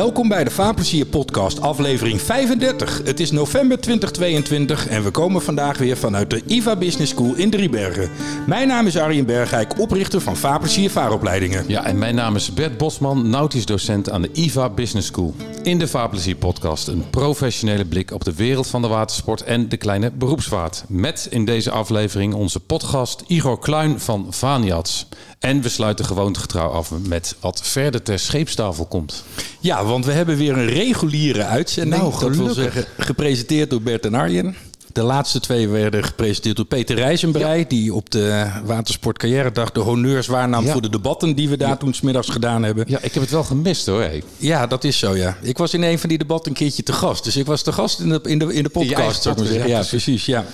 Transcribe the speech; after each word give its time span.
Welkom 0.00 0.28
bij 0.28 0.44
de 0.44 0.50
Vaarplezier 0.50 1.06
podcast, 1.06 1.60
aflevering 1.60 2.20
35. 2.20 3.00
Het 3.04 3.20
is 3.20 3.30
november 3.30 3.80
2022 3.80 4.88
en 4.88 5.02
we 5.02 5.10
komen 5.10 5.42
vandaag 5.42 5.78
weer 5.78 5.96
vanuit 5.96 6.30
de 6.30 6.42
IVA 6.46 6.76
Business 6.76 7.10
School 7.12 7.34
in 7.34 7.50
Driebergen. 7.50 8.10
Mijn 8.46 8.68
naam 8.68 8.86
is 8.86 8.98
Arjen 8.98 9.26
Bergijk, 9.26 9.78
oprichter 9.78 10.20
van 10.20 10.36
Vaarplezier 10.36 10.90
Vaaropleidingen. 10.90 11.64
Ja, 11.66 11.84
en 11.84 11.98
mijn 11.98 12.14
naam 12.14 12.36
is 12.36 12.54
Bert 12.54 12.76
Bosman, 12.76 13.30
nautisch 13.30 13.66
docent 13.66 14.10
aan 14.10 14.22
de 14.22 14.30
IVA 14.32 14.68
Business 14.68 15.06
School. 15.06 15.34
In 15.62 15.78
de 15.78 15.88
Vaarplezier 15.88 16.36
podcast 16.36 16.88
een 16.88 17.10
professionele 17.10 17.84
blik 17.84 18.10
op 18.10 18.24
de 18.24 18.34
wereld 18.34 18.66
van 18.66 18.82
de 18.82 18.88
watersport 18.88 19.42
en 19.42 19.68
de 19.68 19.76
kleine 19.76 20.10
beroepsvaart. 20.10 20.84
Met 20.88 21.26
in 21.30 21.44
deze 21.44 21.70
aflevering 21.70 22.34
onze 22.34 22.60
podcast 22.60 23.22
Igor 23.26 23.58
Kluin 23.58 24.00
van 24.00 24.26
Vaniats. 24.30 25.06
En 25.38 25.62
we 25.62 25.68
sluiten 25.68 26.04
gewoontegetrouw 26.04 26.68
af 26.68 26.92
met 27.06 27.36
wat 27.40 27.60
verder 27.62 28.02
ter 28.02 28.18
scheepstafel 28.18 28.86
komt. 28.86 29.24
Ja, 29.60 29.84
want 29.84 30.04
we 30.04 30.12
hebben 30.12 30.36
weer 30.36 30.58
een 30.58 30.66
reguliere 30.66 31.44
uitzending. 31.44 32.02
Nou, 32.02 32.20
dat 32.20 32.36
wil 32.36 32.54
zeggen, 32.54 32.84
gepresenteerd 32.98 33.70
door 33.70 33.82
Bert 33.82 34.06
en 34.06 34.14
Arjen. 34.14 34.56
De 34.92 35.02
laatste 35.02 35.40
twee 35.40 35.68
werden 35.68 36.04
gepresenteerd 36.04 36.56
door 36.56 36.64
Peter 36.64 36.96
Rijzenbrei, 36.96 37.64
die 37.68 37.94
op 37.94 38.10
de 38.10 38.46
Watersport 38.64 39.18
Carrière 39.18 39.52
Dag 39.52 39.72
de 39.72 39.80
honneurs 39.80 40.26
waarnam 40.26 40.64
Ja. 40.64 40.72
voor 40.72 40.82
de 40.82 40.88
debatten 40.90 41.34
die 41.36 41.48
we 41.48 41.56
daar 41.56 41.78
toen 41.78 41.94
smiddags 41.94 42.28
gedaan 42.28 42.62
hebben. 42.62 42.84
Ja, 42.88 42.98
ik 43.02 43.12
heb 43.14 43.22
het 43.22 43.32
wel 43.32 43.44
gemist 43.44 43.86
hoor. 43.86 44.00
Hey. 44.00 44.22
Ja, 44.36 44.66
dat 44.66 44.84
is 44.84 44.98
zo, 44.98 45.16
ja. 45.16 45.36
Ik 45.42 45.58
was 45.58 45.74
in 45.74 45.82
een 45.82 45.98
van 45.98 46.08
die 46.08 46.18
debatten 46.18 46.50
een 46.50 46.56
keertje 46.56 46.82
te 46.82 46.92
gast. 46.92 47.24
Dus 47.24 47.36
ik 47.36 47.46
was 47.46 47.62
te 47.62 47.72
gast 47.72 48.00
in 48.00 48.08
de, 48.08 48.20
in 48.22 48.38
de, 48.38 48.54
in 48.54 48.62
de 48.62 48.68
podcast. 48.68 49.22
zou 49.22 49.34
ik 49.34 49.40
maar 49.40 49.50
zeggen. 49.50 49.70
ja, 49.70 49.78
Ja, 49.78 49.84
precies. 49.84 50.26
ja. 50.26 50.44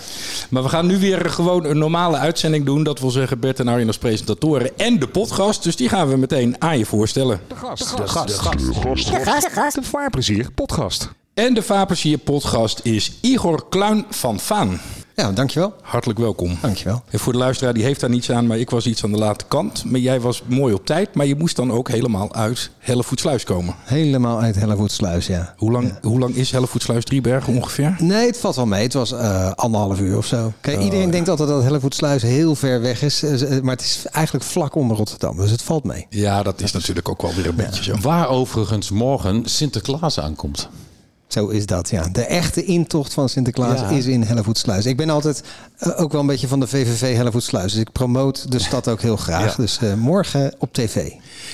Maar 0.50 0.62
we 0.62 0.68
gaan 0.68 0.86
nu 0.86 0.98
weer 0.98 1.30
gewoon 1.30 1.64
een 1.64 1.78
normale 1.78 2.16
uitzending 2.16 2.64
doen. 2.64 2.82
Dat 2.82 3.00
wil 3.00 3.10
zeggen 3.10 3.40
Bert 3.40 3.60
en 3.60 3.68
Arjen 3.68 3.86
als 3.86 3.98
presentatoren 3.98 4.70
en 4.78 4.98
de 4.98 5.08
podcast. 5.08 5.62
Dus 5.62 5.76
die 5.76 5.88
gaan 5.88 6.08
we 6.08 6.16
meteen 6.16 6.56
aan 6.58 6.78
je 6.78 6.86
voorstellen. 6.86 7.40
De 7.48 7.54
gast. 7.54 7.96
De 7.96 8.06
gast. 8.08 9.74
De 9.74 9.82
Vaarplezier 9.82 10.50
podcast. 10.54 11.08
En 11.36 11.54
de 11.54 11.62
Vaarplezier 11.62 12.18
podcast 12.18 12.80
is 12.82 13.12
Igor 13.20 13.68
Kluin 13.68 14.04
van 14.10 14.40
Vaan. 14.40 14.80
Ja, 15.16 15.32
dankjewel. 15.32 15.72
Hartelijk 15.82 16.18
welkom. 16.18 16.58
Dankjewel. 16.62 17.02
En 17.10 17.18
voor 17.18 17.32
de 17.32 17.38
luisteraar, 17.38 17.74
die 17.74 17.82
heeft 17.84 18.00
daar 18.00 18.10
niets 18.10 18.30
aan, 18.30 18.46
maar 18.46 18.58
ik 18.58 18.70
was 18.70 18.86
iets 18.86 19.04
aan 19.04 19.12
de 19.12 19.18
late 19.18 19.44
kant. 19.48 19.84
Maar 19.84 20.00
jij 20.00 20.20
was 20.20 20.42
mooi 20.46 20.74
op 20.74 20.86
tijd, 20.86 21.14
maar 21.14 21.26
je 21.26 21.34
moest 21.34 21.56
dan 21.56 21.72
ook 21.72 21.88
helemaal 21.88 22.34
uit 22.34 22.70
Hellevoetsluis 22.78 23.44
komen. 23.44 23.74
Helemaal 23.84 24.40
uit 24.40 24.54
Hellevoetsluis, 24.56 25.26
ja. 25.26 25.54
Hoe 25.56 25.72
lang, 25.72 25.98
hoe 26.02 26.18
lang 26.18 26.34
is 26.34 26.50
Hellevoetsluis 26.50 27.04
Driebergen 27.04 27.54
ongeveer? 27.56 27.96
Nee, 27.98 28.26
het 28.26 28.38
valt 28.38 28.56
wel 28.56 28.66
mee. 28.66 28.82
Het 28.82 28.92
was 28.94 29.12
eh, 29.12 29.50
anderhalf 29.52 30.00
uur 30.00 30.16
of 30.16 30.26
zo. 30.26 30.52
Kijk, 30.60 30.80
iedereen 30.80 31.10
denkt 31.10 31.28
altijd 31.28 31.48
dat 31.48 31.62
Hellevoetsluis 31.62 32.22
heel 32.22 32.54
ver 32.54 32.80
weg 32.80 33.02
is. 33.02 33.22
eh, 33.22 33.60
Maar 33.60 33.74
het 33.76 33.84
is 33.84 34.04
eigenlijk 34.12 34.44
vlak 34.44 34.74
onder 34.74 34.96
Rotterdam. 34.96 35.36
Dus 35.36 35.50
het 35.50 35.62
valt 35.62 35.84
mee. 35.84 36.06
Ja, 36.10 36.42
dat 36.42 36.60
is 36.60 36.72
natuurlijk 36.72 37.08
ook 37.08 37.22
wel 37.22 37.34
weer 37.34 37.46
een 37.46 37.54
beetje 37.54 37.82
zo. 37.82 37.94
Waar 38.00 38.28
overigens 38.28 38.90
morgen 38.90 39.42
Sinterklaas 39.44 40.20
aankomt. 40.20 40.68
Zo 41.36 41.46
is 41.48 41.66
dat, 41.66 41.90
ja. 41.90 42.08
De 42.12 42.22
echte 42.24 42.64
intocht 42.64 43.12
van 43.14 43.28
Sinterklaas 43.28 43.80
Ja. 43.80 43.88
is 43.88 44.06
in 44.06 44.22
Hellevoetsluis. 44.22 44.86
Ik 44.86 44.96
ben 44.96 45.10
altijd 45.10 45.42
eh, 45.78 46.00
ook 46.02 46.12
wel 46.12 46.20
een 46.20 46.26
beetje 46.26 46.48
van 46.48 46.60
de 46.60 46.66
VVV 46.66 47.16
Hellevoetsluis. 47.16 47.72
Dus 47.72 47.80
ik 47.80 47.92
promoot 47.92 48.50
de 48.52 48.58
stad 48.58 48.88
ook 48.88 49.00
heel 49.00 49.16
graag. 49.16 49.56
Ja. 49.56 49.62
Dus 49.62 49.78
eh, 49.78 49.94
morgen 49.94 50.54
op 50.58 50.72
tv. 50.72 51.10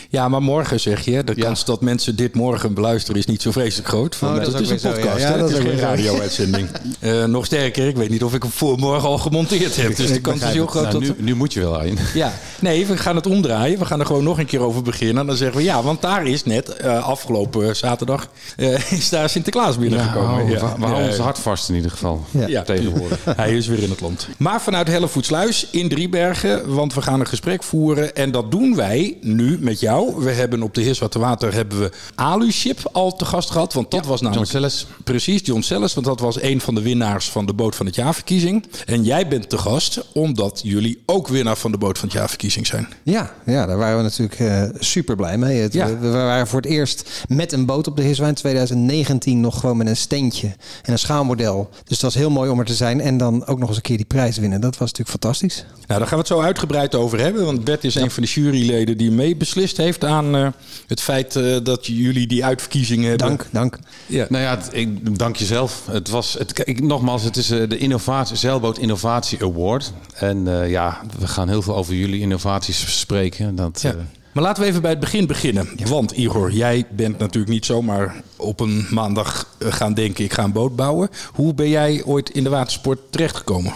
Ja, 0.09 0.29
maar 0.29 0.43
morgen 0.43 0.81
zeg 0.81 1.05
je, 1.05 1.25
de 1.25 1.33
Ja. 1.37 1.45
kans 1.45 1.65
dat 1.65 1.81
mensen 1.81 2.17
dit 2.17 2.35
morgen 2.35 2.75
beluisteren 2.75 3.21
is 3.21 3.27
niet 3.27 3.43
zo 3.43 3.51
vreselijk 3.51 3.89
groot. 3.89 4.17
Van, 4.17 4.29
Oh, 4.29 4.45
dat 4.45 4.61
is 4.61 4.71
een 4.71 4.79
zo, 4.79 4.91
podcast, 4.91 5.19
ja. 5.19 5.27
Ja, 5.27 5.33
hè? 5.33 5.39
dat 5.39 5.49
het 5.51 5.59
is 5.59 5.65
is 5.65 5.71
geen 5.71 5.81
radio-uitzending. 5.81 6.69
Eh, 7.01 7.25
nog 7.25 7.45
sterker, 7.47 7.89
ik 7.89 7.97
weet 7.97 8.11
niet 8.11 8.23
of 8.25 8.35
ik 8.35 8.43
hem 8.43 8.51
voor 8.53 8.79
morgen 8.79 9.09
al 9.09 9.19
gemonteerd 9.19 9.77
heb. 9.77 9.97
Dus 9.97 10.13
de 10.13 10.21
kans 10.21 10.43
is 10.43 10.53
heel 10.53 10.67
groot 10.67 10.93
Nou, 10.93 11.07
dat... 11.07 11.17
nu, 11.17 11.25
nu 11.25 11.35
moet 11.35 11.53
je 11.53 11.61
wel 11.61 11.79
aan. 11.81 11.99
Ja, 12.15 12.33
nee, 12.61 12.87
we 12.87 12.97
gaan 12.97 13.17
het 13.17 13.27
omdraaien. 13.27 13.79
We 13.79 13.85
gaan 13.85 14.01
er 14.01 14.07
gewoon 14.07 14.25
nog 14.25 14.39
een 14.39 14.47
keer 14.47 14.61
over 14.61 14.83
beginnen. 14.83 15.19
En 15.19 15.27
dan 15.27 15.37
zeggen 15.37 15.57
we 15.57 15.63
ja, 15.63 15.83
want 15.83 16.03
daar 16.03 16.27
is 16.27 16.45
net 16.45 16.69
eh, 16.69 17.05
afgelopen 17.05 17.77
zaterdag 17.77 18.29
eh, 18.57 18.93
is 18.99 19.09
daar 19.09 19.29
Sinterklaas 19.29 19.72
binnengekomen. 19.79 20.45
Ja, 20.45 20.51
Ja. 20.51 20.55
we, 20.61 20.75
we 20.79 20.85
houden 20.85 21.03
Ja. 21.05 21.09
ons 21.09 21.19
hart 21.19 21.39
vast 21.39 21.69
in 21.69 21.75
ieder 21.75 21.91
geval. 21.91 22.25
Ja. 22.31 22.47
Ja. 22.47 22.63
Tegenwoordig. 22.63 23.19
Hij 23.37 23.57
is 23.57 23.67
weer 23.67 23.83
in 23.83 23.91
het 23.91 24.01
land. 24.01 24.29
Maar 24.37 24.61
vanuit 24.63 24.89
Hellevoetsluis 24.89 25.67
in 25.71 25.89
Driebergen, 25.89 26.75
want 26.75 26.95
we 26.95 27.03
gaan 27.03 27.21
een 27.21 27.27
gesprek 27.27 27.63
voeren. 27.63 28.15
En 28.15 28.31
dat 28.31 28.51
doen 28.51 28.77
wij 28.77 29.17
nu 29.21 29.59
met 29.61 29.81
jou. 29.81 30.25
We 30.25 30.31
hebben 30.31 30.63
op 30.63 30.75
de 30.75 30.81
Heerswaterwater 30.83 31.55
hebben 31.55 31.79
we 31.81 31.91
Aluship 32.15 32.79
al 32.93 33.17
te 33.17 33.25
gast 33.25 33.51
gehad. 33.51 33.73
Want 33.73 33.91
dat 33.91 34.07
was 34.07 34.21
namelijk... 34.21 34.51
John 34.51 34.65
Selles. 34.65 34.87
Precies, 35.05 35.41
John 35.45 35.61
Selles. 35.61 35.95
Want 35.95 36.07
dat 36.07 36.21
was 36.21 36.43
een 36.43 36.61
van 36.61 36.75
de 36.75 36.83
winnaars 36.83 37.31
van 37.31 37.47
de 37.47 37.53
Boot 37.53 37.77
van 37.77 37.87
het 37.87 37.95
Jaarverkiezing. 37.95 38.67
En 38.87 39.03
jij 39.05 39.29
bent 39.29 39.49
te 39.51 39.59
gast 39.59 40.05
omdat 40.13 40.61
jullie 40.65 41.03
ook 41.07 41.29
winnaar 41.29 41.57
van 41.57 41.73
de 41.73 41.79
Boot 41.79 41.99
van 41.99 42.09
het 42.09 42.17
Jaarverkiezing 42.17 42.67
zijn. 42.67 42.89
Ja, 43.03 43.33
ja, 43.47 43.67
daar 43.67 43.77
waren 43.79 43.97
we 43.97 44.03
natuurlijk 44.03 44.41
eh, 44.41 44.63
super 44.79 45.17
blij 45.17 45.39
mee. 45.39 45.61
Het, 45.61 45.73
Ja. 45.73 45.87
we, 45.87 45.97
we 45.99 46.11
waren 46.11 46.47
voor 46.47 46.61
het 46.61 46.71
eerst 46.71 47.11
met 47.29 47.53
een 47.53 47.67
boot 47.67 47.87
op 47.87 47.97
de 47.97 48.03
Heerswijn 48.03 48.35
2019 48.35 49.41
nog 49.41 49.61
gewoon 49.63 49.77
met 49.77 49.87
een 49.87 49.97
steentje 49.97 50.47
en 50.83 50.93
een 50.93 50.99
schaalmodel. 50.99 51.69
Dus 51.73 51.91
het 51.91 52.01
was 52.03 52.15
heel 52.15 52.31
mooi 52.31 52.51
om 52.51 52.59
er 52.59 52.65
te 52.65 52.75
zijn 52.75 53.01
en 53.01 53.17
dan 53.17 53.47
ook 53.47 53.59
nog 53.59 53.69
eens 53.69 53.77
een 53.77 53.83
keer 53.83 53.97
die 53.97 54.07
prijs 54.07 54.39
winnen. 54.39 54.61
Dat 54.61 54.79
was 54.79 54.91
natuurlijk 54.93 55.09
fantastisch. 55.23 55.65
Nou, 55.87 55.99
daar 56.01 56.09
gaan 56.09 56.09
we 56.11 56.17
het 56.17 56.27
zo 56.27 56.41
uitgebreid 56.41 56.95
over 56.95 57.21
hebben. 57.21 57.45
Want 57.45 57.65
Bert 57.65 57.85
is 57.85 57.95
een 57.95 58.11
van 58.11 58.23
de 58.23 58.29
juryleden 58.29 58.97
die 58.97 59.11
mee 59.11 59.37
beslist 59.37 59.77
heeft 59.77 60.05
aan 60.05 60.37
eh, 60.37 60.49
het 60.87 61.01
feit 61.01 61.37
eh, 61.37 61.57
dat 61.63 61.87
jullie 61.87 62.27
die 62.27 62.45
uitverkiezing 62.45 63.05
hebben. 63.05 63.27
Dank, 63.29 63.47
dank. 63.51 63.79
Ja. 64.07 64.27
Nou 64.29 64.43
ja, 64.43 64.51
het- 64.57 64.69
ik 64.73 65.19
dank 65.19 65.37
jezelf. 65.37 65.83
Het 65.91 66.09
was, 66.09 66.33
het, 66.39 66.53
kijk, 66.53 66.81
nogmaals, 66.81 67.23
het 67.23 67.37
is 67.37 67.51
eh, 67.51 67.69
de 67.69 67.79
innovatie, 67.79 68.37
Zeilboot 68.37 68.79
Innovatie 68.79 69.43
Award. 69.43 69.93
En 70.15 70.61
eh, 70.63 70.71
ja, 70.71 71.01
we 71.19 71.27
gaan 71.27 71.49
heel 71.49 71.63
veel 71.63 71.77
over 71.77 71.95
jullie 71.95 72.21
innovaties 72.21 72.99
spreken. 73.01 73.55
Dat, 73.57 73.81
Ja. 73.83 73.95
Maar 74.33 74.43
laten 74.43 74.63
we 74.63 74.69
even 74.69 74.83
bij 74.83 74.91
het 74.91 75.01
begin 75.01 75.27
beginnen. 75.27 75.69
Want 75.89 76.11
Igor, 76.11 76.53
jij 76.53 76.87
bent 76.91 77.19
natuurlijk 77.19 77.53
niet 77.53 77.67
zomaar 77.67 78.23
op 78.37 78.61
een 78.61 78.87
maandag 78.91 79.57
eh, 79.59 79.73
gaan 79.73 79.95
denken... 79.95 80.25
ik 80.25 80.33
ga 80.33 80.45
een 80.45 80.53
boot 80.53 80.77
bouwen. 80.77 81.09
Hoe 81.33 81.55
ben 81.55 81.69
jij 81.69 82.03
ooit 82.05 82.31
in 82.31 82.45
de 82.45 82.51
watersport 82.51 82.99
terechtgekomen? 83.11 83.73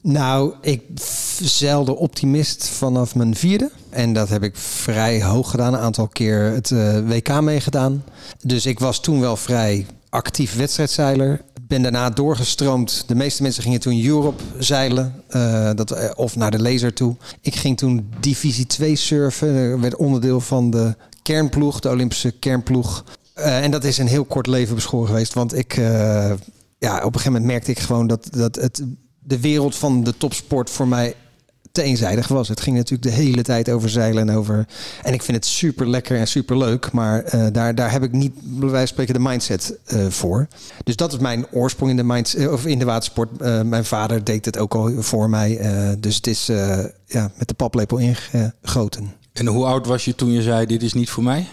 Nou, 0.00 0.54
ik 0.60 0.82
zeilde 1.42 1.96
optimist 1.96 2.68
vanaf 2.68 3.14
mijn 3.14 3.36
vierde. 3.36 3.70
En 3.90 4.12
dat 4.12 4.28
heb 4.28 4.42
ik 4.42 4.56
vrij 4.56 5.22
hoog 5.22 5.50
gedaan. 5.50 5.74
Een 5.74 5.80
aantal 5.80 6.08
keer 6.08 6.40
het 6.40 6.70
eh, 6.70 6.98
WK 7.08 7.40
meegedaan. 7.40 8.04
Dus 8.42 8.66
ik 8.66 8.78
was 8.78 9.00
toen 9.00 9.20
wel 9.20 9.36
vrij 9.36 9.86
actief 10.08 10.56
wedstrijdzeiler. 10.56 11.40
Ben 11.68 11.82
daarna 11.82 12.10
doorgestroomd. 12.10 13.04
De 13.06 13.14
meeste 13.14 13.42
mensen 13.42 13.62
gingen 13.62 13.80
toen 13.80 14.04
Europe 14.04 14.42
zeilen. 14.58 15.22
eh, 15.28 15.70
dat, 15.74 15.90
eh, 15.90 16.10
of 16.14 16.36
naar 16.36 16.50
de 16.50 16.62
laser 16.62 16.94
toe. 16.94 17.16
Ik 17.40 17.54
ging 17.54 17.76
toen 17.76 18.08
Divisie 18.20 18.66
2 18.66 18.96
surfen. 18.96 19.80
Werd 19.80 19.96
onderdeel 19.96 20.40
van 20.40 20.70
de 20.70 20.96
kernploeg. 21.22 21.80
De 21.80 21.88
Olympische 21.88 22.30
kernploeg. 22.30 23.04
Eh, 23.34 23.62
en 23.64 23.70
dat 23.70 23.84
is 23.84 23.98
een 23.98 24.06
heel 24.06 24.24
kort 24.24 24.46
leven 24.46 24.74
beschoren 24.74 25.06
geweest. 25.06 25.34
Want 25.34 25.56
ik... 25.56 25.74
ja, 26.78 26.96
op 26.96 27.04
een 27.04 27.20
gegeven 27.20 27.32
moment 27.32 27.44
merkte 27.44 27.70
ik 27.70 27.78
gewoon 27.78 28.06
dat, 28.06 28.28
dat 28.30 28.54
het, 28.56 28.82
de 29.18 29.40
wereld 29.40 29.76
van 29.76 30.04
de 30.04 30.16
topsport 30.16 30.70
voor 30.70 30.88
mij 30.88 31.14
te 31.72 31.82
eenzijdig 31.82 32.28
was. 32.28 32.48
Het 32.48 32.60
ging 32.60 32.76
natuurlijk 32.76 33.10
de 33.10 33.22
hele 33.22 33.42
tijd 33.42 33.70
over 33.70 33.88
zeilen 33.88 34.28
en 34.28 34.36
over. 34.36 34.66
En 35.02 35.12
ik 35.12 35.22
vind 35.22 35.36
het 35.36 35.46
super 35.46 35.88
lekker 35.88 36.18
en 36.18 36.28
super 36.28 36.58
leuk, 36.58 36.92
maar 36.92 37.22
eh, 37.22 37.46
daar, 37.52 37.74
daar 37.74 37.92
heb 37.92 38.02
ik 38.02 38.12
niet, 38.12 38.32
bij 38.34 38.60
wijze 38.68 38.76
van 38.76 38.86
spreken, 38.86 39.14
de 39.14 39.20
mindset 39.20 39.78
eh, 39.84 40.06
voor. 40.08 40.48
Dus 40.84 40.96
dat 40.96 41.12
is 41.12 41.18
mijn 41.18 41.46
oorsprong 41.50 41.90
in 41.90 41.96
de, 41.96 42.02
mindset, 42.04 42.48
of 42.48 42.66
in 42.66 42.78
de 42.78 42.84
watersport. 42.84 43.40
Eh, 43.40 43.62
mijn 43.62 43.84
vader 43.84 44.24
deed 44.24 44.44
het 44.44 44.58
ook 44.58 44.74
al 44.74 44.92
voor 44.98 45.30
mij. 45.30 45.58
eh, 45.58 45.88
dus 45.98 46.16
het 46.16 46.26
is 46.26 46.48
eh, 46.48 46.78
ja, 47.06 47.30
met 47.38 47.48
de 47.48 47.54
paplepel 47.54 47.98
ingegoten. 47.98 49.12
En 49.32 49.46
hoe 49.46 49.64
oud 49.64 49.86
was 49.86 50.04
je 50.04 50.14
toen 50.14 50.32
je 50.32 50.42
zei, 50.42 50.66
dit 50.66 50.82
is 50.82 50.92
niet 50.92 51.10
voor 51.10 51.22
mij? 51.22 51.46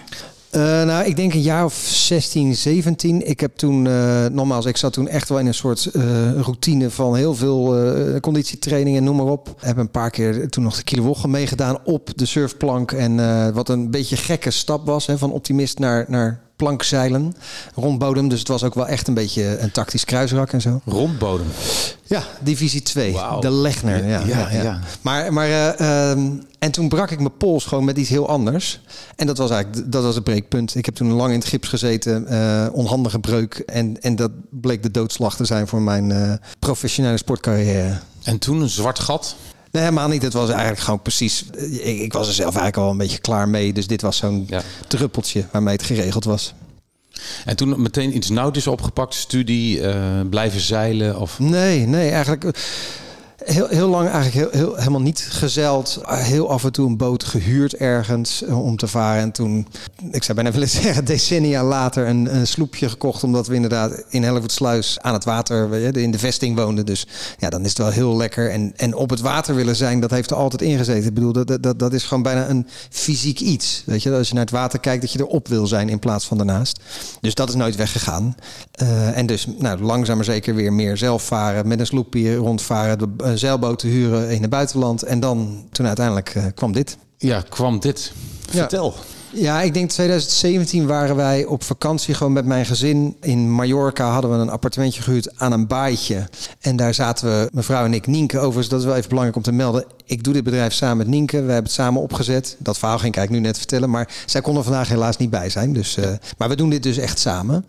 Eh, 0.55 0.61
nou, 0.61 1.05
ik 1.05 1.15
denk 1.15 1.33
een 1.33 1.41
jaar 1.41 1.65
of 1.65 1.73
16, 1.73 2.55
17. 2.55 3.27
Ik 3.27 3.39
heb 3.39 3.55
toen, 3.55 3.87
eh 3.87 4.25
nogmaals, 4.25 4.65
ik 4.65 4.77
zat 4.77 4.93
toen 4.93 5.07
echt 5.07 5.29
wel 5.29 5.39
in 5.39 5.45
een 5.45 5.53
soort 5.53 5.85
eh, 5.85 6.31
routine 6.31 6.89
van 6.89 7.15
heel 7.15 7.35
veel 7.35 7.75
conditietraining 8.19 8.97
en 8.97 9.03
noem 9.03 9.15
maar 9.15 9.25
op. 9.25 9.55
Heb 9.59 9.77
een 9.77 9.91
paar 9.91 10.09
keer 10.09 10.49
toen 10.49 10.63
nog 10.63 10.75
de 10.75 10.83
kilowochen 10.83 11.29
meegedaan 11.29 11.77
op 11.83 12.09
de 12.17 12.25
surfplank. 12.25 12.91
En 12.91 13.53
wat 13.53 13.69
een 13.69 13.91
beetje 13.91 14.17
gekke 14.17 14.51
stap 14.51 14.85
was, 14.85 15.05
hè, 15.05 15.17
van 15.17 15.31
optimist 15.31 15.79
naar, 15.79 16.05
naar 16.07 16.44
plankzeilen, 16.55 17.35
rondbodem. 17.75 18.29
Dus 18.29 18.39
het 18.39 18.47
was 18.47 18.63
ook 18.63 18.73
wel 18.73 18.87
echt 18.87 19.07
een 19.07 19.13
beetje 19.13 19.59
een 19.59 19.71
tactisch 19.71 20.05
kruisrak 20.05 20.51
en 20.51 20.61
zo. 20.61 20.81
rondbodem. 20.85 21.47
Ja, 22.03 22.23
divisie 22.41 22.81
2. 22.81 23.13
Wauw. 23.13 23.39
De 23.39 23.51
Legner. 23.51 24.07
Ja, 24.07 24.19
Ja, 24.19 24.25
ja, 24.25 24.51
ja. 24.51 24.63
ja. 24.63 24.79
Maar, 25.01 25.33
maar 25.33 25.47
eh, 25.47 25.79
ehm, 26.11 26.31
en 26.59 26.71
toen 26.71 26.89
brak 26.89 27.11
ik 27.11 27.19
mijn 27.19 27.37
pols 27.37 27.65
gewoon 27.65 27.85
met 27.85 27.97
iets 27.97 28.09
heel 28.09 28.29
anders. 28.29 28.81
En 29.15 29.27
dat 29.27 29.37
was 29.37 29.49
eigenlijk 29.49 29.91
dat 29.91 30.03
was 30.03 30.15
het 30.15 30.23
breekpunt. 30.23 30.75
Ik 30.75 30.85
heb 30.85 30.95
toen 30.95 31.11
lang 31.11 31.33
in 31.33 31.39
het 31.39 31.47
gips 31.47 31.67
gezeten, 31.67 32.27
eh, 32.27 32.67
onhandige 32.71 33.19
breuk. 33.19 33.53
En, 33.65 34.01
en 34.01 34.15
dat 34.15 34.31
bleek 34.49 34.83
de 34.83 34.91
doodslag 34.91 35.35
te 35.35 35.45
zijn 35.45 35.67
voor 35.67 35.81
mijn 35.81 36.11
eh, 36.11 36.33
professionele 36.59 37.17
sportcarrière. 37.17 37.99
En 38.23 38.39
toen 38.39 38.61
een 38.61 38.69
zwart 38.69 38.99
gat. 38.99 39.35
Nee, 39.75 39.83
helemaal 39.83 40.07
niet. 40.07 40.21
Het 40.21 40.33
was 40.33 40.49
eigenlijk 40.49 40.79
gewoon 40.79 41.01
precies. 41.01 41.45
Ik, 41.83 41.99
ik 41.99 42.13
was 42.13 42.27
er 42.27 42.33
zelf 42.33 42.55
eigenlijk 42.55 42.85
al 42.85 42.91
een 42.91 42.97
beetje 42.97 43.17
klaar 43.19 43.49
mee. 43.49 43.73
Dus 43.73 43.87
dit 43.87 44.01
was 44.01 44.17
zo'n 44.17 44.45
Ja. 44.49 44.61
druppeltje 44.87 45.45
waarmee 45.51 45.73
het 45.75 45.83
geregeld 45.83 46.23
was. 46.23 46.53
En 47.45 47.55
toen 47.55 47.81
meteen 47.81 48.15
iets 48.15 48.29
nautisch 48.29 48.67
opgepakt, 48.67 49.13
studie, 49.13 49.81
eh, 49.81 49.95
blijven 50.29 50.59
zeilen 50.59 51.19
of... 51.19 51.39
Nee, 51.39 51.85
nee, 51.85 52.09
eigenlijk. 52.09 52.43
Heel, 53.45 53.67
heel 53.67 53.87
lang 53.87 54.09
eigenlijk 54.09 54.35
heel, 54.35 54.61
heel, 54.61 54.75
helemaal 54.75 55.01
niet 55.01 55.27
gezeild. 55.29 56.01
Heel 56.05 56.49
af 56.49 56.63
en 56.63 56.71
toe 56.71 56.87
een 56.87 56.97
boot 56.97 57.23
gehuurd 57.23 57.75
ergens 57.75 58.43
eh, 58.43 58.63
om 58.63 58.77
te 58.77 58.87
varen. 58.87 59.21
En 59.21 59.31
toen, 59.31 59.67
ik 60.11 60.23
zou 60.23 60.35
bijna 60.35 60.51
willen 60.57 60.69
zeggen, 60.69 61.05
decennia 61.05 61.63
later 61.63 62.07
een, 62.07 62.35
een 62.35 62.47
sloepje 62.47 62.89
gekocht. 62.89 63.23
Omdat 63.23 63.47
we 63.47 63.55
inderdaad 63.55 64.03
in 64.09 64.23
Hellevoetsluis 64.23 64.99
aan 64.99 65.13
het 65.13 65.23
water, 65.23 65.73
in 65.97 66.11
de 66.11 66.19
vesting 66.19 66.57
woonden. 66.57 66.85
Dus 66.85 67.07
ja, 67.37 67.49
dan 67.49 67.61
is 67.61 67.69
het 67.69 67.77
wel 67.77 67.89
heel 67.89 68.15
lekker. 68.15 68.51
En, 68.51 68.73
en 68.75 68.95
op 68.95 69.09
het 69.09 69.19
water 69.19 69.55
willen 69.55 69.75
zijn, 69.75 69.99
dat 69.99 70.11
heeft 70.11 70.31
er 70.31 70.37
altijd 70.37 70.61
ingezeten. 70.61 71.07
Ik 71.07 71.13
bedoel, 71.13 71.33
dat, 71.33 71.57
dat, 71.63 71.79
dat 71.79 71.93
is 71.93 72.03
gewoon 72.03 72.23
bijna 72.23 72.49
een 72.49 72.67
fysiek 72.89 73.39
iets. 73.39 73.83
Weet 73.85 74.03
je, 74.03 74.11
als 74.11 74.27
je 74.27 74.33
naar 74.33 74.43
het 74.43 74.53
water 74.53 74.79
kijkt, 74.79 75.01
dat 75.01 75.11
je 75.11 75.19
erop 75.19 75.47
wil 75.47 75.67
zijn 75.67 75.89
in 75.89 75.99
plaats 75.99 76.25
van 76.25 76.37
daarnaast. 76.37 76.79
Dus 77.21 77.35
dat 77.35 77.49
is 77.49 77.55
nooit 77.55 77.75
weggegaan. 77.75 78.35
Uh, 78.81 79.17
en 79.17 79.25
dus 79.25 79.47
nou, 79.57 79.81
langzaam 79.81 80.15
maar 80.15 80.25
zeker 80.25 80.55
weer 80.55 80.73
meer 80.73 80.97
zelf 80.97 81.23
varen. 81.23 81.67
Met 81.67 81.79
een 81.79 81.85
sloepje 81.85 82.35
rondvaren, 82.35 82.97
de 82.97 83.34
uh, 83.35 83.41
zeilboten 83.41 83.89
huren 83.89 84.29
in 84.29 84.41
het 84.41 84.49
buitenland. 84.49 85.03
En 85.03 85.19
dan, 85.19 85.67
toen 85.71 85.85
uiteindelijk 85.87 86.35
uh, 86.35 86.45
kwam 86.55 86.71
dit. 86.71 86.97
Ja, 87.17 87.43
kwam 87.49 87.79
dit. 87.79 88.11
Vertel. 88.49 88.93
Ja, 89.37 89.61
ik 89.61 89.73
denk 89.73 89.89
2017 89.89 90.87
waren 90.87 91.15
wij 91.15 91.45
op 91.45 91.63
vakantie 91.63 92.13
gewoon 92.13 92.33
met 92.33 92.45
mijn 92.45 92.65
gezin. 92.65 93.15
In 93.21 93.51
Mallorca 93.51 94.09
hadden 94.09 94.31
we 94.31 94.37
een 94.37 94.49
appartementje 94.49 95.01
gehuurd 95.01 95.39
aan 95.39 95.51
een 95.51 95.67
baaitje. 95.67 96.29
En 96.59 96.75
daar 96.75 96.93
zaten 96.93 97.27
we, 97.27 97.49
mevrouw 97.51 97.85
en 97.85 97.93
ik, 97.93 98.07
Nienke. 98.07 98.37
Overigens, 98.37 98.69
dat 98.69 98.79
is 98.79 98.85
wel 98.85 98.95
even 98.95 99.09
belangrijk 99.09 99.37
om 99.37 99.43
te 99.43 99.51
melden. 99.51 99.85
Ik 100.05 100.23
doe 100.23 100.33
dit 100.33 100.43
bedrijf 100.43 100.73
samen 100.73 100.97
met 100.97 101.07
Nienke. 101.07 101.31
We 101.31 101.37
hebben 101.37 101.63
het 101.63 101.71
samen 101.71 102.01
opgezet. 102.01 102.55
Dat 102.59 102.77
verhaal 102.77 102.97
ging 102.97 103.11
ik 103.11 103.17
eigenlijk 103.17 103.45
nu 103.45 103.51
net 103.51 103.59
vertellen. 103.59 103.89
Maar 103.89 104.09
zij 104.25 104.41
kon 104.41 104.57
er 104.57 104.63
vandaag 104.63 104.87
helaas 104.87 105.17
niet 105.17 105.29
bij 105.29 105.49
zijn. 105.49 105.73
Dus, 105.73 105.97
uh, 105.97 106.09
maar 106.37 106.49
we 106.49 106.55
doen 106.55 106.69
dit 106.69 106.83
dus 106.83 106.97
echt 106.97 107.19
samen. 107.19 107.65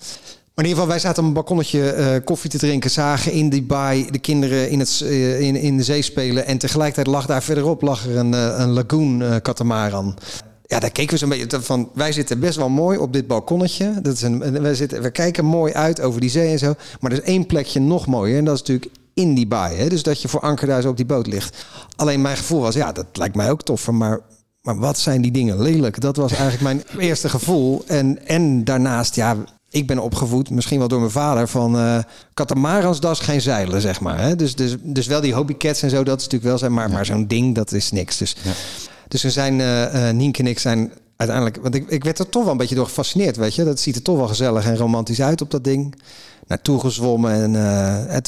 In 0.56 0.62
ieder 0.62 0.78
geval, 0.78 0.94
wij 0.94 1.02
zaten 1.02 1.22
op 1.22 1.28
een 1.28 1.34
balkonnetje 1.34 1.96
uh, 1.96 2.24
koffie 2.24 2.50
te 2.50 2.58
drinken, 2.58 2.90
zagen 2.90 3.32
in 3.32 3.48
die 3.48 3.62
baai 3.62 4.10
de 4.10 4.18
kinderen 4.18 4.70
in, 4.70 4.78
het, 4.78 5.00
uh, 5.04 5.40
in, 5.40 5.56
in 5.56 5.76
de 5.76 5.82
zee 5.82 6.02
spelen. 6.02 6.46
En 6.46 6.58
tegelijkertijd 6.58 7.06
lag 7.06 7.26
daar 7.26 7.42
verderop 7.42 7.82
lag 7.82 8.06
er 8.06 8.16
een, 8.16 8.32
uh, 8.32 8.54
een 8.58 8.70
lagoon 8.70 9.40
katamaran. 9.42 10.18
Ja, 10.66 10.80
daar 10.80 10.90
keken 10.90 11.12
we 11.12 11.18
zo'n 11.18 11.28
beetje 11.28 11.60
van. 11.60 11.90
Wij 11.94 12.12
zitten 12.12 12.40
best 12.40 12.56
wel 12.56 12.68
mooi 12.68 12.98
op 12.98 13.12
dit 13.12 13.26
balkonnetje. 13.26 14.00
Dat 14.02 14.14
is 14.14 14.22
een, 14.22 14.62
we, 14.62 14.74
zitten, 14.74 15.02
we 15.02 15.10
kijken 15.10 15.44
mooi 15.44 15.72
uit 15.72 16.00
over 16.00 16.20
die 16.20 16.30
zee 16.30 16.50
en 16.50 16.58
zo. 16.58 16.74
Maar 17.00 17.12
er 17.12 17.18
is 17.18 17.24
één 17.24 17.46
plekje 17.46 17.80
nog 17.80 18.06
mooier. 18.06 18.38
En 18.38 18.44
dat 18.44 18.54
is 18.54 18.60
natuurlijk 18.60 18.90
in 19.14 19.34
die 19.34 19.46
baai. 19.46 19.88
Dus 19.88 20.02
dat 20.02 20.22
je 20.22 20.28
voor 20.28 20.40
anker 20.40 20.66
daar 20.66 20.82
zo 20.82 20.88
op 20.88 20.96
die 20.96 21.06
boot 21.06 21.26
ligt. 21.26 21.66
Alleen 21.96 22.20
mijn 22.20 22.36
gevoel 22.36 22.60
was, 22.60 22.74
ja, 22.74 22.92
dat 22.92 23.06
lijkt 23.12 23.36
mij 23.36 23.50
ook 23.50 23.62
toffer. 23.62 23.94
Maar 23.94 24.20
maar 24.62 24.78
wat 24.78 24.98
zijn 24.98 25.22
die 25.22 25.30
dingen 25.30 25.62
lelijk? 25.62 26.00
Dat 26.00 26.16
was 26.16 26.32
eigenlijk 26.32 26.62
mijn 26.62 26.82
eerste 26.98 27.28
gevoel. 27.28 27.84
En, 27.86 28.26
en 28.26 28.64
daarnaast, 28.64 29.14
ja, 29.14 29.36
ik 29.76 29.86
ben 29.86 29.98
opgevoed, 29.98 30.50
misschien 30.50 30.78
wel 30.78 30.88
door 30.88 31.00
mijn 31.00 31.10
vader, 31.10 31.48
van 31.48 31.76
uh, 31.76 31.98
katamarans, 32.34 33.00
dat 33.00 33.12
is 33.12 33.18
geen 33.18 33.40
zeilen, 33.40 33.80
zeg 33.80 34.00
maar. 34.00 34.20
Hè? 34.20 34.36
Dus, 34.36 34.54
dus, 34.54 34.76
dus 34.82 35.06
wel 35.06 35.20
die 35.20 35.34
hobbycats 35.34 35.82
en 35.82 35.90
zo, 35.90 36.04
dat 36.04 36.16
is 36.16 36.22
natuurlijk 36.22 36.50
wel 36.50 36.58
zijn, 36.58 36.72
maar, 36.72 36.88
ja. 36.88 36.94
maar 36.94 37.06
zo'n 37.06 37.26
ding, 37.26 37.54
dat 37.54 37.72
is 37.72 37.90
niks. 37.90 38.16
Dus, 38.16 38.36
ja. 38.42 38.52
dus 39.08 39.22
we 39.22 39.30
zijn, 39.30 39.58
uh, 39.58 40.10
Nienke 40.10 40.42
en 40.42 40.46
ik 40.46 40.58
zijn 40.58 40.92
uiteindelijk, 41.16 41.58
want 41.62 41.74
ik, 41.74 41.88
ik 41.88 42.04
werd 42.04 42.18
er 42.18 42.28
toch 42.28 42.42
wel 42.42 42.52
een 42.52 42.58
beetje 42.58 42.74
door 42.74 42.86
gefascineerd, 42.86 43.36
weet 43.36 43.54
je. 43.54 43.64
Dat 43.64 43.80
ziet 43.80 43.96
er 43.96 44.02
toch 44.02 44.16
wel 44.16 44.28
gezellig 44.28 44.64
en 44.64 44.76
romantisch 44.76 45.22
uit 45.22 45.40
op 45.40 45.50
dat 45.50 45.64
ding. 45.64 45.94
Naartoe 46.46 46.80
gezwommen 46.80 47.32
en, 47.32 47.56
en 48.08 48.22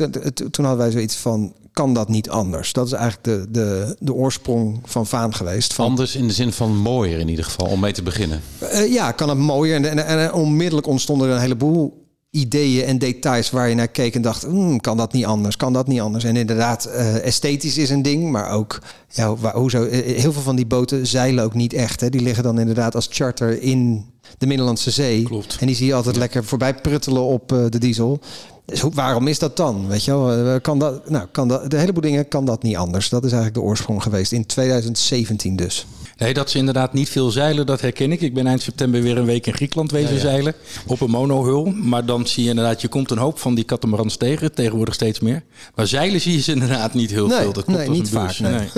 toen 0.51 0.65
hadden 0.65 0.77
wij 0.77 0.91
zoiets 0.91 1.17
van, 1.17 1.53
kan 1.79 1.95
dat 1.95 2.09
niet 2.09 2.31
anders? 2.31 2.73
Dat 2.73 2.87
is 2.87 2.93
eigenlijk 2.93 3.25
de, 3.25 3.47
de, 3.51 3.97
de 3.99 4.15
oorsprong 4.15 4.81
van 4.85 5.07
Vaan 5.07 5.35
geweest. 5.35 5.75
Van, 5.75 5.85
anders 5.85 6.17
in 6.17 6.27
de 6.27 6.33
zin 6.33 6.53
van 6.53 6.77
mooier 6.77 7.19
in 7.19 7.29
ieder 7.29 7.45
geval, 7.45 7.67
om 7.67 7.81
mee 7.81 7.93
te 7.93 8.03
beginnen. 8.03 8.41
Uh, 8.63 8.93
ja, 8.93 9.13
kan 9.13 9.29
het 9.29 9.39
mooier. 9.39 9.75
En, 9.75 9.85
en, 9.85 10.19
en, 10.19 10.33
onmiddellijk 10.33 10.87
ontstonden 10.87 11.29
er 11.29 11.35
een 11.35 11.41
heleboel 11.41 12.07
ideeën 12.31 12.85
en 12.85 12.99
details 12.99 13.51
waar 13.51 13.69
je 13.69 13.75
naar 13.75 13.89
keek 13.89 14.15
en 14.15 14.23
dacht, 14.23 14.47
mm, 14.47 14.81
kan 14.81 14.97
dat 14.97 15.13
niet 15.13 15.25
anders, 15.25 15.57
kan 15.57 15.73
dat 15.73 15.87
niet 15.87 16.01
anders. 16.01 16.25
En 16.25 16.37
inderdaad, 16.37 16.89
uh, 16.89 17.25
esthetisch 17.25 17.79
is 17.79 17.91
een 17.91 18.03
ding, 18.03 18.31
maar 18.31 18.51
ook, 18.51 18.79
ja, 19.09 19.37
waar, 19.37 19.55
hoezo, 19.55 19.89
heel 19.91 20.33
veel 20.33 20.43
van 20.43 20.57
die 20.57 20.67
boten 20.67 21.07
zeilen 21.07 21.45
ook 21.45 21.55
niet 21.55 21.73
echt. 21.73 22.01
Hè. 22.01 22.11
Die 22.11 22.23
liggen 22.23 22.45
dan 22.45 22.59
inderdaad 22.59 22.95
als 22.95 23.09
charter 23.11 23.63
in 23.63 24.07
de 24.39 24.47
Middellandse 24.47 24.91
Zee. 24.91 25.23
Klopt. 25.23 25.57
En 25.61 25.67
die 25.67 25.77
zie 25.77 25.87
je 25.87 25.95
altijd 25.95 26.15
ja. 26.15 26.21
lekker 26.21 26.45
voorbij 26.45 26.75
pruttelen 26.75 27.23
op 27.23 27.53
uh, 27.53 27.65
de 27.69 27.79
diesel. 27.79 28.21
Dus 28.65 28.81
hoe, 28.81 28.93
waarom 28.95 29.27
is 29.27 29.39
dat 29.39 29.57
dan? 29.57 29.87
Weet 29.87 30.05
je 30.05 30.19
wel? 30.19 30.61
Kan 30.61 30.79
dat, 30.79 31.11
nou, 31.11 31.27
kan 31.33 31.49
dat, 31.49 31.71
de 31.71 31.77
heleboel 31.79 32.03
dingen 32.03 32.29
kan 32.29 32.45
dat 32.45 32.63
niet 32.63 32.77
anders. 32.77 33.09
Dat 33.09 33.25
is 33.25 33.33
eigenlijk 33.33 33.61
de 33.61 33.69
oorsprong 33.69 34.03
geweest 34.03 34.33
in 34.33 34.47
2017 34.47 35.57
dus. 35.57 35.87
Nee, 36.19 36.35
dat 36.35 36.51
ze 36.51 36.59
inderdaad 36.59 36.93
niet 36.93 37.09
veel 37.09 37.31
zeilen, 37.31 37.67
dat 37.67 37.81
herken 37.81 38.13
ik. 38.13 38.21
Ik 38.21 38.35
ben 38.35 38.47
eind 38.47 38.63
september 38.63 39.03
weer 39.03 39.19
een 39.19 39.25
week 39.25 39.47
in 39.47 39.55
Griekenland 39.55 39.91
wezen 39.91 40.09
ja, 40.09 40.15
ja. 40.15 40.21
zeilen. 40.21 40.55
Op 40.87 41.01
een 41.01 41.11
monohul. 41.11 41.65
Maar 41.65 42.07
dan 42.07 42.27
zie 42.27 42.43
je 42.43 42.49
inderdaad, 42.49 42.81
je 42.81 42.89
komt 42.89 43.11
een 43.11 43.19
hoop 43.19 43.39
van 43.39 43.55
die 43.55 43.65
catamarans 43.65 44.17
tegen. 44.17 44.55
Tegenwoordig 44.55 44.95
steeds 44.95 45.21
meer. 45.21 45.43
Maar 45.75 45.87
zeilen 45.87 46.21
zie 46.21 46.33
je 46.33 46.41
ze 46.41 46.53
inderdaad 46.53 46.95
niet 46.95 47.11
heel 47.11 47.27
nee, 47.27 47.39
veel. 47.39 47.53
Dat 47.53 47.65
komt 47.65 47.77
nee, 47.77 47.89
niet 47.89 48.09
vaak. 48.09 48.39
Nee, 48.39 48.53
nee. 48.53 48.69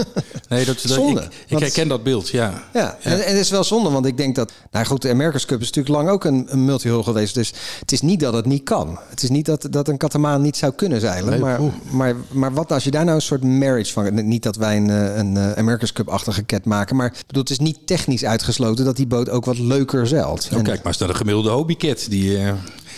nee 0.48 0.64
dat, 0.64 0.82
dat, 0.82 0.92
zonde, 0.92 1.20
ik, 1.20 1.30
ik 1.46 1.58
herken 1.58 1.88
dat 1.88 2.02
beeld, 2.02 2.28
ja. 2.28 2.62
Ja. 2.72 2.98
En, 3.02 3.12
en 3.12 3.32
het 3.32 3.40
is 3.40 3.50
wel 3.50 3.64
zonde, 3.64 3.90
want 3.90 4.06
ik 4.06 4.16
denk 4.16 4.34
dat... 4.34 4.52
Nou 4.70 4.86
goed, 4.86 5.02
de 5.02 5.10
America's 5.10 5.46
Cup 5.46 5.60
is 5.60 5.66
natuurlijk 5.66 5.94
lang 5.94 6.08
ook 6.08 6.24
een, 6.24 6.46
een 6.48 6.64
multihul 6.64 7.02
geweest. 7.02 7.34
Dus 7.34 7.52
het 7.80 7.92
is 7.92 8.00
niet 8.00 8.20
dat 8.20 8.32
het 8.32 8.46
niet 8.46 8.62
kan. 8.62 8.98
Het 9.08 9.22
is 9.22 9.28
niet 9.28 9.46
dat, 9.46 9.66
dat 9.70 9.88
een 9.88 9.96
katamaran 9.96 10.42
niet 10.42 10.56
zou 10.56 10.72
kunnen 10.72 11.00
zeilen. 11.00 11.40
Maar, 11.40 11.60
maar, 11.90 12.14
maar 12.30 12.52
wat 12.52 12.72
als 12.72 12.84
je 12.84 12.90
daar 12.90 13.04
nou 13.04 13.16
een 13.16 13.22
soort 13.22 13.44
marriage 13.44 13.92
van... 13.92 14.28
Niet 14.28 14.42
dat 14.42 14.56
wij 14.56 14.76
een, 14.76 14.88
een 15.18 15.56
America's 15.56 15.92
Cup-achtige 15.92 16.42
ket 16.42 16.64
maken. 16.64 16.96
Maar 16.96 17.12
bedoel, 17.30 17.42
het 17.42 17.50
is 17.50 17.58
niet 17.58 17.86
technisch 17.86 18.24
uitgesloten 18.24 18.84
dat 18.84 18.96
die 18.96 19.06
boot 19.06 19.30
ook 19.30 19.44
wat 19.44 19.58
leuker 19.58 20.06
zeilt. 20.06 20.48
Oh, 20.52 20.62
kijk, 20.62 20.82
maar 20.82 20.92
is 20.92 20.98
dat 20.98 21.08
een 21.08 21.16
gemiddelde 21.16 21.50
hobbycat? 21.50 22.06
Die, 22.08 22.38
uh, 22.38 22.52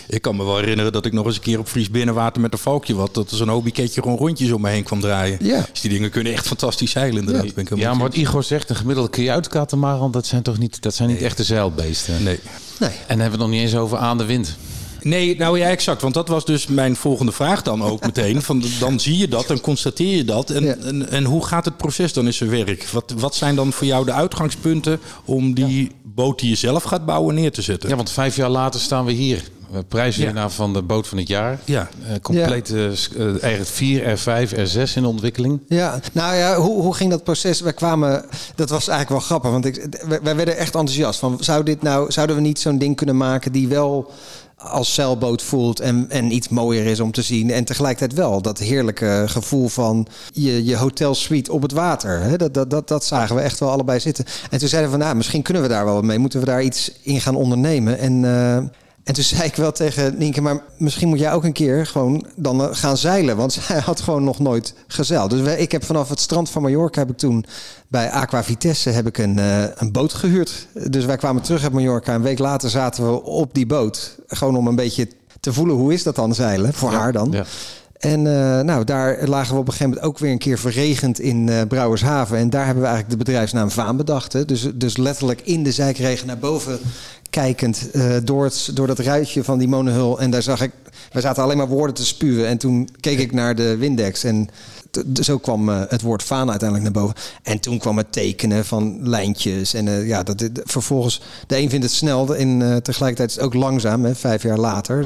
ik 0.07 0.21
kan 0.21 0.35
me 0.35 0.43
wel 0.43 0.57
herinneren 0.57 0.91
dat 0.91 1.05
ik 1.05 1.13
nog 1.13 1.25
eens 1.25 1.35
een 1.35 1.41
keer 1.41 1.59
op 1.59 1.67
Fries 1.67 1.89
binnenwater 1.89 2.41
met 2.41 2.53
een 2.53 2.59
valkje 2.59 2.95
wat. 2.95 3.13
Dat 3.13 3.31
er 3.31 3.37
zo'n 3.37 3.49
hobbyketje 3.49 4.01
gewoon 4.01 4.17
rondjes 4.17 4.51
om 4.51 4.61
me 4.61 4.69
heen 4.69 4.83
kwam 4.83 4.99
draaien. 4.99 5.37
Ja. 5.41 5.65
Dus 5.71 5.81
die 5.81 5.91
dingen 5.91 6.09
kunnen 6.09 6.33
echt 6.33 6.47
fantastisch 6.47 6.91
zeilen 6.91 7.19
inderdaad. 7.19 7.45
Ja, 7.45 7.53
ben 7.53 7.63
ik 7.63 7.77
ja 7.77 7.93
maar 7.93 8.01
wat 8.01 8.15
Igor 8.15 8.43
zegt, 8.43 8.69
een 8.69 8.75
gemiddelde 8.75 9.09
kajuitkatamaran, 9.09 10.11
dat 10.11 10.25
zijn 10.25 10.41
toch 10.41 10.57
niet, 10.57 10.81
dat 10.81 10.95
zijn 10.95 11.09
niet 11.09 11.17
nee. 11.17 11.27
echte 11.27 11.43
zeilbeesten? 11.43 12.23
Nee. 12.23 12.39
nee. 12.79 12.89
En 12.89 12.95
dan 13.07 13.19
hebben 13.19 13.25
we 13.25 13.31
het 13.31 13.39
nog 13.39 13.49
niet 13.49 13.61
eens 13.61 13.75
over 13.75 13.97
aan 13.97 14.17
de 14.17 14.25
wind. 14.25 14.57
Nee, 15.03 15.37
nou 15.37 15.59
ja, 15.59 15.67
exact. 15.67 16.01
Want 16.01 16.13
dat 16.13 16.27
was 16.27 16.45
dus 16.45 16.67
mijn 16.67 16.95
volgende 16.95 17.31
vraag 17.31 17.61
dan 17.61 17.83
ook 17.83 18.05
meteen. 18.05 18.41
Van, 18.41 18.63
dan 18.79 18.99
zie 18.99 19.17
je 19.17 19.27
dat, 19.27 19.47
dan 19.47 19.61
constateer 19.61 20.17
je 20.17 20.25
dat. 20.25 20.49
En, 20.49 20.63
ja. 20.63 20.75
en, 20.75 21.09
en, 21.09 21.23
hoe 21.23 21.45
gaat 21.45 21.65
het 21.65 21.77
proces 21.77 22.13
dan 22.13 22.25
in 22.25 22.33
zijn 22.33 22.49
werk? 22.49 22.87
Wat, 22.89 23.13
wat 23.17 23.35
zijn 23.35 23.55
dan 23.55 23.73
voor 23.73 23.87
jou 23.87 24.05
de 24.05 24.13
uitgangspunten 24.13 24.99
om 25.25 25.53
die 25.53 25.83
ja. 25.83 25.89
boot 26.03 26.39
die 26.39 26.49
je 26.49 26.55
zelf 26.55 26.83
gaat 26.83 27.05
bouwen 27.05 27.35
neer 27.35 27.51
te 27.51 27.61
zetten? 27.61 27.89
Ja, 27.89 27.95
want 27.95 28.11
vijf 28.11 28.35
jaar 28.35 28.49
later 28.49 28.79
staan 28.79 29.05
we 29.05 29.11
hier. 29.11 29.43
Prijswinnaar 29.87 30.43
ja. 30.43 30.49
van 30.49 30.73
de 30.73 30.81
boot 30.81 31.07
van 31.07 31.17
het 31.17 31.27
jaar. 31.27 31.59
Ja. 31.65 31.89
Uh, 32.01 32.15
compleet 32.21 32.69
uh, 32.69 33.43
eigenlijk 33.43 33.65
4, 33.65 34.19
R5, 34.19 34.49
R6 34.49 34.93
in 34.95 35.05
ontwikkeling. 35.05 35.59
Ja, 35.67 35.99
nou 36.11 36.35
ja, 36.35 36.55
hoe, 36.55 36.81
hoe 36.81 36.93
ging 36.93 37.09
dat 37.09 37.23
proces? 37.23 37.61
We 37.61 37.73
kwamen, 37.73 38.25
dat 38.55 38.69
was 38.69 38.87
eigenlijk 38.87 39.09
wel 39.09 39.19
grappig, 39.19 39.51
want 39.51 39.65
ik, 39.65 39.87
wij 40.23 40.35
werden 40.35 40.57
echt 40.57 40.75
enthousiast. 40.75 41.19
Van, 41.19 41.37
zou 41.39 41.63
dit 41.63 41.81
nou, 41.81 42.11
zouden 42.11 42.35
we 42.35 42.41
niet 42.41 42.59
zo'n 42.59 42.77
ding 42.77 42.95
kunnen 42.95 43.17
maken 43.17 43.51
die 43.51 43.67
wel 43.67 44.11
als 44.63 44.93
zeilboot 44.93 45.41
voelt 45.41 45.79
en, 45.79 46.05
en 46.09 46.31
iets 46.31 46.49
mooier 46.49 46.85
is 46.85 46.99
om 46.99 47.11
te 47.11 47.21
zien. 47.21 47.51
En 47.51 47.65
tegelijkertijd 47.65 48.19
wel 48.19 48.41
dat 48.41 48.59
heerlijke 48.59 49.23
gevoel 49.27 49.67
van 49.67 50.07
je, 50.33 50.65
je 50.65 50.77
hotelsuite 50.77 51.51
op 51.51 51.61
het 51.61 51.71
water. 51.71 52.21
Hè? 52.21 52.37
Dat, 52.37 52.53
dat, 52.53 52.69
dat, 52.69 52.87
dat 52.87 53.05
zagen 53.05 53.35
we 53.35 53.41
echt 53.41 53.59
wel 53.59 53.69
allebei 53.69 53.99
zitten. 53.99 54.25
En 54.49 54.59
toen 54.59 54.67
zeiden 54.67 54.91
we 54.91 54.97
van, 54.97 55.05
nou, 55.05 55.17
misschien 55.17 55.41
kunnen 55.41 55.63
we 55.63 55.69
daar 55.69 55.85
wel 55.85 56.01
mee. 56.01 56.19
Moeten 56.19 56.39
we 56.39 56.45
daar 56.45 56.63
iets 56.63 56.91
in 57.01 57.21
gaan 57.21 57.35
ondernemen? 57.35 57.99
En... 57.99 58.23
Uh, 58.23 58.57
en 59.03 59.13
toen 59.13 59.23
zei 59.23 59.43
ik 59.43 59.55
wel 59.55 59.71
tegen 59.71 60.17
Nienke, 60.17 60.41
maar 60.41 60.63
misschien 60.77 61.07
moet 61.07 61.19
jij 61.19 61.33
ook 61.33 61.43
een 61.43 61.53
keer 61.53 61.85
gewoon 61.85 62.25
dan 62.35 62.75
gaan 62.75 62.97
zeilen. 62.97 63.37
Want 63.37 63.53
zij 63.67 63.79
had 63.79 64.01
gewoon 64.01 64.23
nog 64.23 64.39
nooit 64.39 64.73
gezeild. 64.87 65.29
Dus 65.29 65.41
wij, 65.41 65.57
ik 65.57 65.71
heb 65.71 65.85
vanaf 65.85 66.09
het 66.09 66.19
strand 66.19 66.49
van 66.49 66.61
Mallorca 66.61 66.99
heb 66.99 67.09
ik 67.09 67.17
toen 67.17 67.45
bij 67.87 68.09
Aqua 68.09 68.43
Vitesse 68.43 68.89
heb 68.89 69.07
ik 69.07 69.17
een, 69.17 69.37
uh, 69.37 69.63
een 69.75 69.91
boot 69.91 70.13
gehuurd. 70.13 70.67
Dus 70.89 71.05
wij 71.05 71.17
kwamen 71.17 71.41
terug 71.41 71.63
uit 71.63 71.73
Mallorca. 71.73 72.15
Een 72.15 72.21
week 72.21 72.39
later 72.39 72.69
zaten 72.69 73.05
we 73.05 73.23
op 73.23 73.53
die 73.53 73.65
boot. 73.65 74.15
Gewoon 74.27 74.55
om 74.55 74.67
een 74.67 74.75
beetje 74.75 75.07
te 75.39 75.53
voelen 75.53 75.75
hoe 75.75 75.93
is 75.93 76.03
dat 76.03 76.15
dan 76.15 76.35
zeilen. 76.35 76.73
Voor 76.73 76.91
ja, 76.91 76.97
haar 76.97 77.11
dan. 77.11 77.31
Ja. 77.31 77.45
En 78.03 78.25
uh, 78.25 78.59
nou, 78.59 78.83
daar 78.83 79.27
lagen 79.27 79.53
we 79.53 79.59
op 79.59 79.67
een 79.67 79.73
gegeven 79.73 79.93
moment 79.93 80.07
ook 80.07 80.19
weer 80.19 80.31
een 80.31 80.37
keer 80.37 80.59
verregend 80.59 81.19
in 81.19 81.47
uh, 81.47 81.61
Brouwershaven. 81.67 82.37
En 82.37 82.49
daar 82.49 82.65
hebben 82.65 82.83
we 82.83 82.89
eigenlijk 82.89 83.19
de 83.19 83.25
bedrijfsnaam 83.25 83.71
Vaan 83.71 83.97
bedacht. 83.97 84.33
Hè. 84.33 84.45
Dus, 84.45 84.67
dus 84.75 84.97
letterlijk 84.97 85.41
in 85.41 85.63
de 85.63 85.71
zijkregen 85.71 86.27
naar 86.27 86.37
boven 86.37 86.79
kijkend 87.33 87.89
uh, 87.93 88.15
door, 88.23 88.43
het, 88.43 88.69
door 88.73 88.87
dat 88.87 88.99
ruitje 88.99 89.43
van 89.43 89.59
die 89.59 89.67
monohul. 89.67 90.19
En 90.19 90.31
daar 90.31 90.41
zag 90.41 90.61
ik, 90.61 90.71
we 91.11 91.21
zaten 91.21 91.43
alleen 91.43 91.57
maar 91.57 91.67
woorden 91.67 91.95
te 91.95 92.05
spuwen. 92.05 92.47
En 92.47 92.57
toen 92.57 92.89
keek 92.99 93.19
ik 93.19 93.31
naar 93.31 93.55
de 93.55 93.77
Windex 93.77 94.23
en 94.23 94.49
zo 95.21 95.37
kwam 95.37 95.69
uh, 95.69 95.81
het 95.87 96.01
woord 96.01 96.23
Vaan 96.23 96.49
uiteindelijk 96.49 96.93
naar 96.93 97.03
boven. 97.03 97.21
En 97.43 97.59
toen 97.59 97.77
kwam 97.77 97.97
het 97.97 98.11
tekenen 98.11 98.65
van 98.65 99.09
lijntjes. 99.09 99.73
En 99.73 99.85
uh, 99.87 100.07
ja, 100.07 100.23
dat, 100.23 100.37
de, 100.37 100.51
vervolgens, 100.63 101.21
de 101.47 101.57
een 101.57 101.69
vindt 101.69 101.85
het 101.85 101.93
snel 101.93 102.35
en 102.35 102.59
uh, 102.59 102.75
tegelijkertijd 102.75 103.29
is 103.29 103.35
het 103.35 103.45
ook 103.45 103.53
langzaam. 103.53 104.05
Hè, 104.05 104.15
vijf 104.15 104.43
jaar 104.43 104.59
later 104.59 105.05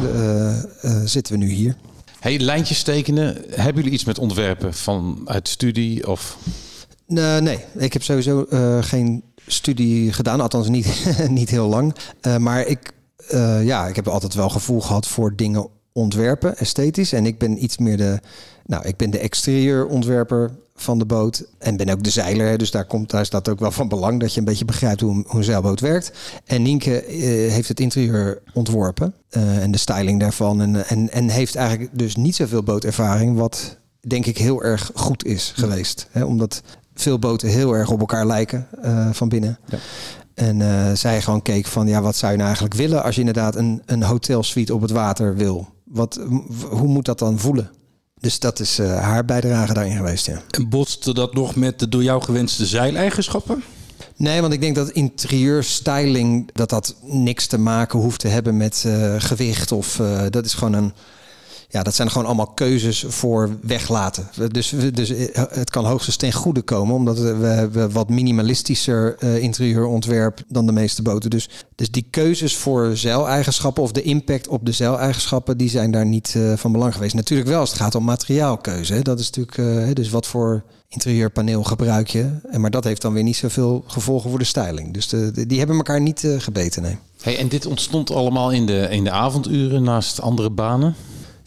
zitten 1.06 1.34
we 1.34 1.40
nu 1.40 1.50
hier. 1.50 1.76
Hey, 2.20 2.40
lijntjes 2.40 2.84
tekenen. 2.84 3.38
Hebben 3.50 3.76
jullie 3.76 3.98
iets 3.98 4.06
met 4.06 4.20
ontwerpen 4.20 4.74
vanuit 4.74 5.48
studie 5.48 6.08
of? 6.08 6.38
Nee, 7.06 7.60
ik 7.78 7.94
heb 7.94 8.04
sowieso 8.04 8.46
geen 8.82 9.24
studie 9.48 10.14
gedaan, 10.14 10.42
althans 10.42 10.70
niet, 10.70 11.16
niet 11.30 11.50
heel 11.50 11.68
lang. 11.68 11.96
Uh, 12.22 12.38
maar 12.38 12.66
ik, 12.66 12.92
uh, 13.34 13.66
ja, 13.66 13.88
ik 13.88 13.96
heb 13.96 14.08
altijd 14.08 14.34
wel 14.34 14.50
gevoel 14.50 14.82
gehad 14.82 15.08
voor 15.08 15.36
dingen 15.36 15.68
ontwerpen, 15.92 16.58
esthetisch. 16.58 17.14
En 17.14 17.26
ik 17.26 17.38
ben 17.38 17.64
iets 17.64 17.78
meer 17.78 17.98
de, 17.98 18.20
nou, 18.66 18.88
ik 18.88 18.98
ben 18.98 19.10
de 19.10 19.20
exterieurontwerper 19.20 20.52
van 20.76 21.00
de 21.00 21.06
boot. 21.06 21.46
En 21.58 21.78
ben 21.78 21.90
ook 21.90 22.04
de 22.04 22.10
zeiler. 22.10 22.58
Dus 22.58 22.72
daar, 22.72 22.86
komt, 22.86 23.10
daar 23.10 23.30
dat 23.30 23.50
ook 23.50 23.60
wel 23.60 23.72
van 23.72 23.88
belang. 23.88 24.20
Dat 24.20 24.34
je 24.34 24.40
een 24.40 24.46
beetje 24.46 24.66
begrijpt 24.66 25.02
hoe, 25.02 25.24
hoe 25.28 25.38
een 25.38 25.44
zeilboot 25.44 25.80
werkt. 25.80 26.12
En 26.46 26.62
Nienke 26.62 27.02
eh, 27.02 27.18
heeft 27.52 27.68
het 27.68 27.80
interieur 27.80 28.42
ontworpen. 28.54 29.14
eh, 29.30 29.64
en 29.64 29.72
de 29.72 29.78
styling 29.78 30.20
daarvan. 30.20 30.62
En, 30.62 30.88
en, 30.88 31.12
en 31.12 31.30
heeft 31.30 31.56
eigenlijk 31.56 31.90
dus 31.98 32.16
niet 32.16 32.36
zoveel 32.36 32.64
bootervaring. 32.64 33.38
Wat 33.38 33.78
denk 34.00 34.26
ik 34.26 34.38
heel 34.38 34.64
erg 34.64 34.92
goed 34.94 35.26
is 35.26 35.54
geweest. 35.56 36.08
Hè, 36.12 36.24
omdat 36.24 36.62
veel 37.02 37.20
boten 37.20 37.50
heel 37.50 37.74
erg 37.74 37.90
op 37.90 38.00
elkaar 38.00 38.26
lijken 38.26 38.68
eh, 38.82 39.10
van 39.12 39.30
binnen. 39.30 39.60
Ja. 39.66 39.78
En 40.34 40.62
eh, 40.62 40.94
zij 40.94 41.22
gewoon 41.22 41.42
keek 41.42 41.66
van, 41.66 41.88
ja, 41.88 42.02
wat 42.02 42.16
zou 42.16 42.32
je 42.32 42.38
nou 42.38 42.50
eigenlijk 42.50 42.80
willen 42.80 43.04
als 43.04 43.14
je 43.14 43.20
inderdaad 43.20 43.56
een, 43.56 43.82
een 43.86 44.04
hotelsuite 44.04 44.74
op 44.74 44.82
het 44.82 44.92
water 44.92 45.36
wil? 45.36 45.68
Wat, 45.84 46.20
hoe 46.70 46.88
moet 46.88 47.06
dat 47.06 47.20
dan 47.20 47.40
voelen? 47.40 47.72
Dus 48.20 48.40
dat 48.40 48.60
is 48.60 48.80
eh, 48.80 49.00
haar 49.00 49.26
bijdrage 49.26 49.74
daarin 49.74 49.96
geweest, 49.96 50.26
ja. 50.26 50.42
En 50.50 50.70
botste 50.70 51.14
dat 51.14 51.34
nog 51.34 51.56
met 51.56 51.80
de 51.80 51.90
door 51.90 52.04
jou 52.04 52.22
gewenste 52.22 52.66
zeileigenschappen? 52.66 53.64
Nee, 54.16 54.42
want 54.42 54.54
ik 54.54 54.62
denk 54.62 54.76
dat 54.76 54.90
interieurstyling 54.90 56.50
dat 56.54 56.70
dat 56.70 56.96
niks 57.02 57.48
te 57.48 57.58
maken 57.58 58.00
hoeft 58.00 58.20
te 58.20 58.28
hebben 58.28 58.58
met 58.58 58.86
gewicht 59.18 59.72
of 59.72 60.02
dat 60.30 60.46
is 60.46 60.54
gewoon 60.54 60.74
een 60.74 60.94
ja, 61.70 61.84
dat 61.84 61.96
zijn 61.96 62.12
gewoon 62.12 62.28
allemaal 62.28 62.54
keuzes 62.54 63.06
voor 63.08 63.50
weglaten. 63.62 64.30
Dus, 64.52 64.74
dus 64.94 65.10
eh, 65.10 65.44
het 65.50 65.70
kan 65.70 65.86
hoogstens 65.86 66.16
ten 66.16 66.34
goede 66.34 66.62
komen, 66.62 66.96
omdat 66.96 67.20
we 67.20 67.46
hebben 67.46 67.92
wat 67.92 68.10
minimalistischer 68.10 69.16
eh, 69.20 69.38
interieurontwerp 69.38 70.42
dan 70.48 70.66
de 70.66 70.72
meeste 70.72 71.02
boten. 71.02 71.30
Dus, 71.30 71.50
dus 71.76 71.92
die 71.92 72.08
keuzes 72.10 72.56
voor 72.56 72.98
zeileigenschappen 72.98 73.84
of 73.84 73.92
de 73.92 74.02
impact 74.02 74.48
op 74.48 74.66
de 74.66 74.72
zeileigenschappen, 74.72 75.58
die 75.58 75.70
zijn 75.70 75.92
daar 75.92 76.06
niet 76.06 76.34
eh, 76.36 76.54
van 76.56 76.72
belang 76.72 76.94
geweest. 76.94 77.14
Natuurlijk 77.14 77.50
wel 77.50 77.60
als 77.60 77.70
het 77.70 77.80
gaat 77.80 77.96
om 77.96 78.04
materiaalkeuze. 78.04 79.02
Dat 79.02 79.20
is 79.20 79.30
natuurlijk, 79.30 79.96
dus 79.96 80.10
wat 80.10 80.28
voor 80.28 80.64
interieurpaneel 80.88 81.64
gebruik 81.64 82.08
je. 82.08 82.40
En 82.50 82.62
maar 82.62 82.72
dat 82.72 82.84
heeft 82.84 83.02
dan 83.02 83.14
weer 83.14 83.24
niet 83.24 83.36
zoveel 83.36 83.84
gevolgen 83.88 84.30
voor 84.30 84.40
de 84.40 84.46
styling. 84.46 84.94
Dus 84.94 85.08
de, 85.08 85.46
die 85.48 85.58
hebben 85.58 85.76
elkaar 85.76 86.02
niet 86.02 86.28
gebeten, 86.38 86.82
nee. 86.82 86.98
Hey, 87.22 87.38
en 87.38 87.48
dit 87.48 87.66
ontstond 87.66 88.12
allemaal 88.12 88.52
in 88.52 88.66
de, 88.66 88.88
in 88.90 89.04
de 89.04 89.12
avonduren 89.12 89.84
naast 89.84 90.22
andere 90.22 90.50
banen. 90.50 90.96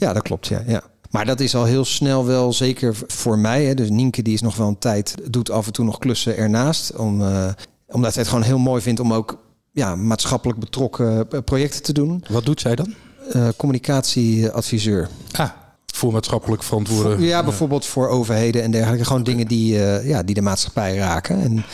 Ja, 0.00 0.12
dat 0.12 0.22
klopt. 0.22 0.46
Ja, 0.46 0.62
ja. 0.66 0.82
Maar 1.10 1.24
dat 1.24 1.40
is 1.40 1.54
al 1.54 1.64
heel 1.64 1.84
snel 1.84 2.26
wel, 2.26 2.52
zeker 2.52 2.96
voor 3.06 3.38
mij. 3.38 3.64
Hè. 3.64 3.74
Dus 3.74 3.90
Nienke 3.90 4.22
die 4.22 4.34
is 4.34 4.40
nog 4.40 4.56
wel 4.56 4.68
een 4.68 4.78
tijd, 4.78 5.14
doet 5.30 5.50
af 5.50 5.66
en 5.66 5.72
toe 5.72 5.84
nog 5.84 5.98
klussen 5.98 6.36
ernaast. 6.36 6.96
Om, 6.96 7.22
eh, 7.22 7.48
omdat 7.86 8.12
zij 8.12 8.22
het 8.22 8.30
gewoon 8.30 8.44
heel 8.44 8.58
mooi 8.58 8.82
vindt 8.82 9.00
om 9.00 9.12
ook 9.12 9.38
ja, 9.72 9.96
maatschappelijk 9.96 10.58
betrokken 10.58 11.30
eh, 11.30 11.40
projecten 11.44 11.82
te 11.82 11.92
doen. 11.92 12.24
Wat 12.28 12.44
doet 12.44 12.60
zij 12.60 12.74
dan? 12.76 12.94
Eh, 13.32 13.48
communicatieadviseur. 13.56 15.08
Ah, 15.32 15.50
voor 15.94 16.12
maatschappelijk 16.12 16.62
verantwoorden. 16.62 17.20
Ja, 17.20 17.44
bijvoorbeeld 17.44 17.86
voor 17.86 18.08
overheden 18.08 18.62
en 18.62 18.70
dergelijke. 18.70 19.04
Gewoon 19.04 19.22
dingen 19.22 19.46
die, 19.46 19.74
ja, 20.04 20.22
die 20.22 20.34
de 20.34 20.42
maatschappij 20.42 20.96
raken. 20.96 21.40
En, 21.40 21.64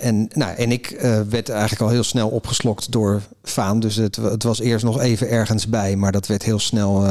en, 0.00 0.28
nou, 0.32 0.54
en 0.56 0.70
ik 0.72 0.96
werd 1.28 1.48
eigenlijk 1.48 1.82
al 1.82 1.88
heel 1.88 2.02
snel 2.02 2.28
opgeslokt 2.28 2.92
door 2.92 3.22
Vaan. 3.42 3.80
Dus 3.80 3.96
het, 3.96 4.16
het 4.16 4.42
was 4.42 4.60
eerst 4.60 4.84
nog 4.84 5.00
even 5.00 5.28
ergens 5.28 5.68
bij. 5.68 5.96
Maar 5.96 6.12
dat 6.12 6.26
werd 6.26 6.42
heel 6.42 6.58
snel, 6.58 7.04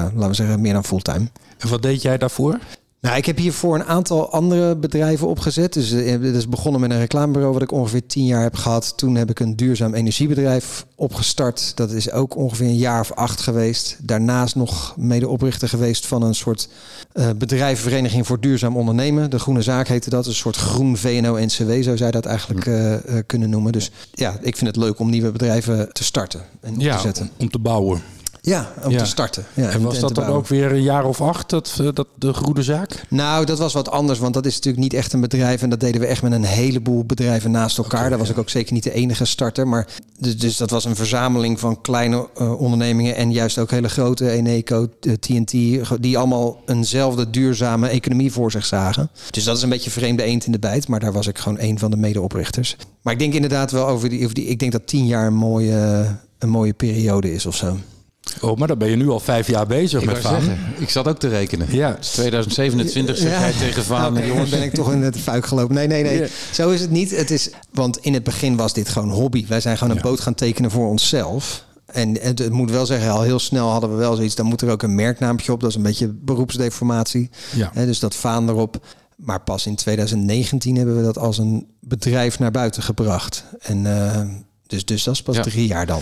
nou, 0.00 0.14
laten 0.14 0.28
we 0.28 0.34
zeggen, 0.34 0.60
meer 0.60 0.72
dan 0.72 0.84
fulltime. 0.84 1.28
En 1.58 1.68
wat 1.68 1.82
deed 1.82 2.02
jij 2.02 2.18
daarvoor? 2.18 2.58
Nou, 3.00 3.16
ik 3.16 3.26
heb 3.26 3.36
hiervoor 3.36 3.74
een 3.74 3.84
aantal 3.84 4.30
andere 4.30 4.76
bedrijven 4.76 5.28
opgezet. 5.28 5.72
Dus 5.72 5.92
eh, 5.92 6.10
het 6.10 6.22
is 6.22 6.48
begonnen 6.48 6.80
met 6.80 6.90
een 6.90 6.98
reclamebureau 6.98 7.52
wat 7.52 7.62
ik 7.62 7.72
ongeveer 7.72 8.06
tien 8.06 8.24
jaar 8.24 8.42
heb 8.42 8.54
gehad. 8.54 8.92
Toen 8.96 9.14
heb 9.14 9.30
ik 9.30 9.40
een 9.40 9.56
duurzaam 9.56 9.94
energiebedrijf 9.94 10.86
opgestart. 10.94 11.72
Dat 11.76 11.90
is 11.90 12.10
ook 12.10 12.36
ongeveer 12.36 12.66
een 12.66 12.76
jaar 12.76 13.00
of 13.00 13.12
acht 13.12 13.40
geweest. 13.40 13.96
Daarnaast 14.02 14.54
nog 14.54 14.94
medeoprichter 14.96 15.68
geweest 15.68 16.06
van 16.06 16.22
een 16.22 16.34
soort 16.34 16.68
eh 17.12 17.28
bedrijvenvereniging 17.36 18.26
voor 18.26 18.40
duurzaam 18.40 18.76
ondernemen. 18.76 19.30
De 19.30 19.38
Groene 19.38 19.62
Zaak 19.62 19.88
heette 19.88 20.10
dat. 20.10 20.26
Een 20.26 20.34
soort 20.34 20.56
groen 20.56 20.96
VNO-NCW 20.96 21.82
zou 21.82 21.96
zij 21.96 22.10
dat 22.10 22.26
eigenlijk 22.26 22.66
eh, 22.66 22.94
eh, 22.94 23.00
kunnen 23.26 23.50
noemen. 23.50 23.72
Dus 23.72 23.90
ja, 24.12 24.38
ik 24.40 24.56
vind 24.56 24.66
het 24.66 24.84
leuk 24.84 24.98
om 24.98 25.10
nieuwe 25.10 25.30
bedrijven 25.30 25.92
te 25.92 26.04
starten 26.04 26.40
en 26.60 26.74
op 26.74 26.80
te 26.80 26.98
zetten. 26.98 27.30
om 27.36 27.50
te 27.50 27.58
bouwen. 27.58 28.02
Ja, 28.40 28.72
om 28.84 28.90
Ja. 28.90 28.98
te 28.98 29.04
starten. 29.06 29.44
Ja, 29.54 29.68
en 29.70 29.82
was 29.82 29.98
dat 29.98 30.14
dan 30.14 30.26
ook 30.26 30.46
weer 30.46 30.72
een 30.72 30.82
jaar 30.82 31.04
of 31.04 31.20
acht, 31.20 31.50
dat, 31.50 31.76
eh, 31.80 31.88
dat 31.94 32.06
de 32.14 32.34
goede 32.34 32.62
zaak? 32.62 33.04
Nou, 33.08 33.44
dat 33.44 33.58
was 33.58 33.72
wat 33.72 33.90
anders, 33.90 34.18
want 34.18 34.34
dat 34.34 34.46
is 34.46 34.54
natuurlijk 34.54 34.82
niet 34.82 34.92
echt 34.94 35.12
een 35.12 35.20
bedrijf. 35.20 35.62
En 35.62 35.70
dat 35.70 35.80
deden 35.80 36.00
we 36.00 36.06
echt 36.06 36.22
met 36.22 36.32
een 36.32 36.44
heleboel 36.44 37.04
bedrijven 37.04 37.50
naast 37.50 37.78
elkaar. 37.78 38.08
Daar 38.08 38.18
was 38.18 38.30
ik 38.30 38.38
ook 38.38 38.50
zeker 38.50 38.72
niet 38.72 38.82
de 38.82 38.92
enige 38.92 39.24
starter. 39.24 39.68
Maar 39.68 39.86
dus, 40.18 40.38
dus 40.38 40.56
dat 40.56 40.70
was 40.70 40.84
een 40.84 40.96
verzameling 40.96 41.60
van 41.60 41.80
kleine 41.80 42.28
eh, 42.36 42.60
ondernemingen 42.60 43.16
en 43.16 43.32
juist 43.32 43.58
ook 43.58 43.70
hele 43.70 43.88
grote, 43.88 44.30
Eneco, 44.30 44.88
eh, 45.00 45.12
TNT, 45.12 45.50
die 46.00 46.18
allemaal 46.18 46.60
eenzelfde 46.66 47.30
duurzame 47.30 47.88
economie 47.88 48.32
voor 48.32 48.50
zich 48.50 48.66
zagen. 48.66 49.10
Dus 49.30 49.44
dat 49.44 49.56
is 49.56 49.62
een 49.62 49.68
beetje 49.68 49.90
vreemde 49.90 50.22
eend 50.22 50.46
in 50.46 50.52
de 50.52 50.58
bijt, 50.58 50.88
maar 50.88 51.00
daar 51.00 51.12
was 51.12 51.26
ik 51.26 51.38
gewoon 51.38 51.58
een 51.60 51.78
van 51.78 51.90
de 51.90 51.96
medeoprichters. 51.96 52.76
Maar 53.02 53.12
ik 53.12 53.18
denk 53.18 53.34
inderdaad 53.34 53.70
wel 53.70 53.86
over 53.86 54.08
die, 54.08 54.22
over 54.22 54.34
die 54.34 54.46
ik 54.46 54.58
denk 54.58 54.72
dat 54.72 54.86
tien 54.86 55.06
jaar 55.06 55.26
een 55.26 55.34
mooie, 55.34 56.06
een 56.38 56.48
mooie 56.48 56.72
periode 56.72 57.32
is 57.34 57.46
of 57.46 57.56
zo. 57.56 57.76
Oh, 58.40 58.56
maar 58.56 58.68
dan 58.68 58.78
ben 58.78 58.90
je 58.90 58.96
nu 58.96 59.08
al 59.08 59.20
vijf 59.20 59.46
jaar 59.48 59.66
bezig 59.66 60.00
Ik, 60.00 60.06
met 60.06 60.18
Vaan. 60.18 60.40
zeggen, 60.42 60.58
ik 60.78 60.90
zat 60.90 61.08
ook 61.08 61.18
te 61.18 61.28
rekenen. 61.28 61.66
Ja. 61.70 61.88
Het 61.90 62.04
is 62.04 62.10
2027 62.10 63.16
zeg 63.16 63.38
jij 63.40 63.52
tegen 63.52 63.84
Vaan. 63.84 64.26
Jongens, 64.26 64.50
ben 64.50 64.62
ik 64.62 64.72
toch 64.74 64.92
in 64.92 65.02
het 65.02 65.18
fuik 65.18 65.46
gelopen. 65.46 65.74
Nee, 65.74 65.86
nee, 65.86 66.02
nee. 66.02 66.18
Ja. 66.20 66.26
Zo 66.52 66.70
is 66.70 66.80
het 66.80 66.90
niet. 66.90 67.10
Het 67.16 67.30
is, 67.30 67.50
want 67.72 67.98
in 67.98 68.14
het 68.14 68.22
begin 68.22 68.56
was 68.56 68.72
dit 68.72 68.88
gewoon 68.88 69.10
hobby. 69.10 69.46
Wij 69.46 69.60
zijn 69.60 69.76
gewoon 69.78 69.90
een 69.96 70.02
Ja. 70.02 70.08
boot 70.08 70.20
gaan 70.20 70.34
tekenen 70.34 70.70
voor 70.70 70.88
onszelf. 70.88 71.64
En 71.86 72.18
het, 72.20 72.38
het 72.38 72.52
moet 72.52 72.70
wel 72.70 72.86
zeggen, 72.86 73.10
al 73.10 73.22
heel 73.22 73.38
snel 73.38 73.68
hadden 73.68 73.90
we 73.90 73.96
wel 73.96 74.14
zoiets. 74.16 74.34
Dan 74.34 74.46
moet 74.46 74.62
er 74.62 74.70
ook 74.70 74.82
een 74.82 74.94
merknaampje 74.94 75.52
op. 75.52 75.60
Dat 75.60 75.70
is 75.70 75.76
een 75.76 75.82
beetje 75.82 76.08
beroepsdeformatie. 76.08 77.30
Ja. 77.54 77.70
Hè, 77.74 77.86
dus 77.86 77.98
dat 77.98 78.14
vaan 78.14 78.48
erop. 78.48 78.84
Maar 79.16 79.40
pas 79.40 79.66
in 79.66 79.74
2019 79.76 80.76
hebben 80.76 80.96
we 80.96 81.02
dat 81.02 81.18
als 81.18 81.38
een 81.38 81.66
bedrijf 81.80 82.38
naar 82.38 82.50
buiten 82.50 82.82
gebracht. 82.82 83.44
En 83.60 83.86
eh, 84.12 84.20
dus, 84.66 84.84
dus 84.84 85.02
dat 85.04 85.14
is 85.14 85.22
pas 85.22 85.36
Ja. 85.36 85.42
drie 85.42 85.66
jaar 85.66 85.86
dan. 85.86 86.00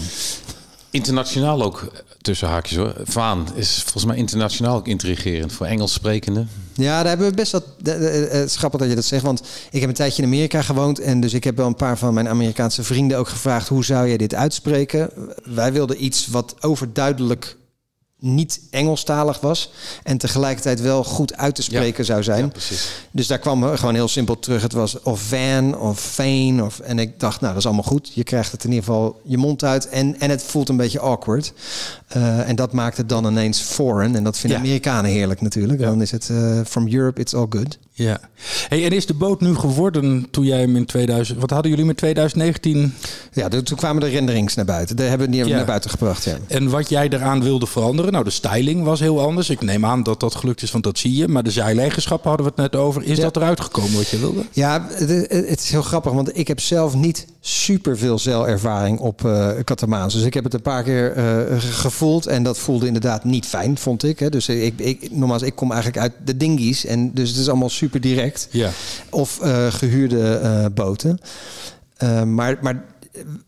Internationaal 0.91 1.63
ook 1.63 1.93
tussen 2.27 2.49
haakjes 2.49 2.79
hoor. 2.79 2.95
Vaan 3.05 3.47
is 3.55 3.83
volgens 3.83 4.05
mij 4.05 4.17
internationaal 4.17 4.77
ook 4.77 4.87
intrigerend 4.87 5.53
voor 5.53 5.67
Engels 5.67 5.93
sprekende. 5.93 6.47
Ja, 6.75 6.99
daar 6.99 7.09
hebben 7.09 7.29
we 7.29 7.35
best 7.35 7.53
wat. 7.53 7.65
eh, 7.85 8.31
Het 8.31 8.51
dat 8.79 8.89
je 8.89 8.95
dat 8.95 9.05
zegt, 9.05 9.23
want 9.23 9.43
ik 9.71 9.81
heb 9.81 9.89
een 9.89 9.95
tijdje 9.95 10.23
in 10.23 10.29
Amerika 10.29 10.63
gewoond 10.63 11.01
en 11.01 11.21
dus 11.21 11.33
ik 11.35 11.45
heb 11.45 11.57
wel 11.57 11.67
een 11.67 11.75
paar 11.75 11.99
van 11.99 12.15
mijn 12.15 12.29
Amerikaanse 12.29 12.83
vrienden 12.83 13.19
ook 13.19 13.29
gevraagd 13.29 13.69
hoe 13.69 13.85
zou 13.85 14.07
je 14.07 14.19
dit 14.19 14.35
uitspreken. 14.35 15.11
Wij 15.45 15.73
wilden 15.73 16.05
iets 16.05 16.27
wat 16.27 16.55
overduidelijk 16.61 17.57
niet 18.19 18.61
Engelstalig 18.71 19.41
was 19.41 19.73
en 20.03 20.19
tegelijkertijd 20.19 20.81
wel 20.81 21.05
goed 21.05 21.37
uit 21.37 21.55
te 21.55 21.63
spreken 21.63 22.05
zou 22.05 22.23
zijn. 22.23 22.45
Ja, 22.45 22.49
precies. 22.49 22.91
Dus 23.11 23.27
daar 23.27 23.39
kwam 23.39 23.77
gewoon 23.77 23.95
heel 23.95 24.09
simpel 24.09 24.39
terug. 24.39 24.63
Het 24.63 24.73
was 24.73 25.03
of 25.03 25.21
van 25.21 25.79
of 25.79 26.01
veen. 26.01 26.63
Of, 26.63 26.79
en 26.79 26.99
ik 26.99 27.21
dacht, 27.21 27.41
nou, 27.41 27.53
dat 27.53 27.61
is 27.63 27.67
allemaal 27.67 27.85
goed. 27.85 28.11
Je 28.15 28.25
krijgt 28.25 28.53
het 28.53 28.65
in 28.65 28.71
ieder 28.71 28.85
geval 28.85 29.21
je 29.25 29.37
mond 29.37 29.65
uit. 29.65 29.89
En, 29.89 30.21
en 30.21 30.31
het 30.31 30.43
voelt 30.43 30.69
een 30.69 30.77
beetje 30.77 31.01
awkward. 31.01 31.53
Eh, 32.07 32.49
en 32.49 32.57
dat 32.57 32.73
maakt 32.73 32.97
het 32.97 33.09
dan 33.09 33.27
ineens 33.27 33.61
foreign. 33.61 34.15
En 34.15 34.25
dat 34.25 34.39
vinden 34.39 34.59
Ja. 34.59 34.65
Amerikanen 34.65 35.11
heerlijk 35.11 35.41
natuurlijk. 35.41 35.81
Dan 35.81 36.03
is 36.03 36.11
het 36.11 36.31
eh, 36.31 36.61
from 36.65 36.93
Europe, 36.93 37.21
it's 37.21 37.35
all 37.35 37.47
good. 37.49 37.79
Ja. 37.99 38.21
Hey, 38.69 38.85
en 38.85 38.91
is 38.91 39.07
de 39.07 39.15
boot 39.15 39.41
nu 39.41 39.55
geworden 39.55 40.27
toen 40.31 40.45
jij 40.45 40.61
hem 40.61 40.77
in 40.77 40.85
2000... 40.87 41.39
Wat 41.41 41.51
hadden 41.51 41.71
jullie 41.71 41.87
met 41.87 41.97
2019? 41.97 42.95
Ja, 43.33 43.49
de- 43.49 43.63
toen 43.63 43.77
kwamen 43.77 44.03
de 44.03 44.09
renderings 44.09 44.55
naar 44.55 44.65
buiten. 44.65 44.97
Die 44.97 45.07
hebben 45.07 45.27
we 45.27 45.33
die 45.33 45.45
Ja. 45.47 45.57
naar 45.57 45.65
buiten 45.65 45.91
gebracht, 45.91 46.25
ja. 46.25 46.37
En 46.49 46.71
wat 46.71 46.89
jij 46.89 47.09
eraan 47.09 47.43
wilde 47.43 47.67
veranderen? 47.67 48.13
Nou, 48.13 48.25
de 48.25 48.31
styling 48.31 48.85
was 48.85 49.01
heel 49.01 49.21
anders. 49.21 49.51
Ik 49.51 49.61
neem 49.61 49.85
aan 49.85 50.03
dat 50.03 50.21
dat 50.21 50.35
gelukt 50.35 50.63
is, 50.63 50.71
want 50.71 50.85
dat 50.85 50.99
zie 50.99 51.15
je. 51.17 51.29
Maar 51.29 51.43
de 51.43 51.51
zeileigenschappen 51.51 52.29
hadden 52.29 52.47
we 52.47 52.53
het 52.63 52.73
net 52.73 52.81
over. 52.81 53.03
Is 53.03 53.17
Ja. 53.17 53.23
dat 53.23 53.37
eruit 53.37 53.61
gekomen 53.61 53.93
wat 53.95 54.09
je 54.09 54.19
wilde? 54.19 54.45
Ja, 54.53 54.87
het, 54.91 55.61
is 55.61 55.71
heel 55.71 55.83
grappig, 55.83 56.13
want 56.13 56.39
ik 56.39 56.49
heb 56.49 56.61
zelf 56.61 56.95
niet 56.95 57.27
super 57.41 57.99
veel 57.99 58.19
zeilervaring 58.19 58.99
op 58.99 59.25
eh 59.25 59.49
katamaans. 59.65 60.15
Dus 60.15 60.23
ik 60.23 60.35
heb 60.35 60.45
het 60.45 60.55
een 60.55 60.63
paar 60.63 60.83
keer 60.83 61.13
eh, 61.13 61.25
ge- 61.61 61.67
gevoeld 61.73 62.27
en 62.27 62.43
dat 62.43 62.59
voelde 62.59 62.87
inderdaad 62.87 63.25
niet 63.25 63.47
fijn, 63.47 63.79
vond 63.79 64.05
ik. 64.05 64.19
Hè. 64.19 64.29
Dus 64.31 64.49
ik, 64.49 64.79
ik, 64.81 65.09
nogmaals, 65.11 65.43
ik 65.43 65.55
kom 65.55 65.71
eigenlijk 65.73 66.03
uit 66.03 66.13
de 66.25 66.37
dinghies 66.37 66.85
en 66.87 67.11
dus 67.15 67.29
het 67.29 67.39
is 67.39 67.49
allemaal 67.49 67.69
super 67.69 67.85
direct. 67.93 68.49
Ja. 68.51 68.71
Of 69.11 69.41
eh, 69.41 69.67
gehuurde 69.73 70.35
eh, 70.35 70.65
boten. 70.75 71.19
Eh, 71.97 72.23
maar, 72.23 72.59
maar 72.61 72.85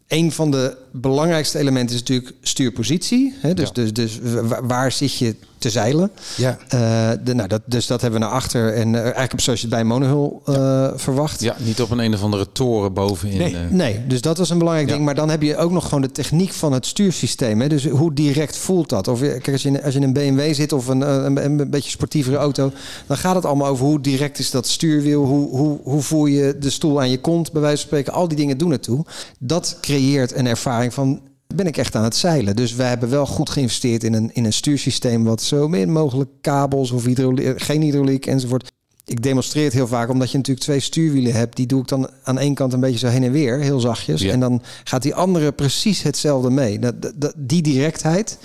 een 0.08 0.32
van 0.32 0.50
de 0.50 0.76
belangrijkste 0.92 1.58
elementen 1.58 1.94
is 1.94 2.00
natuurlijk 2.00 2.32
stuurpositie. 2.42 3.34
Hè? 3.40 3.54
Dus, 3.54 3.66
Ja. 3.66 3.72
dus, 3.74 3.92
dus 3.92 4.18
wa- 4.22 4.62
waar 4.66 4.92
zit 4.92 5.18
je 5.18 5.34
te 5.58 5.70
zeilen? 5.70 6.10
Ja. 6.36 6.58
Eh, 6.68 7.10
de, 7.24 7.34
nou, 7.34 7.48
dat, 7.48 7.60
dus 7.64 7.86
dat 7.86 8.00
hebben 8.00 8.20
we 8.20 8.26
naar 8.26 8.34
achter. 8.34 8.72
En 8.74 8.94
eh, 8.94 9.02
eigenlijk 9.02 9.40
zoals 9.40 9.60
je 9.60 9.66
het 9.66 9.74
bij 9.74 9.80
een 9.84 9.90
monohull 10.00 10.30
eh, 10.44 10.88
verwacht. 10.96 11.40
Ja, 11.40 11.56
niet 11.58 11.80
op 11.80 11.90
een 11.90 11.98
een 11.98 12.14
of 12.14 12.22
andere 12.22 12.46
toren 12.52 12.92
bovenin. 12.92 13.38
Nee. 13.38 13.56
Nee, 13.70 14.06
dus 14.06 14.20
dat 14.20 14.38
was 14.38 14.50
een 14.50 14.58
belangrijk 14.58 14.88
Ja. 14.88 14.94
ding. 14.94 15.04
Maar 15.06 15.14
dan 15.14 15.28
heb 15.30 15.42
je 15.42 15.56
ook 15.56 15.70
nog 15.70 15.84
gewoon 15.84 16.00
de 16.02 16.12
techniek 16.12 16.52
van 16.52 16.72
het 16.72 16.86
stuursysteem. 16.86 17.60
Hè? 17.60 17.68
Dus 17.68 17.86
hoe 17.86 18.12
direct 18.14 18.56
voelt 18.56 18.88
dat? 18.88 19.08
Of 19.08 19.20
kijk, 19.20 19.48
als 19.52 19.62
je, 19.62 19.68
in- 19.68 19.82
als 19.82 19.94
je 19.94 20.00
in 20.00 20.06
een 20.06 20.12
BMW 20.12 20.54
zit 20.54 20.72
of 20.72 20.86
een, 20.86 21.00
een, 21.00 21.44
een 21.44 21.70
beetje 21.70 21.90
sportievere 21.90 22.36
auto, 22.36 22.72
dan 23.06 23.16
gaat 23.16 23.34
het 23.34 23.44
allemaal 23.44 23.68
over 23.68 23.86
hoe 23.86 24.00
direct 24.00 24.38
is 24.38 24.50
dat 24.50 24.66
stuurwiel. 24.66 25.24
Hoe, 25.24 25.48
hoe, 25.50 25.78
hoe 25.82 26.02
voel 26.02 26.26
je 26.26 26.56
de 26.60 26.70
stoel 26.70 27.00
aan 27.00 27.10
je 27.10 27.20
kont, 27.20 27.52
bij 27.52 27.60
wijze 27.60 27.76
van 27.76 27.86
spreken. 27.86 28.12
Al 28.12 28.28
die 28.28 28.36
dingen 28.36 28.58
doen 28.58 28.72
ertoe. 28.72 29.04
Dat 29.38 29.76
creëert 29.80 30.34
een 30.34 30.46
ervaring 30.46 30.94
van 30.94 31.20
ben 31.54 31.66
ik 31.66 31.76
echt 31.76 31.94
aan 31.94 32.04
het 32.04 32.16
zeilen. 32.16 32.56
Dus 32.56 32.74
we 32.74 32.82
hebben 32.82 33.10
wel 33.10 33.26
goed 33.26 33.50
geïnvesteerd 33.50 34.04
in 34.04 34.14
een, 34.14 34.30
in 34.34 34.44
een 34.44 34.52
stuursysteem 34.52 35.24
wat 35.24 35.42
zo 35.42 35.68
min 35.68 35.92
mogelijk 35.92 36.30
kabels 36.40 36.90
of 36.90 37.04
hydrauliek, 37.04 37.62
geen 37.62 37.82
hydrauliek 37.82 38.26
enzovoort. 38.26 38.72
Ik 39.04 39.22
demonstreer 39.22 39.64
het 39.64 39.72
heel 39.72 39.86
vaak 39.86 40.08
omdat 40.10 40.30
je 40.30 40.36
natuurlijk 40.36 40.66
twee 40.66 40.80
stuurwielen 40.80 41.32
hebt. 41.32 41.56
Die 41.56 41.66
doe 41.66 41.80
ik 41.80 41.88
dan 41.88 42.10
aan 42.22 42.38
één 42.38 42.54
kant 42.54 42.72
een 42.72 42.80
beetje 42.80 42.98
zo 42.98 43.06
heen 43.06 43.22
en 43.22 43.32
weer, 43.32 43.58
heel 43.60 43.80
zachtjes. 43.80 44.20
Ja. 44.20 44.32
En 44.32 44.40
dan 44.40 44.62
gaat 44.84 45.02
die 45.02 45.14
andere 45.14 45.52
precies 45.52 46.02
hetzelfde 46.02 46.50
mee. 46.50 46.78
Dat- 46.78 47.32
die 47.36 47.62
directheid, 47.62 48.38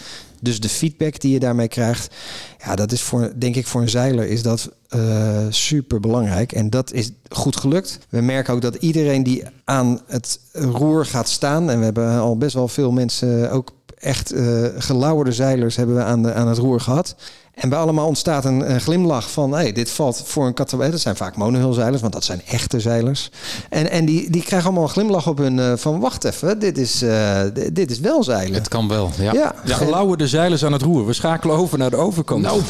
dus 0.44 0.60
de 0.60 0.70
feedback 0.70 1.20
die 1.20 1.32
je 1.32 1.40
daarmee 1.40 1.68
krijgt, 1.68 2.16
ja, 2.66 2.76
dat 2.76 2.92
is 2.92 3.02
voor, 3.02 3.32
denk 3.38 3.56
ik, 3.56 3.68
voor 3.68 3.82
een 3.82 3.90
zeiler 3.90 4.28
is 4.28 4.42
dat 4.42 4.70
super 5.50 6.00
belangrijk. 6.00 6.52
En 6.52 6.70
dat 6.70 6.92
is 6.92 7.12
goed 7.30 7.56
gelukt. 7.56 8.00
We 8.10 8.22
merken 8.22 8.54
ook 8.54 8.62
dat 8.62 8.76
iedereen 8.76 9.24
die 9.24 9.44
aan 9.64 10.00
het 10.08 10.40
roer 10.52 11.06
gaat 11.06 11.30
staan, 11.30 11.70
en 11.70 11.80
we 11.80 11.84
hebben 11.84 12.20
al 12.20 12.38
best 12.38 12.54
wel 12.54 12.68
veel 12.68 12.92
mensen, 12.92 13.52
ook 13.52 13.72
echt 13.98 14.32
eh 14.32 14.66
gelauwerde 14.78 15.32
zeilers, 15.32 15.76
hebben 15.76 15.96
we 15.96 16.04
aan, 16.04 16.24
de, 16.24 16.34
aan 16.34 16.48
het 16.48 16.58
roer 16.58 16.80
gehad. 16.80 17.16
En 17.53 17.69
bij 17.69 17.79
allemaal 17.79 18.07
ontstaat 18.07 18.45
een, 18.45 18.72
een 18.72 18.81
glimlach 18.81 19.31
van, 19.31 19.51
hey, 19.51 19.72
dit 19.72 19.89
valt 19.89 20.22
voor 20.25 20.45
een 20.45 20.53
kattenbij. 20.53 20.91
Dat 20.91 21.00
zijn 21.00 21.15
vaak 21.15 21.36
monohulzeilers, 21.36 22.01
want 22.01 22.13
dat 22.13 22.24
zijn 22.24 22.41
echte 22.48 22.79
zeilers. 22.79 23.29
En, 23.69 23.91
en 23.91 24.05
die, 24.05 24.29
die 24.29 24.41
krijgen 24.43 24.67
allemaal 24.67 24.83
een 24.83 24.93
glimlach 24.93 25.27
op 25.27 25.38
hun 25.38 25.60
eh, 25.60 25.74
van, 25.75 26.00
wacht 26.00 26.24
even, 26.24 26.60
dit 26.60 26.77
is, 26.77 27.01
eh, 27.01 27.41
dit 27.74 27.91
is 27.91 28.00
wel 28.00 28.24
zeilen. 28.24 28.53
Het 28.53 28.67
kan 28.67 28.88
wel, 28.88 29.12
ja. 29.17 29.33
ja, 29.33 29.55
Ja, 29.65 29.75
gelauwerde 29.75 30.27
zeilers 30.27 30.65
aan 30.65 30.72
het 30.72 30.81
roer. 30.81 31.05
We 31.05 31.13
schakelen 31.13 31.55
over 31.55 31.77
naar 31.77 31.89
de 31.89 31.95
overkant. 31.95 32.41
Nou, 32.41 32.62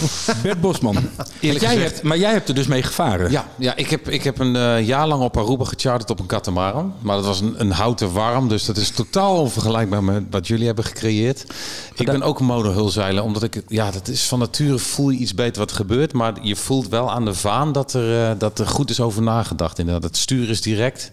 Bert 0.43 0.61
Bosman. 0.61 0.95
Eerlijk 1.39 1.63
jij 1.65 1.73
gezegd- 1.73 1.91
hebt, 1.91 2.03
maar 2.03 2.17
jij 2.17 2.31
hebt 2.31 2.49
er 2.49 2.55
dus 2.55 2.67
mee 2.67 2.83
gevaren. 2.83 3.31
Ja, 3.31 3.47
ja 3.57 3.75
ik, 3.75 3.89
heb, 3.89 4.09
ik 4.09 4.23
heb 4.23 4.39
een 4.39 4.55
eh, 4.55 4.87
jaar 4.87 5.07
lang 5.07 5.23
op 5.23 5.37
Aruba 5.37 5.63
gecharterd 5.65 6.09
op 6.09 6.19
een 6.19 6.25
katamaran. 6.25 6.93
Maar 7.01 7.15
dat 7.15 7.25
was 7.25 7.41
een, 7.41 7.53
een 7.57 7.71
houten 7.71 8.13
warm, 8.13 8.47
dus 8.47 8.65
dat 8.65 8.77
is 8.77 8.89
totaal 8.89 9.39
onvergelijkbaar 9.39 10.03
met 10.03 10.23
wat 10.29 10.47
jullie 10.47 10.65
hebben 10.65 10.83
gecreëerd. 10.85 11.45
Ik 11.95 12.05
ben 12.05 12.21
ook 12.23 12.39
een 12.39 12.45
monohulzeiler, 12.45 13.23
omdat 13.23 13.43
ik, 13.43 13.61
ja, 13.67 13.91
dat 13.91 14.07
is 14.07 14.23
van 14.27 14.39
nature 14.39 14.72
voel 14.79 15.09
je 15.09 15.17
iets 15.17 15.33
beter 15.33 15.59
wat 15.59 15.69
er 15.69 15.75
gebeurt. 15.75 16.13
Maar 16.13 16.33
je 16.41 16.55
voelt 16.55 16.87
wel 16.87 17.11
aan 17.11 17.25
de 17.25 17.33
vaan 17.33 17.71
dat 17.71 17.93
er, 17.93 18.29
eh, 18.29 18.39
dat 18.39 18.59
er 18.59 18.67
goed 18.67 18.89
is 18.89 18.99
over 18.99 19.21
nagedacht. 19.21 19.79
Inderdaad, 19.79 20.03
het 20.03 20.17
stuur 20.17 20.49
is 20.49 20.61
direct. 20.61 21.11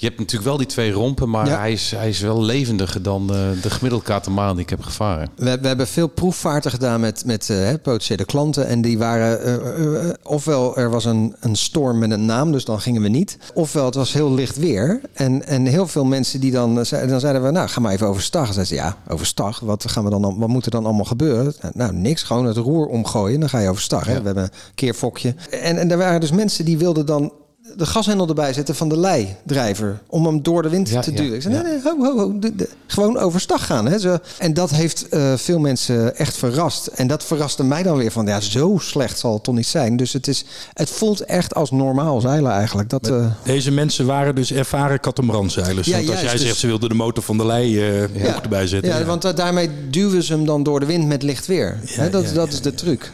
Je 0.00 0.06
hebt 0.06 0.18
natuurlijk 0.18 0.48
wel 0.48 0.56
die 0.58 0.66
twee 0.66 0.92
rompen, 0.92 1.30
maar 1.30 1.46
Ja. 1.46 1.58
hij, 1.58 1.72
is, 1.72 1.90
hij 1.96 2.08
is 2.08 2.20
wel 2.20 2.42
levendiger 2.42 3.02
dan 3.02 3.34
eh, 3.34 3.36
de 3.62 3.70
gemiddelde 3.70 4.04
katamaran 4.04 4.54
die 4.54 4.64
ik 4.64 4.70
heb 4.70 4.82
gevaren. 4.82 5.28
We, 5.36 5.58
we 5.60 5.66
hebben 5.66 5.86
veel 5.86 6.06
proefvaarten 6.06 6.70
gedaan 6.70 7.00
met, 7.00 7.24
met 7.24 7.50
eh, 7.50 7.68
potentiële 7.82 8.24
klanten. 8.24 8.66
En 8.66 8.80
die 8.82 8.98
waren, 8.98 9.42
eh, 9.44 10.10
ofwel 10.22 10.76
er 10.76 10.90
was 10.90 11.04
een, 11.04 11.34
een 11.40 11.56
storm 11.56 11.98
met 11.98 12.10
een 12.10 12.24
naam, 12.24 12.52
dus 12.52 12.64
dan 12.64 12.80
gingen 12.80 13.02
we 13.02 13.08
niet. 13.08 13.38
Ofwel 13.54 13.84
het 13.84 13.94
was 13.94 14.12
heel 14.12 14.34
licht 14.34 14.56
weer. 14.56 15.00
En, 15.12 15.46
en 15.46 15.66
heel 15.66 15.86
veel 15.86 16.04
mensen 16.04 16.40
die 16.40 16.50
dan, 16.52 16.74
dan 16.74 16.86
zeiden 17.20 17.42
we, 17.42 17.50
nou 17.50 17.68
ga 17.68 17.80
maar 17.80 17.92
even 17.92 18.06
overstag. 18.06 18.46
En 18.46 18.54
zeiden 18.54 18.76
ze, 18.76 18.82
ja, 18.82 18.96
overstag, 19.08 19.60
wat, 19.60 19.90
gaan 19.90 20.04
we 20.04 20.10
dan, 20.10 20.38
wat 20.38 20.48
moet 20.48 20.64
er 20.64 20.70
dan 20.70 20.84
allemaal 20.84 21.04
gebeuren? 21.04 21.54
Nou, 21.72 21.92
niks, 21.92 22.22
gewoon 22.22 22.46
het 22.46 22.56
roer 22.56 22.86
omgooien, 22.86 23.40
dan 23.40 23.48
ga 23.48 23.58
je 23.58 23.68
overstag. 23.68 24.06
Hè? 24.06 24.18
We 24.18 24.26
hebben 24.26 24.44
een 24.44 24.50
keerfokje. 24.74 25.34
En, 25.50 25.78
en 25.78 25.90
er 25.90 25.98
waren 25.98 26.20
dus 26.20 26.30
mensen 26.32 26.64
die 26.64 26.78
wilden 26.78 27.06
dan 27.06 27.32
de 27.76 27.86
gashendel 27.86 28.28
erbij 28.28 28.52
zetten 28.52 28.74
van 28.74 28.88
de 28.88 28.96
leidrijver. 28.98 30.00
Om 30.06 30.26
hem 30.26 30.42
door 30.42 30.62
de 30.62 30.68
wind 30.68 30.88
Ja, 30.88 31.00
te 31.00 31.10
ja, 31.10 31.16
duwen. 31.16 31.34
Ik 31.34 31.42
zei, 31.42 31.54
ja. 31.54 31.62
nee, 31.62 31.72
nee, 31.72 31.82
ho, 31.82 31.96
ho, 32.04 32.16
ho. 32.18 32.38
de- 32.38 32.54
de- 32.56 32.68
gewoon 32.86 33.18
overstag 33.18 33.66
gaan. 33.66 33.86
Hè? 33.86 33.98
Zo. 33.98 34.18
En 34.38 34.54
dat 34.54 34.70
heeft 34.70 35.08
eh, 35.08 35.32
veel 35.36 35.58
mensen 35.58 36.16
echt 36.16 36.36
verrast. 36.36 36.86
En 36.86 37.06
dat 37.06 37.24
verraste 37.24 37.64
mij 37.64 37.82
dan 37.82 37.96
weer 37.96 38.10
van, 38.10 38.26
ja, 38.26 38.40
zo 38.40 38.78
slecht 38.80 39.18
zal 39.18 39.32
het 39.32 39.42
toch 39.44 39.54
niet 39.54 39.66
zijn. 39.66 39.96
Dus 39.96 40.12
het, 40.12 40.28
is, 40.28 40.44
het 40.72 40.90
voelt 40.90 41.20
echt 41.24 41.54
als 41.54 41.70
normaal 41.70 42.20
zeilen 42.20 42.52
eigenlijk. 42.52 42.88
Dat, 42.88 43.08
eh, 43.08 43.26
Deze 43.44 43.70
mensen 43.70 44.06
waren 44.06 44.34
dus 44.34 44.52
ervaren 44.52 45.00
katamaranzeilers. 45.00 45.86
Ja, 45.86 45.92
Want 45.96 46.08
als 46.08 46.14
juist, 46.16 46.30
jij 46.30 46.38
dus- 46.38 46.46
zegt 46.46 46.58
ze 46.58 46.66
wilden 46.66 46.88
de 46.88 46.94
motor 46.94 47.22
van 47.22 47.36
de 47.38 47.46
lei 47.46 47.88
eh 47.88 48.02
ook 48.36 48.42
erbij 48.42 48.66
zetten. 48.66 48.90
ja, 48.98 49.04
want 49.04 49.36
daarmee 49.36 49.70
duwen 49.90 50.22
ze 50.22 50.32
hem 50.32 50.44
dan 50.44 50.62
door 50.62 50.80
de 50.80 50.86
wind 50.86 51.06
met 51.06 51.22
licht 51.22 51.46
weer. 51.46 51.78
Hè, 51.84 52.10
dat 52.10 52.28
ja, 52.28 52.32
dat 52.34 52.46
ja, 52.48 52.52
is 52.52 52.60
de 52.60 52.74
truc. 52.74 53.12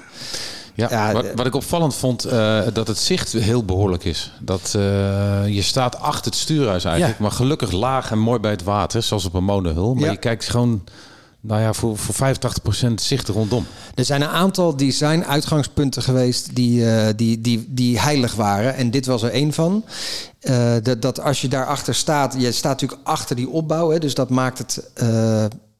Ja, 0.76 0.86
Ja, 0.90 1.12
wat, 1.12 1.24
eh, 1.24 1.30
wat 1.34 1.46
ik 1.46 1.54
opvallend 1.54 1.94
vond, 1.94 2.24
eh, 2.24 2.60
dat 2.72 2.88
het 2.88 2.98
zicht 2.98 3.32
heel 3.32 3.64
behoorlijk 3.64 4.04
is. 4.04 4.32
Dat 4.40 4.72
eh, 4.76 5.48
je 5.48 5.62
staat 5.62 5.98
achter 6.00 6.24
het 6.24 6.34
stuurhuis 6.40 6.84
eigenlijk, 6.84 7.16
Ja. 7.18 7.22
maar 7.22 7.32
gelukkig 7.32 7.70
laag 7.70 8.10
en 8.10 8.18
mooi 8.18 8.38
bij 8.40 8.50
het 8.50 8.62
water, 8.62 9.02
zoals 9.02 9.24
op 9.24 9.34
een 9.34 9.44
monohul. 9.44 9.94
Maar 9.94 10.04
Ja. 10.04 10.10
je 10.10 10.16
kijkt 10.16 10.48
gewoon, 10.48 10.84
nou 11.40 11.60
ja, 11.60 11.72
voor, 11.72 11.96
voor 11.98 12.14
85% 12.14 13.00
zicht 13.00 13.28
rondom. 13.28 13.66
Er 13.94 14.04
zijn 14.04 14.22
een 14.22 14.28
aantal 14.28 14.76
design-uitgangspunten 14.76 16.02
geweest 16.02 16.54
die, 16.54 16.84
die, 17.14 17.40
die, 17.40 17.66
die 17.68 18.00
heilig 18.00 18.34
waren. 18.34 18.74
En 18.74 18.90
dit 18.90 19.06
was 19.06 19.22
er 19.22 19.30
één 19.30 19.52
van. 19.52 19.84
Dat, 20.82 21.02
dat 21.02 21.20
als 21.20 21.40
je 21.40 21.48
daarachter 21.48 21.94
staat, 21.94 22.34
je 22.38 22.52
staat 22.52 22.80
natuurlijk 22.80 23.08
achter 23.08 23.36
die 23.36 23.48
opbouw. 23.48 23.90
Hè, 23.90 23.98
dus 23.98 24.14
dat 24.14 24.30
maakt 24.30 24.58
het 24.58 24.90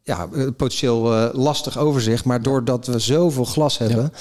ja, 0.02 0.28
potentieel 0.56 1.30
lastig 1.32 1.78
overzicht. 1.78 2.24
Maar 2.24 2.42
doordat 2.42 2.86
we 2.86 2.98
zoveel 2.98 3.44
glas 3.44 3.78
hebben. 3.78 4.12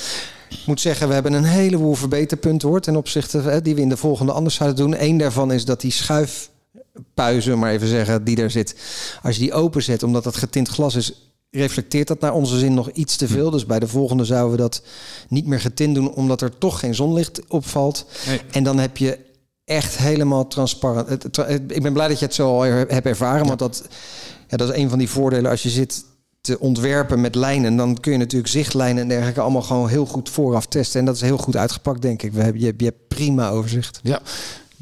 Ik 0.49 0.65
moet 0.65 0.81
zeggen, 0.81 1.07
we 1.07 1.13
hebben 1.13 1.33
een 1.33 1.43
heleboel 1.43 1.93
verbeterpunten 1.95 2.67
hoor, 2.69 2.79
ten 2.81 2.95
opzichte 2.95 3.37
hè, 3.41 3.61
die 3.61 3.75
we 3.75 3.81
in 3.81 3.89
de 3.89 3.97
volgende 3.97 4.31
anders 4.31 4.55
zouden 4.55 4.77
doen. 4.77 5.01
Eén 5.03 5.17
daarvan 5.17 5.51
is 5.51 5.65
dat 5.65 5.81
die 5.81 5.91
schuifpuizen, 5.91 7.59
maar 7.59 7.71
even 7.71 7.87
zeggen, 7.87 8.23
die 8.23 8.37
er 8.41 8.51
zit. 8.51 8.75
Als 9.23 9.35
je 9.35 9.41
die 9.41 9.53
openzet, 9.53 10.03
omdat 10.03 10.23
dat 10.23 10.35
getint 10.37 10.67
glas 10.67 10.95
is, 10.95 11.33
reflecteert 11.51 12.07
dat 12.07 12.19
naar 12.19 12.33
onze 12.33 12.59
zin 12.59 12.73
nog 12.73 12.89
iets 12.89 13.15
te 13.15 13.27
veel. 13.27 13.49
Dus 13.49 13.65
bij 13.65 13.79
de 13.79 13.87
volgende 13.87 14.25
zouden 14.25 14.51
we 14.51 14.57
dat 14.61 14.81
niet 15.29 15.45
meer 15.45 15.59
getint 15.59 15.95
doen, 15.95 16.13
omdat 16.13 16.41
er 16.41 16.57
toch 16.57 16.79
geen 16.79 16.95
zonlicht 16.95 17.41
opvalt. 17.47 18.05
Nee. 18.27 18.41
En 18.51 18.63
dan 18.63 18.77
heb 18.79 18.97
je 18.97 19.19
echt 19.65 19.97
helemaal 19.97 20.47
transparant. 20.47 21.09
Het- 21.09 21.23
het- 21.35 21.61
Ik 21.71 21.81
ben 21.83 21.93
blij 21.93 22.07
dat 22.07 22.19
je 22.19 22.25
het 22.25 22.33
zo 22.33 22.47
al 22.47 22.61
hebt 22.63 23.05
ervaren, 23.05 23.47
want 23.47 23.59
dat, 23.59 23.83
ja, 24.47 24.57
dat 24.57 24.69
is 24.69 24.75
een 24.77 24.89
van 24.89 24.99
die 24.99 25.09
voordelen 25.09 25.51
als 25.51 25.63
je 25.63 25.69
zit 25.69 26.03
te 26.45 26.59
ontwerpen 26.59 27.21
met 27.21 27.35
lijnen, 27.35 27.75
dan 27.75 27.99
kun 27.99 28.11
je 28.11 28.17
natuurlijk 28.17 28.51
zichtlijnen 28.51 29.01
en 29.01 29.07
dergelijke 29.07 29.41
allemaal 29.41 29.61
gewoon 29.61 29.89
heel 29.89 30.05
goed 30.05 30.29
vooraf 30.29 30.65
testen. 30.65 30.99
En 30.99 31.05
dat 31.05 31.15
is 31.15 31.21
heel 31.21 31.37
goed 31.37 31.55
uitgepakt, 31.55 32.01
denk 32.01 32.21
ik. 32.23 32.33
We 32.33 32.41
hebben, 32.41 32.61
je, 32.61 32.67
hebt- 32.67 32.79
je 32.79 32.85
hebt 32.87 33.07
prima 33.07 33.49
overzicht. 33.49 33.99
Ja, 34.03 34.21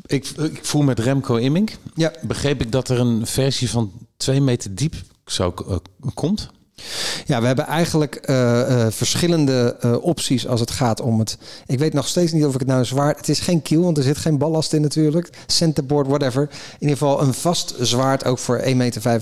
ik, 0.06 0.28
ik 0.28 0.60
voer 0.65 0.84
met 0.84 0.99
Remco 0.99 1.36
Immink. 1.36 1.71
Ja. 1.95 2.12
Begreep 2.21 2.62
ik 2.62 2.71
dat 2.71 2.89
er 2.89 2.99
een 2.99 3.28
versie 3.28 3.69
van 3.69 3.91
2 4.17 4.41
meter 4.41 4.76
diep 4.76 4.95
zou, 5.26 5.54
eh, 5.67 5.76
komt? 6.13 6.49
Ja, 7.26 7.41
we 7.41 7.48
hebben 7.48 7.65
eigenlijk 7.65 8.15
eh, 8.15 8.86
eh, 8.86 8.91
verschillende 8.91 9.76
eh, 9.80 10.04
opties 10.04 10.48
als 10.48 10.60
het 10.60 10.72
gaat 10.72 11.02
om 11.02 11.19
het. 11.19 11.38
Ik 11.65 11.80
weet 11.80 11.93
nog 11.93 12.08
steeds 12.08 12.32
niet 12.32 12.46
of 12.46 12.54
ik 12.54 12.60
het 12.60 12.69
nou 12.69 12.86
zwaard. 12.86 13.17
Het 13.17 13.30
is 13.30 13.39
geen 13.39 13.62
kiel, 13.62 13.82
want 13.84 13.98
er 13.98 14.04
zit 14.04 14.17
geen 14.17 14.38
ballast 14.38 14.74
in 14.74 14.82
natuurlijk. 14.82 15.30
Centerboard, 15.48 16.08
whatever. 16.08 16.41
In 16.41 16.50
ieder 16.80 16.98
geval 16.98 17.22
een 17.22 17.34
vast 17.34 17.76
zwaard 17.80 18.26
ook 18.26 18.38
voor 18.38 18.62
1,95 18.65 18.72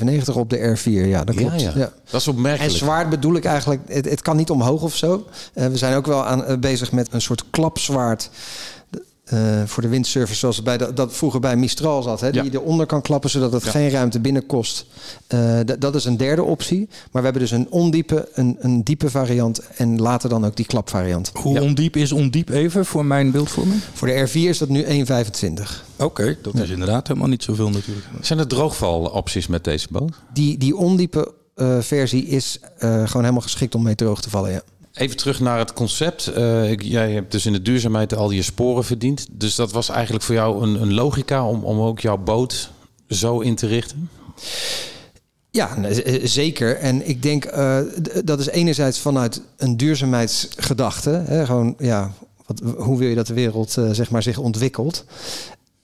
meter 0.03 0.37
op 0.37 0.49
de 0.49 0.77
R4. 0.77 1.07
Ja, 1.07 1.23
dat 1.23 1.35
klopt. 1.35 1.61
Ja, 1.61 1.71
ja. 1.75 1.91
Dat 2.09 2.21
is 2.21 2.27
En 2.27 2.33
opmerkelijk. 2.33 2.73
zwaard 2.73 3.09
bedoel 3.09 3.35
ik 3.35 3.45
eigenlijk, 3.45 3.81
het, 3.87 4.09
het 4.09 4.21
kan 4.21 4.37
niet 4.37 4.49
omhoog 4.49 4.81
of 4.81 4.95
zo. 4.95 5.25
We 5.53 5.77
zijn 5.77 5.95
ook 5.95 6.05
wel 6.05 6.25
aan, 6.25 6.59
bezig 6.59 6.91
met 6.91 7.07
een 7.11 7.21
soort 7.21 7.43
klapzwaard. 7.49 8.29
Eh, 9.31 9.63
voor 9.65 9.83
de 9.83 9.89
windsurfers, 9.89 10.39
zoals 10.39 10.55
het 10.55 10.65
bij 10.65 10.77
de, 10.77 10.93
dat 10.93 11.13
vroeger 11.13 11.39
bij 11.39 11.55
Mistral 11.55 12.01
zat. 12.01 12.19
Hè, 12.21 12.27
Ja. 12.27 12.41
Die 12.41 12.53
eronder 12.53 12.85
kan 12.85 13.01
klappen, 13.01 13.29
zodat 13.29 13.51
het 13.51 13.63
Ja. 13.63 13.71
geen 13.71 13.89
ruimte 13.89 14.19
binnen 14.19 14.45
kost. 14.45 14.85
Eh, 15.27 15.59
dat 15.79 15.95
is 15.95 16.05
een 16.05 16.17
derde 16.17 16.43
optie. 16.43 16.79
Maar 16.89 17.09
we 17.11 17.21
hebben 17.21 17.41
dus 17.41 17.51
een 17.51 17.67
ondiepe, 17.69 18.29
een, 18.33 18.57
een 18.59 18.83
diepe 18.83 19.09
variant. 19.09 19.59
En 19.75 20.01
later 20.01 20.29
dan 20.29 20.45
ook 20.45 20.55
die 20.55 20.65
klapvariant. 20.65 21.31
Hoe 21.33 21.53
Ja. 21.53 21.61
ondiep 21.61 21.95
is 21.95 22.11
ondiep 22.11 22.49
even 22.49 22.85
voor 22.85 23.05
mijn 23.05 23.31
beeldvorming? 23.31 23.81
Voor 23.93 24.07
de 24.07 24.13
R4 24.27 24.33
is 24.49 24.57
dat 24.57 24.69
nu 24.69 24.83
1,25. 24.83 25.83
Oké, 25.97 26.37
dat 26.41 26.53
is 26.55 26.69
inderdaad 26.69 27.07
helemaal 27.07 27.29
niet 27.29 27.43
zoveel 27.43 27.69
natuurlijk. 27.69 28.05
Zijn 28.21 28.39
er 28.39 28.47
droogvalopties 28.47 29.47
met 29.47 29.63
deze 29.63 29.87
boot? 29.91 30.13
Die, 30.33 30.57
die 30.57 30.75
ondiepe 30.75 31.33
eh, 31.55 31.77
versie 31.79 32.25
is 32.27 32.59
eh, 32.77 32.89
gewoon 32.89 33.21
helemaal 33.21 33.41
geschikt 33.41 33.75
om 33.75 33.83
mee 33.83 33.95
droog 33.95 34.21
te 34.21 34.29
vallen. 34.29 34.51
Ja. 34.51 34.61
Even 34.93 35.17
terug 35.17 35.39
naar 35.39 35.57
het 35.57 35.73
concept. 35.73 36.27
Eh, 36.27 36.75
jij 36.77 37.11
hebt 37.11 37.31
dus 37.31 37.45
in 37.45 37.53
de 37.53 37.61
duurzaamheid 37.61 38.15
al 38.15 38.31
je 38.31 38.41
sporen 38.41 38.83
verdiend. 38.83 39.27
Dus 39.31 39.55
dat 39.55 39.71
was 39.71 39.89
eigenlijk 39.89 40.23
voor 40.23 40.35
jou 40.35 40.63
een, 40.63 40.81
een 40.81 40.93
logica 40.93 41.47
om, 41.47 41.63
om 41.63 41.79
ook 41.79 41.99
jouw 41.99 42.17
boot 42.17 42.71
zo 43.07 43.39
in 43.39 43.55
te 43.55 43.67
richten? 43.67 44.09
Ja, 45.51 45.77
z- 45.93 45.97
eh, 45.99 46.25
zeker. 46.25 46.77
En 46.77 47.07
ik 47.09 47.23
denk 47.23 47.45
eh, 47.45 47.77
d- 47.79 48.21
dat 48.27 48.39
is 48.39 48.47
enerzijds 48.47 48.99
vanuit 48.99 49.41
een 49.57 49.77
duurzaamheidsgedachte. 49.77 51.09
Hè, 51.09 51.45
gewoon, 51.45 51.75
ja, 51.79 52.11
wat, 52.45 52.61
hoe 52.77 52.97
wil 52.97 53.07
je 53.07 53.15
dat 53.15 53.27
de 53.27 53.33
wereld 53.33 53.77
eh, 53.77 53.89
zeg 53.91 54.09
maar, 54.11 54.23
zich 54.23 54.37
ontwikkelt? 54.37 55.05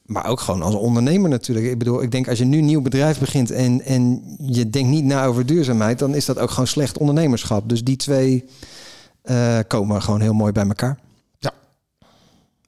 Maar 0.06 0.26
ook 0.26 0.40
gewoon 0.40 0.62
als 0.62 0.76
ondernemer 0.76 1.30
natuurlijk. 1.30 1.68
Ik 1.68 1.78
bedoel, 1.78 2.02
ik 2.04 2.12
denk 2.12 2.28
als 2.30 2.38
je 2.38 2.46
nu 2.46 2.58
een 2.58 2.66
nieuw 2.66 2.82
bedrijf 2.82 3.20
begint 3.20 3.52
en, 3.52 3.82
en 3.82 4.24
je 4.42 4.70
denkt 4.70 4.90
niet 4.90 5.04
na 5.06 5.26
over 5.26 5.46
duurzaamheid, 5.46 6.00
dan 6.00 6.16
is 6.16 6.26
dat 6.26 6.40
ook 6.40 6.50
gewoon 6.50 6.68
slecht 6.68 6.98
ondernemerschap. 6.98 7.70
Dus 7.70 7.84
die 7.84 7.96
twee 7.96 8.46
eh, 9.28 9.60
komen 9.68 10.02
gewoon 10.02 10.22
heel 10.22 10.34
mooi 10.34 10.52
bij 10.52 10.68
elkaar. 10.68 10.98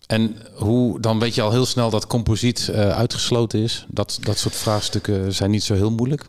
En 0.08 0.36
hoe, 0.56 1.00
dan 1.00 1.20
weet 1.20 1.36
je 1.36 1.42
al 1.42 1.52
heel 1.52 1.66
snel 1.66 1.90
dat 1.90 2.08
composiet 2.08 2.68
eh, 2.68 2.90
uitgesloten 2.90 3.60
is. 3.60 3.86
Dat, 3.90 4.20
dat 4.22 4.38
soort 4.38 4.56
vraagstukken 4.56 5.34
zijn 5.34 5.52
niet 5.52 5.64
zo 5.64 5.74
heel 5.74 5.92
moeilijk. 5.92 6.26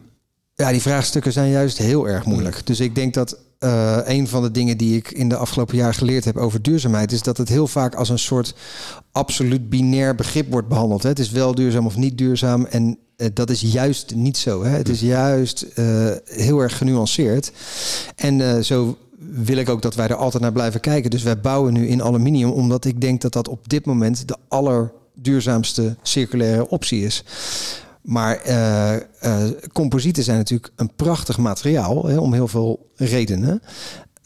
Ja, 0.55 0.71
die 0.71 0.81
vraagstukken 0.81 1.33
zijn 1.33 1.51
juist 1.51 1.79
heel 1.79 2.09
erg 2.09 2.25
moeilijk. 2.25 2.67
Dus 2.67 2.81
ik 2.81 2.95
denk 2.95 3.15
dat 3.15 3.39
eh, 3.59 3.99
een 4.05 4.29
van 4.29 4.43
de 4.43 4.51
dingen 4.51 4.77
die 4.77 4.97
ik 4.97 5.11
in 5.11 5.29
de 5.29 5.37
afgelopen 5.37 5.77
jaar 5.77 5.95
geleerd 5.95 6.25
heb 6.25 6.37
over 6.37 6.63
duurzaamheid, 6.63 7.13
is 7.13 7.23
dat 7.23 7.37
het 7.37 7.49
heel 7.49 7.67
vaak 7.67 7.95
als 7.95 8.09
een 8.09 8.19
soort 8.19 8.55
absoluut 9.13 9.69
binair 9.69 10.15
begrip 10.15 10.51
wordt 10.51 10.69
behandeld. 10.69 11.03
Hè. 11.03 11.09
Het 11.09 11.19
is 11.19 11.31
wel 11.31 11.55
duurzaam 11.55 11.87
of 11.87 11.97
niet 11.97 12.19
duurzaam. 12.19 12.65
En 12.65 12.99
dat 13.33 13.51
is 13.51 13.61
juist 13.61 14.15
niet 14.15 14.37
zo. 14.37 14.65
Hè? 14.65 14.77
Het 14.77 14.89
is 14.89 15.01
juist 15.01 15.67
heel 16.25 16.61
erg 16.61 16.77
genuanceerd. 16.77 17.53
En 18.17 18.65
zo 18.65 18.99
wil 19.45 19.57
ik 19.57 19.69
ook 19.69 19.83
dat 19.83 19.95
wij 19.95 20.09
er 20.09 20.15
altijd 20.15 20.43
naar 20.43 20.53
blijven 20.53 20.81
kijken. 20.81 21.11
Dus 21.11 21.23
wij 21.23 21.41
bouwen 21.41 21.73
nu 21.73 21.87
in 21.89 22.03
aluminium, 22.03 22.51
omdat 22.51 22.85
ik 22.85 23.01
denk 23.01 23.21
dat 23.21 23.33
dat 23.33 23.49
op 23.49 23.69
dit 23.69 23.87
moment 23.87 24.29
de 24.29 24.37
allerduurzaamste 24.49 25.97
circulaire 26.03 26.69
optie 26.69 27.05
is. 27.05 27.25
Maar 28.03 28.37
eh, 28.37 28.97
composieten 29.73 30.23
zijn 30.23 30.37
natuurlijk 30.37 30.73
een 30.77 30.95
prachtig 30.97 31.39
materiaal 31.39 32.07
hè, 32.07 32.19
om 32.19 32.33
heel 32.33 32.49
veel 32.49 32.91
redenen. 32.95 33.63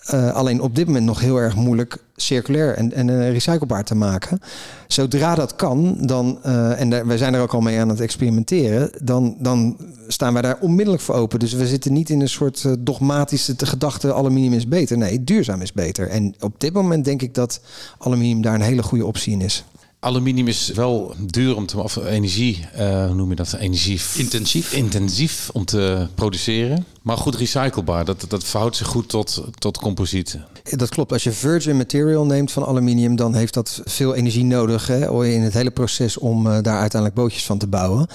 Eh, 0.05 0.33
alleen 0.33 0.61
op 0.61 0.75
dit 0.75 0.87
moment 0.87 1.05
nog 1.05 1.21
heel 1.21 1.37
erg 1.37 1.55
moeilijk 1.55 2.04
circulair 2.17 2.75
en, 2.75 2.93
en 2.93 3.31
recyclebaar 3.31 3.85
te 3.85 3.95
maken. 3.95 4.39
Zodra 4.87 5.35
dat 5.35 5.57
kan, 5.57 5.97
dan, 6.01 6.39
eh, 6.43 6.81
en 6.81 7.07
wij 7.07 7.19
zijn 7.19 7.35
er 7.35 7.41
ook 7.41 7.55
al 7.55 7.61
mee 7.61 7.79
aan 7.79 7.89
het 7.89 8.01
experimenteren, 8.01 8.91
dan, 9.03 9.37
dan 9.39 9.77
staan 10.09 10.33
wij 10.33 10.43
daar 10.43 10.59
onmiddellijk 10.61 11.03
voor 11.03 11.15
open. 11.15 11.39
Dus 11.39 11.53
we 11.53 11.67
zitten 11.67 11.93
niet 11.93 12.11
in 12.11 12.21
een 12.21 12.29
soort 12.29 12.65
eh, 12.65 12.73
dogmatische 12.79 13.57
te 13.57 13.67
gedachte 13.67 14.15
aluminium 14.15 14.53
is 14.53 14.69
beter. 14.69 14.99
Nee, 14.99 15.25
duurzaam 15.25 15.61
is 15.61 15.73
beter. 15.73 16.09
En 16.09 16.35
op 16.41 16.61
dit 16.61 16.73
moment 16.73 17.05
denk 17.05 17.23
ik 17.23 17.35
dat 17.35 17.61
aluminium 17.99 18.43
daar 18.43 18.55
een 18.55 18.61
hele 18.61 18.83
goede 18.83 19.07
optie 19.07 19.33
in 19.33 19.41
is. 19.41 19.65
Aluminium 20.05 20.49
is 20.49 20.69
wel 20.75 21.15
duur 21.19 21.57
om 21.57 21.67
te, 21.67 21.83
of 21.83 21.97
energie, 21.97 22.67
eh, 22.73 23.07
hoe 23.07 23.15
noem 23.15 23.31
je 23.31 23.35
dat? 23.35 23.53
Energie 23.53 24.01
Intensief. 24.17 24.73
intensief 24.73 25.51
om 25.53 25.65
te 25.65 26.09
produceren. 26.15 26.85
Maar 27.03 27.17
goed 27.17 27.35
recyclebaar. 27.35 28.05
Dat, 28.05 28.25
dat 28.29 28.45
verhoudt 28.45 28.77
zich 28.77 28.87
goed 28.87 29.09
tot, 29.09 29.45
tot 29.59 29.79
composieten. 29.79 30.47
Dat 30.63 30.89
klopt. 30.89 31.13
Als 31.13 31.23
je 31.25 31.33
virgin 31.33 31.77
material 31.77 32.27
neemt 32.27 32.53
van 32.53 32.65
aluminium, 32.65 33.17
dan 33.17 33.35
heeft 33.35 33.55
dat 33.55 33.81
veel 33.85 34.15
energie 34.15 34.45
nodig 34.45 34.87
hè, 34.87 35.25
in 35.27 35.43
het 35.43 35.53
hele 35.53 35.71
proces 35.71 36.19
om 36.19 36.47
eh, 36.47 36.53
daar 36.63 36.79
uiteindelijk 36.81 37.21
bootjes 37.21 37.45
van 37.45 37.59
te 37.59 37.67
bouwen. 37.67 38.07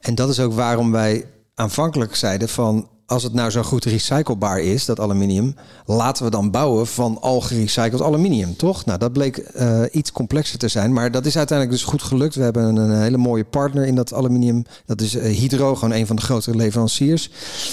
En 0.00 0.14
dat 0.14 0.28
is 0.28 0.40
ook 0.40 0.52
waarom 0.52 0.90
wij 0.90 1.24
aanvankelijk 1.54 2.14
zeiden 2.14 2.48
van 2.48 2.88
als 3.08 3.22
het 3.22 3.32
nou 3.32 3.50
zo 3.50 3.62
goed 3.62 3.84
recyclebaar 3.84 4.60
is, 4.60 4.84
dat 4.84 5.00
aluminium, 5.00 5.54
laten 5.86 6.24
we 6.24 6.30
dan 6.30 6.50
bouwen 6.50 6.86
van 6.86 7.20
al 7.20 7.40
gerecycled 7.40 8.02
aluminium, 8.02 8.56
toch? 8.56 8.84
Nou, 8.84 8.98
dat 8.98 9.12
bleek 9.12 9.36
eh, 9.36 9.82
iets 9.90 10.12
complexer 10.12 10.58
te 10.58 10.68
zijn, 10.68 10.92
maar 10.92 11.10
dat 11.10 11.26
is 11.26 11.36
uiteindelijk 11.36 11.78
dus 11.78 11.88
goed 11.88 12.02
gelukt. 12.02 12.34
We 12.34 12.42
hebben 12.42 12.76
een, 12.76 13.00
hele 13.00 13.16
mooie 13.16 13.44
partner 13.44 13.86
in 13.86 13.94
dat 13.94 14.14
aluminium. 14.14 14.64
Dat 14.86 15.00
is 15.00 15.14
eh, 15.14 15.36
Hydro, 15.36 15.74
gewoon 15.74 15.94
een 15.94 16.06
van 16.06 16.16
de 16.16 16.22
grotere 16.22 16.56
leveranciers. 16.56 17.30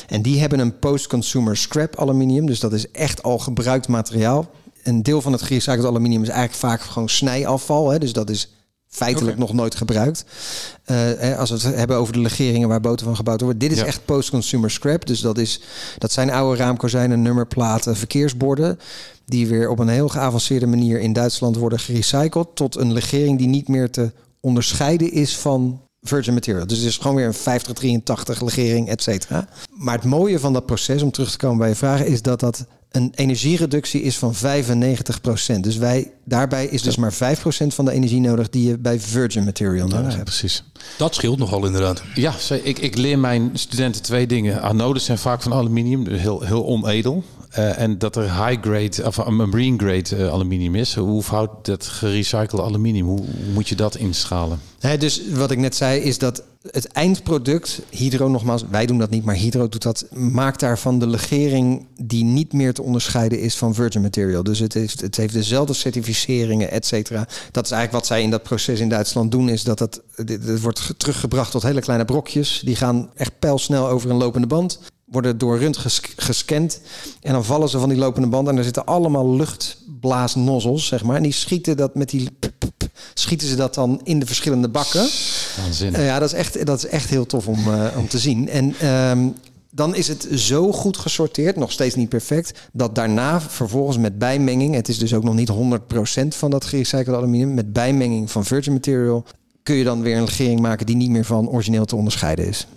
En 0.08 0.22
die 0.22 0.40
hebben 0.40 0.60
een 0.60 0.80
post-consumer 0.80 1.58
scrap 1.58 2.00
aluminium, 2.00 2.46
dus 2.46 2.60
dat 2.60 2.74
is 2.74 2.92
echt 2.92 3.24
al 3.24 3.40
gebruikt 3.40 3.88
materiaal. 3.88 4.50
Een 4.84 5.04
deel 5.04 5.22
van 5.22 5.32
het 5.32 5.42
gerecycled 5.42 5.86
aluminium 5.86 6.22
is 6.22 6.30
eigenlijk 6.30 6.60
vaak 6.60 6.82
gewoon 6.82 7.10
snijafval, 7.10 7.90
hè, 7.90 8.00
dus 8.00 8.14
dat 8.14 8.30
is 8.30 8.55
feitelijk 8.96 9.38
nog 9.38 9.54
nooit 9.54 9.76
gebruikt. 9.76 10.26
Eh, 10.84 11.38
als 11.40 11.50
we 11.50 11.56
het 11.56 11.76
hebben 11.76 11.98
over 11.98 12.14
de 12.14 12.20
legeringen 12.20 12.68
waar 12.68 12.82
boten 12.82 13.06
van 13.06 13.16
gebouwd 13.16 13.42
worden. 13.42 13.60
Dit 13.60 13.72
is 13.72 13.78
Ja. 13.80 13.86
echt 13.86 14.06
post-consumer 14.06 14.72
scrap. 14.72 15.06
Dus 15.06 15.20
dat, 15.20 15.38
is, 15.38 15.62
dat 15.98 16.12
zijn 16.12 16.32
oude 16.32 16.58
raamkozijnen, 16.58 17.22
nummerplaten, 17.22 17.96
verkeersborden. 17.96 18.80
Die 19.26 19.48
weer 19.48 19.70
op 19.70 19.80
een 19.80 19.88
heel 19.88 20.08
geavanceerde 20.08 20.66
manier 20.68 21.00
in 21.00 21.14
Duitsland 21.14 21.56
worden 21.56 21.80
gerecycled. 21.80 22.48
Tot 22.54 22.76
een 22.78 22.94
legering 22.94 23.38
die 23.38 23.48
niet 23.48 23.68
meer 23.68 23.92
te 23.92 24.12
onderscheiden 24.40 25.12
is 25.12 25.38
van 25.38 25.82
virgin 26.02 26.34
material. 26.34 26.68
Dus 26.68 26.78
het 26.78 26.88
is 26.88 26.98
gewoon 26.98 27.16
weer 27.16 27.26
een 27.26 27.34
5083 27.34 28.42
legering, 28.42 28.90
et 28.90 29.04
cetera. 29.04 29.48
Maar 29.70 29.96
het 29.96 30.04
mooie 30.04 30.40
van 30.40 30.54
dat 30.54 30.66
proces, 30.66 31.02
om 31.02 31.12
terug 31.12 31.32
te 31.32 31.38
komen 31.38 31.58
bij 31.58 31.70
je 31.70 31.76
vragen, 31.76 32.08
is 32.08 32.22
dat 32.22 32.40
dat 32.40 32.66
een 32.96 33.12
energiereductie 33.16 34.02
is 34.02 34.18
van 34.18 34.34
95%. 34.36 35.60
Dus 35.62 35.78
wij, 35.78 36.12
daarbij 36.24 36.66
is 36.66 36.82
dus 36.82 36.96
maar 36.96 37.14
5% 37.14 37.18
van 37.68 37.86
de 37.86 37.92
energie 37.92 38.20
nodig 38.20 38.50
die 38.50 38.68
je 38.68 38.78
bij 38.78 39.00
virgin 39.00 39.44
material 39.44 39.88
nodig 39.88 40.10
Ja, 40.10 40.12
hebt. 40.12 40.24
precies. 40.24 40.64
Dat 40.98 41.16
scheelt 41.16 41.38
nogal 41.38 41.66
inderdaad. 41.66 42.04
Ja, 42.16 42.38
ze- 42.38 42.64
ik, 42.64 42.80
ik 42.80 42.98
leer 42.98 43.20
mijn 43.20 43.50
studenten 43.54 44.02
twee 44.02 44.28
dingen. 44.28 44.62
Anodes 44.62 45.06
zijn 45.06 45.18
vaak 45.18 45.42
van 45.42 45.54
aluminium, 45.54 46.04
dus 46.04 46.22
heel, 46.22 46.42
heel 46.42 46.66
onedel. 46.66 47.24
Eh, 47.50 47.80
en 47.80 47.98
dat 47.98 48.16
er 48.16 48.46
high 48.46 48.62
grade 48.62 49.06
of 49.08 49.18
een 49.18 49.36
marine 49.36 49.78
grade 49.78 50.24
eh, 50.26 50.32
aluminium 50.32 50.76
is. 50.76 50.96
Hoe 50.96 51.24
verhoudt 51.24 51.66
dat 51.66 51.86
gerecyclede 51.86 52.64
aluminium? 52.64 53.06
Hoe, 53.08 53.18
hoe 53.18 53.54
moet 53.54 53.70
je 53.70 53.76
dat 53.76 53.96
inschalen? 53.96 54.60
Dus 55.00 55.22
wat 55.34 55.52
ik 55.52 55.58
net 55.58 55.76
zei 55.76 56.00
is 56.02 56.18
dat 56.18 56.44
het 56.72 56.88
eindproduct, 56.88 57.82
Hydro 57.90 58.28
nogmaals, 58.28 58.64
wij 58.70 58.86
doen 58.86 58.98
dat 58.98 59.10
niet, 59.10 59.26
maar 59.26 59.36
Hydro 59.36 59.70
doet 59.70 59.82
dat, 59.82 60.06
maakt 60.12 60.60
daarvan 60.60 61.00
de 61.00 61.08
legering 61.08 61.86
die 62.02 62.24
niet 62.24 62.54
meer 62.54 62.74
te 62.74 62.82
onderscheiden 62.82 63.40
is 63.40 63.56
van 63.56 63.74
virgin 63.74 64.02
material. 64.02 64.44
Dus 64.44 64.60
het 64.60 64.74
heeft, 64.74 65.02
het 65.02 65.18
heeft 65.18 65.34
dezelfde 65.34 65.74
certificeringen, 65.74 66.72
et 66.72 66.86
cetera. 66.86 67.28
Dat 67.52 67.66
is 67.66 67.72
eigenlijk 67.72 67.92
wat 67.92 68.06
zij 68.06 68.22
in 68.22 68.30
dat 68.30 68.44
proces 68.44 68.80
in 68.80 68.90
Duitsland 68.90 69.32
doen, 69.32 69.50
is 69.50 69.64
dat 69.64 69.80
het, 69.80 70.02
het 70.16 70.62
wordt 70.62 70.80
ge- 70.80 70.98
teruggebracht 70.98 71.52
tot 71.52 71.64
hele 71.64 71.82
kleine 71.82 72.06
brokjes. 72.06 72.62
Die 72.66 72.76
gaan 72.76 73.10
echt 73.16 73.40
pijlsnel 73.40 73.88
over 73.88 74.10
een 74.10 74.18
lopende 74.18 74.48
band 74.48 74.80
worden 75.06 75.38
door 75.38 75.60
rund 75.60 75.78
ges- 75.78 76.02
gescand. 76.16 76.82
En 77.22 77.34
dan 77.34 77.46
vallen 77.46 77.70
ze 77.70 77.80
van 77.80 77.90
die 77.90 77.98
lopende 77.98 78.28
band. 78.28 78.48
En 78.48 78.58
er 78.58 78.64
zitten 78.64 78.86
allemaal 78.86 79.36
luchtblaasnozzels, 79.36 80.86
zeg 80.86 81.04
maar. 81.04 81.16
En 81.16 81.24
die 81.24 81.32
schieten 81.32 81.78
dat 81.78 81.96
met 81.96 82.10
die... 82.10 82.30
Schieten 83.14 83.48
ze 83.48 83.56
dat 83.56 83.74
dan 83.74 84.02
in 84.04 84.20
de 84.20 84.26
verschillende 84.26 84.70
bakken. 84.70 85.08
Waanzinnig. 85.58 86.00
Eh, 86.00 86.06
ja, 86.06 86.20
dat 86.20 86.34
is 86.34 86.38
echt, 86.38 86.66
dat 86.66 86.78
is 86.78 86.86
echt 86.86 87.10
heel 87.10 87.26
tof 87.26 87.48
om, 87.48 87.74
eh, 87.74 87.98
om 87.98 88.08
te 88.08 88.20
zien. 88.20 88.50
En 88.50 88.76
ehm, 88.80 89.28
dan 89.72 89.96
is 89.96 90.08
het 90.08 90.28
zo 90.34 90.72
goed 90.72 90.98
gesorteerd, 90.98 91.56
nog 91.56 91.72
steeds 91.72 91.96
niet 91.96 92.10
perfect, 92.10 92.60
dat 92.72 92.96
daarna 92.96 93.42
vervolgens 93.42 93.98
met 93.98 94.18
bijmenging, 94.18 94.76
het 94.76 94.88
is 94.88 94.98
dus 94.98 95.14
ook 95.14 95.24
nog 95.24 95.36
niet 95.36 95.50
100% 95.50 96.36
van 96.36 96.52
dat 96.52 96.66
gerecycled 96.66 97.16
aluminium, 97.16 97.54
met 97.54 97.74
bijmenging 97.74 98.32
van 98.32 98.46
virgin 98.46 98.74
material 98.74 99.26
kun 99.64 99.76
je 99.76 99.84
dan 99.84 100.02
weer 100.02 100.18
een 100.18 100.24
legering 100.24 100.60
maken 100.60 100.86
die 100.86 100.96
niet 100.96 101.10
meer 101.10 101.26
van 101.26 101.50
origineel 101.50 101.86
te 101.86 101.96
onderscheiden 101.96 102.48
is. 102.48 102.68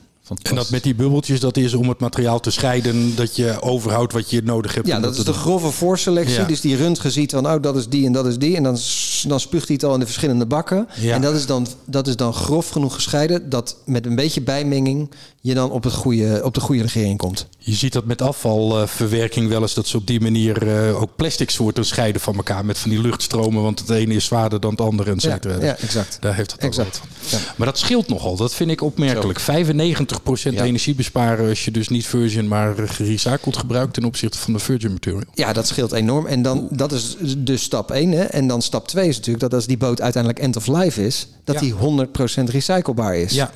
En 0.42 0.54
dat 0.54 0.70
met 0.70 0.82
die 0.82 0.94
bubbeltjes, 0.94 1.40
dat 1.40 1.56
is 1.56 1.74
om 1.74 1.88
het 1.88 1.98
materiaal 1.98 2.40
te 2.40 2.50
scheiden, 2.50 3.16
dat 3.16 3.36
je 3.36 3.62
overhoudt 3.62 4.12
wat 4.12 4.30
je 4.30 4.42
nodig 4.42 4.74
hebt. 4.74 4.86
Ja, 4.86 5.00
dat 5.00 5.16
is 5.16 5.24
de 5.24 5.32
grove 5.32 5.70
voorselectie. 5.70 6.38
Ja. 6.40 6.44
Dus 6.44 6.60
die 6.60 6.76
röntgen 6.76 7.10
ziet 7.10 7.30
van, 7.30 7.46
oh, 7.46 7.62
dat 7.62 7.76
is 7.76 7.88
die 7.88 8.06
en 8.06 8.12
dat 8.12 8.26
is 8.26 8.38
die. 8.38 8.56
En 8.56 8.62
dan, 8.62 8.76
dan 9.22 9.40
spuugt 9.40 9.66
hij 9.66 9.76
het 9.76 9.84
al 9.84 9.94
in 9.94 10.00
de 10.00 10.06
verschillende 10.06 10.46
bakken. 10.46 10.88
Ja. 11.00 11.14
En 11.14 11.20
dat 11.20 11.34
is, 11.34 11.46
dan, 11.46 11.66
dat 11.84 12.06
is 12.06 12.16
dan 12.16 12.32
grof 12.34 12.68
genoeg 12.68 12.94
gescheiden... 12.94 13.48
dat 13.50 13.76
met 13.84 14.06
een 14.06 14.14
beetje 14.16 14.40
bijmenging 14.40 15.10
je 15.40 15.54
dan 15.54 15.70
op, 15.70 15.84
het 15.84 15.92
goede, 15.92 16.40
op 16.44 16.54
de 16.54 16.60
goede 16.60 16.82
legering 16.82 17.18
komt. 17.18 17.46
Je 17.58 17.74
ziet 17.74 17.92
dat 17.92 18.04
met 18.04 18.22
afvalverwerking 18.22 19.48
wel 19.48 19.60
eens, 19.60 19.74
dat 19.74 19.86
ze 19.86 19.96
op 19.96 20.06
die 20.06 20.20
manier 20.20 20.68
eh, 20.86 21.00
ook 21.02 21.16
plastic 21.16 21.50
soorten 21.50 21.84
scheiden 21.84 22.20
van 22.20 22.36
elkaar 22.36 22.64
met 22.64 22.78
van 22.78 22.90
die 22.90 23.00
luchtstromen, 23.00 23.62
want 23.62 23.78
het 23.78 23.90
ene 23.90 24.14
is 24.14 24.24
zwaarder 24.24 24.60
dan 24.60 24.70
het 24.70 24.80
andere, 24.80 25.10
et 25.10 25.22
Ja, 25.22 25.38
ja, 25.60 25.76
exact. 25.76 26.16
Daar 26.20 26.34
heeft 26.34 26.52
het 26.52 26.60
ook 26.60 26.66
Exact. 26.68 27.00
van. 27.20 27.38
Maar 27.56 27.66
dat 27.66 27.78
scheelt 27.78 28.08
nogal, 28.08 28.36
dat 28.36 28.54
vind 28.54 28.70
ik 28.70 28.82
opmerkelijk. 28.82 29.40
95% 29.40 30.54
Ja. 30.54 30.64
energie 30.64 30.94
besparen 30.94 31.48
als 31.48 31.64
je 31.64 31.70
dus 31.70 31.88
niet 31.88 32.06
virgin, 32.06 32.48
maar 32.48 32.78
eh, 32.78 32.88
gerecycled 32.90 33.56
gebruikt 33.56 33.94
ten 33.94 34.04
opzichte 34.04 34.38
van 34.38 34.52
de 34.52 34.58
virgin 34.58 34.92
material. 34.92 35.22
Ja, 35.34 35.52
dat 35.52 35.66
scheelt 35.66 35.92
enorm. 35.92 36.26
En 36.26 36.42
dan, 36.42 36.68
dat 36.70 36.92
is 36.92 37.16
dus 37.38 37.62
stap 37.62 37.90
1. 37.90 38.10
Hè. 38.10 38.22
En 38.24 38.46
dan 38.46 38.62
stap 38.62 38.88
2 38.88 39.07
is 39.08 39.16
natuurlijk 39.16 39.44
dat 39.44 39.54
als 39.54 39.66
die 39.66 39.76
boot 39.76 40.00
uiteindelijk 40.00 40.42
end 40.42 40.56
of 40.56 40.66
life 40.66 41.06
is... 41.06 41.28
dat 41.44 41.54
Ja. 41.54 41.60
die 41.60 41.74
100% 41.74 42.44
recyclebaar 42.44 43.16
is. 43.16 43.32
Ja, 43.32 43.50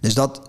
Dus 0.00 0.14
dat, 0.14 0.40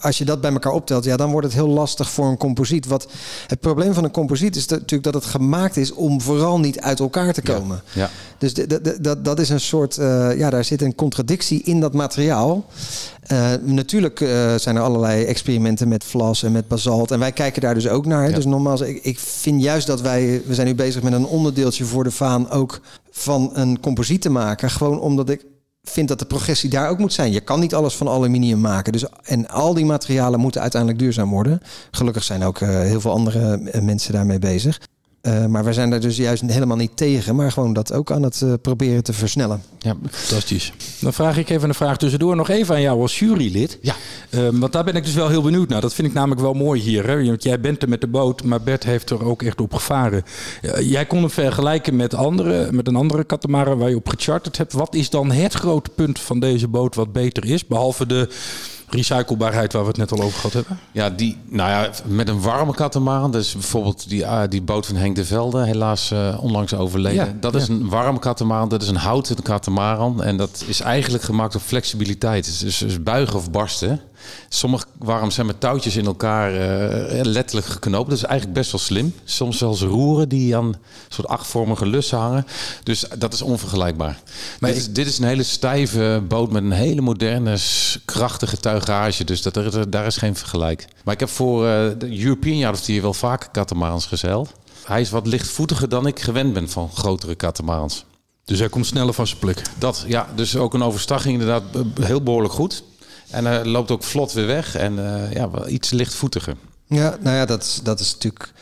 als 0.00 0.18
je 0.18 0.24
dat 0.24 0.40
bij 0.40 0.52
elkaar 0.52 0.72
optelt, 0.72 1.04
ja, 1.04 1.16
dan 1.16 1.30
wordt 1.30 1.46
het 1.46 1.56
heel 1.56 1.68
lastig 1.68 2.10
voor 2.10 2.26
een 2.26 2.36
composiet. 2.36 2.86
Wat 2.86 3.08
het 3.46 3.60
probleem 3.60 3.94
van 3.94 4.04
een 4.04 4.10
composiet 4.10 4.56
is 4.56 4.66
dat- 4.66 4.80
natuurlijk 4.80 5.12
dat 5.12 5.22
het 5.22 5.32
gemaakt 5.32 5.76
is 5.76 5.92
om 5.92 6.20
vooral 6.20 6.58
niet 6.60 6.80
uit 6.80 7.00
elkaar 7.00 7.32
te 7.32 7.42
komen. 7.42 7.82
Ja. 7.94 8.10
Dus 8.38 8.54
de- 8.54 8.66
de- 8.66 8.80
de- 8.80 9.00
dat, 9.00 9.24
dat 9.24 9.38
is 9.40 9.48
een 9.48 9.60
soort, 9.60 9.98
eh, 9.98 10.36
ja, 10.38 10.50
daar 10.50 10.64
zit 10.64 10.82
een 10.82 10.94
contradictie 10.94 11.62
in 11.62 11.80
dat 11.80 11.92
materiaal. 11.94 12.64
Eh, 13.22 13.50
natuurlijk 13.62 14.20
eh, 14.20 14.54
zijn 14.54 14.76
er 14.76 14.82
allerlei 14.82 15.24
experimenten 15.24 15.88
met 15.88 16.04
vlas 16.04 16.42
en 16.42 16.52
met 16.52 16.68
basalt. 16.68 17.10
En 17.10 17.18
wij 17.18 17.32
kijken 17.32 17.62
daar 17.62 17.74
dus 17.74 17.88
ook 17.88 18.06
naar. 18.06 18.22
hè. 18.22 18.28
Ja. 18.28 18.34
Dus 18.34 18.44
nogmaals, 18.44 18.80
ik, 18.80 19.02
ik 19.02 19.18
vind 19.18 19.62
juist 19.62 19.86
dat 19.86 20.00
wij, 20.00 20.42
we 20.46 20.54
zijn 20.54 20.66
nu 20.66 20.74
bezig 20.74 21.02
met 21.02 21.12
een 21.12 21.26
onderdeeltje 21.26 21.84
voor 21.84 22.04
de 22.04 22.10
vaan 22.10 22.50
ook 22.50 22.80
van 23.10 23.50
een 23.52 23.80
composiet 23.80 24.22
te 24.22 24.30
maken. 24.30 24.70
Gewoon 24.70 25.00
omdat 25.00 25.28
ik 25.30 25.44
vind 25.88 26.08
dat 26.08 26.18
de 26.18 26.24
progressie 26.24 26.70
daar 26.70 26.88
ook 26.88 26.98
moet 26.98 27.12
zijn. 27.12 27.32
Je 27.32 27.40
kan 27.40 27.60
niet 27.60 27.74
alles 27.74 27.94
van 27.94 28.08
aluminium 28.08 28.60
maken. 28.60 28.92
Dus, 28.92 29.04
en 29.22 29.48
al 29.48 29.74
die 29.74 29.84
materialen 29.84 30.40
moeten 30.40 30.60
uiteindelijk 30.60 31.00
duurzaam 31.00 31.30
worden. 31.30 31.60
Gelukkig 31.90 32.24
zijn 32.24 32.42
ook 32.42 32.60
eh, 32.60 32.68
heel 32.68 33.00
veel 33.00 33.12
andere 33.12 33.60
eh, 33.72 33.80
mensen 33.82 34.12
daarmee 34.12 34.38
bezig. 34.38 34.80
Eh, 35.20 35.46
maar 35.46 35.64
wij 35.64 35.72
zijn 35.72 35.90
daar 35.90 36.00
dus 36.00 36.16
juist 36.16 36.42
helemaal 36.42 36.76
niet 36.76 36.96
tegen. 36.96 37.36
Maar 37.36 37.52
gewoon 37.52 37.72
dat 37.72 37.92
ook 37.92 38.10
aan 38.10 38.22
het 38.22 38.42
eh, 38.42 38.52
proberen 38.62 39.02
te 39.02 39.12
versnellen. 39.12 39.62
Ja. 39.78 39.96
fantastisch. 40.10 40.72
Dan 41.00 41.12
vraag 41.12 41.36
ik 41.36 41.48
even 41.48 41.68
een 41.68 41.74
vraag 41.74 41.96
tussendoor 41.96 42.36
nog 42.36 42.48
even 42.48 42.74
aan 42.74 42.80
jou 42.80 43.00
als 43.00 43.18
jurylid. 43.18 43.78
Ja. 43.82 43.94
Ehm, 44.30 44.58
want 44.58 44.72
daar 44.72 44.84
ben 44.84 44.94
ik 44.94 45.04
dus 45.04 45.14
wel 45.14 45.28
heel 45.28 45.42
benieuwd 45.42 45.68
naar. 45.68 45.80
Dat 45.80 45.94
vind 45.94 46.08
ik 46.08 46.14
namelijk 46.14 46.40
wel 46.40 46.54
mooi 46.54 46.80
hier. 46.80 47.06
Hè? 47.06 47.24
Want 47.24 47.42
jij 47.42 47.60
bent 47.60 47.82
er 47.82 47.88
met 47.88 48.00
de 48.00 48.06
boot, 48.06 48.42
maar 48.42 48.62
Bert 48.62 48.84
heeft 48.84 49.10
er 49.10 49.24
ook 49.24 49.42
echt 49.42 49.60
op 49.60 49.74
gevaren. 49.74 50.22
Eh, 50.62 50.90
jij 50.90 51.06
kon 51.06 51.18
hem 51.18 51.30
vergelijken 51.30 51.96
met, 51.96 52.14
andere, 52.14 52.72
met 52.72 52.88
een 52.88 52.96
andere 52.96 53.24
katamaran 53.24 53.78
waar 53.78 53.88
je 53.88 53.96
op 53.96 54.08
gecharterd 54.08 54.56
hebt. 54.56 54.72
Wat 54.72 54.94
is 54.94 55.10
dan 55.10 55.30
het 55.30 55.52
grote 55.54 55.90
punt 55.90 56.18
van 56.18 56.40
deze 56.40 56.68
boot 56.68 56.94
wat 56.94 57.12
beter 57.12 57.44
is? 57.44 57.66
Behalve 57.66 58.06
de 58.06 58.28
recyclebaarheid 58.90 59.72
waar 59.72 59.82
we 59.82 59.88
het 59.88 59.96
net 59.96 60.12
al 60.12 60.20
over 60.20 60.36
gehad 60.36 60.52
hebben. 60.52 60.78
Ja, 60.92 61.10
die, 61.10 61.36
nou 61.44 61.70
ja, 61.70 61.90
met 62.04 62.28
een 62.28 62.40
warme 62.40 62.74
katamaran. 62.74 63.32
Dus 63.32 63.52
bijvoorbeeld 63.52 64.08
die, 64.08 64.26
ah, 64.26 64.50
die 64.50 64.62
boot 64.62 64.86
van 64.86 64.96
Henk 64.96 65.16
de 65.16 65.24
Velde, 65.24 65.64
helaas 65.64 66.10
eh, 66.10 66.38
onlangs 66.42 66.74
overleden. 66.74 67.26
Ja, 67.26 67.34
dat 67.40 67.54
is 67.54 67.68
een 67.68 67.88
warme 67.88 68.18
katamaran, 68.18 68.68
dat 68.68 68.82
is 68.82 68.88
een 68.88 68.96
houten 68.96 69.42
katamaran. 69.42 70.22
En 70.22 70.36
dat 70.36 70.64
is 70.66 70.80
eigenlijk 70.80 71.24
gemaakt 71.24 71.54
op 71.54 71.62
flexibiliteit. 71.62 72.60
Dus, 72.60 72.78
dus 72.78 73.02
buigen 73.02 73.36
of 73.36 73.50
barsten. 73.50 74.00
Sommige 74.48 74.84
warm 74.98 75.30
zijn 75.30 75.46
met 75.46 75.60
touwtjes 75.60 75.96
in 75.96 76.06
elkaar 76.06 76.52
uh, 76.52 77.22
letterlijk 77.22 77.66
geknoopt. 77.66 78.08
Dat 78.08 78.18
is 78.18 78.24
eigenlijk 78.24 78.58
best 78.58 78.72
wel 78.72 78.80
slim. 78.80 79.14
Soms 79.24 79.58
zelfs 79.58 79.82
roeren 79.82 80.28
die 80.28 80.56
aan 80.56 80.74
soort 81.08 81.28
achtvormige 81.28 81.86
lussen 81.86 82.18
hangen. 82.18 82.46
Dus 82.82 83.04
dat 83.18 83.32
is 83.32 83.42
onvergelijkbaar. 83.42 84.20
Maar 84.60 84.70
dit, 84.70 84.78
is, 84.78 84.92
dit 84.92 85.06
is 85.06 85.18
een 85.18 85.24
hele 85.24 85.42
stijve 85.42 86.22
boot 86.28 86.52
met 86.52 86.62
een 86.62 86.70
hele 86.70 87.00
moderne, 87.00 87.58
krachtige 88.04 88.56
tuigage. 88.56 89.24
Dus 89.24 89.42
dat, 89.42 89.56
er, 89.56 89.90
daar 89.90 90.06
is 90.06 90.16
geen 90.16 90.36
vergelijk. 90.36 90.86
Maar 91.04 91.14
ik 91.14 91.20
heb 91.20 91.28
voor 91.28 91.64
uh, 91.64 91.70
de 91.98 92.24
European 92.24 92.72
of 92.72 92.86
hier 92.86 93.02
wel 93.02 93.14
vaker 93.14 93.48
katamarans 93.50 94.06
gezeild. 94.06 94.52
Hij 94.84 95.00
is 95.00 95.10
wat 95.10 95.26
lichtvoetiger 95.26 95.88
dan 95.88 96.06
ik 96.06 96.20
gewend 96.20 96.52
ben 96.52 96.68
van 96.68 96.90
grotere 96.94 97.34
katamarans. 97.34 98.04
Dus 98.44 98.58
hij 98.58 98.68
komt 98.68 98.86
sneller 98.86 99.14
van 99.14 99.26
zijn 99.26 99.38
plek. 99.38 99.62
Dat, 99.78 100.04
ja. 100.06 100.28
Dus 100.34 100.56
ook 100.56 100.74
een 100.74 100.82
overstag 100.82 101.26
inderdaad 101.26 101.62
heel 102.00 102.22
behoorlijk 102.22 102.54
goed. 102.54 102.82
En 103.30 103.44
hij 103.44 103.64
loopt 103.64 103.90
ook 103.90 104.02
vlot 104.02 104.32
weer 104.32 104.46
weg. 104.46 104.74
En 104.74 104.92
uh, 104.98 105.32
ja, 105.32 105.50
wel 105.50 105.68
iets 105.68 105.90
lichtvoetiger. 105.90 106.56
Ja, 106.86 107.16
nou 107.20 107.36
ja, 107.36 107.44
dat, 107.44 107.80
dat 107.82 108.00
is 108.00 108.12
natuurlijk 108.12 108.52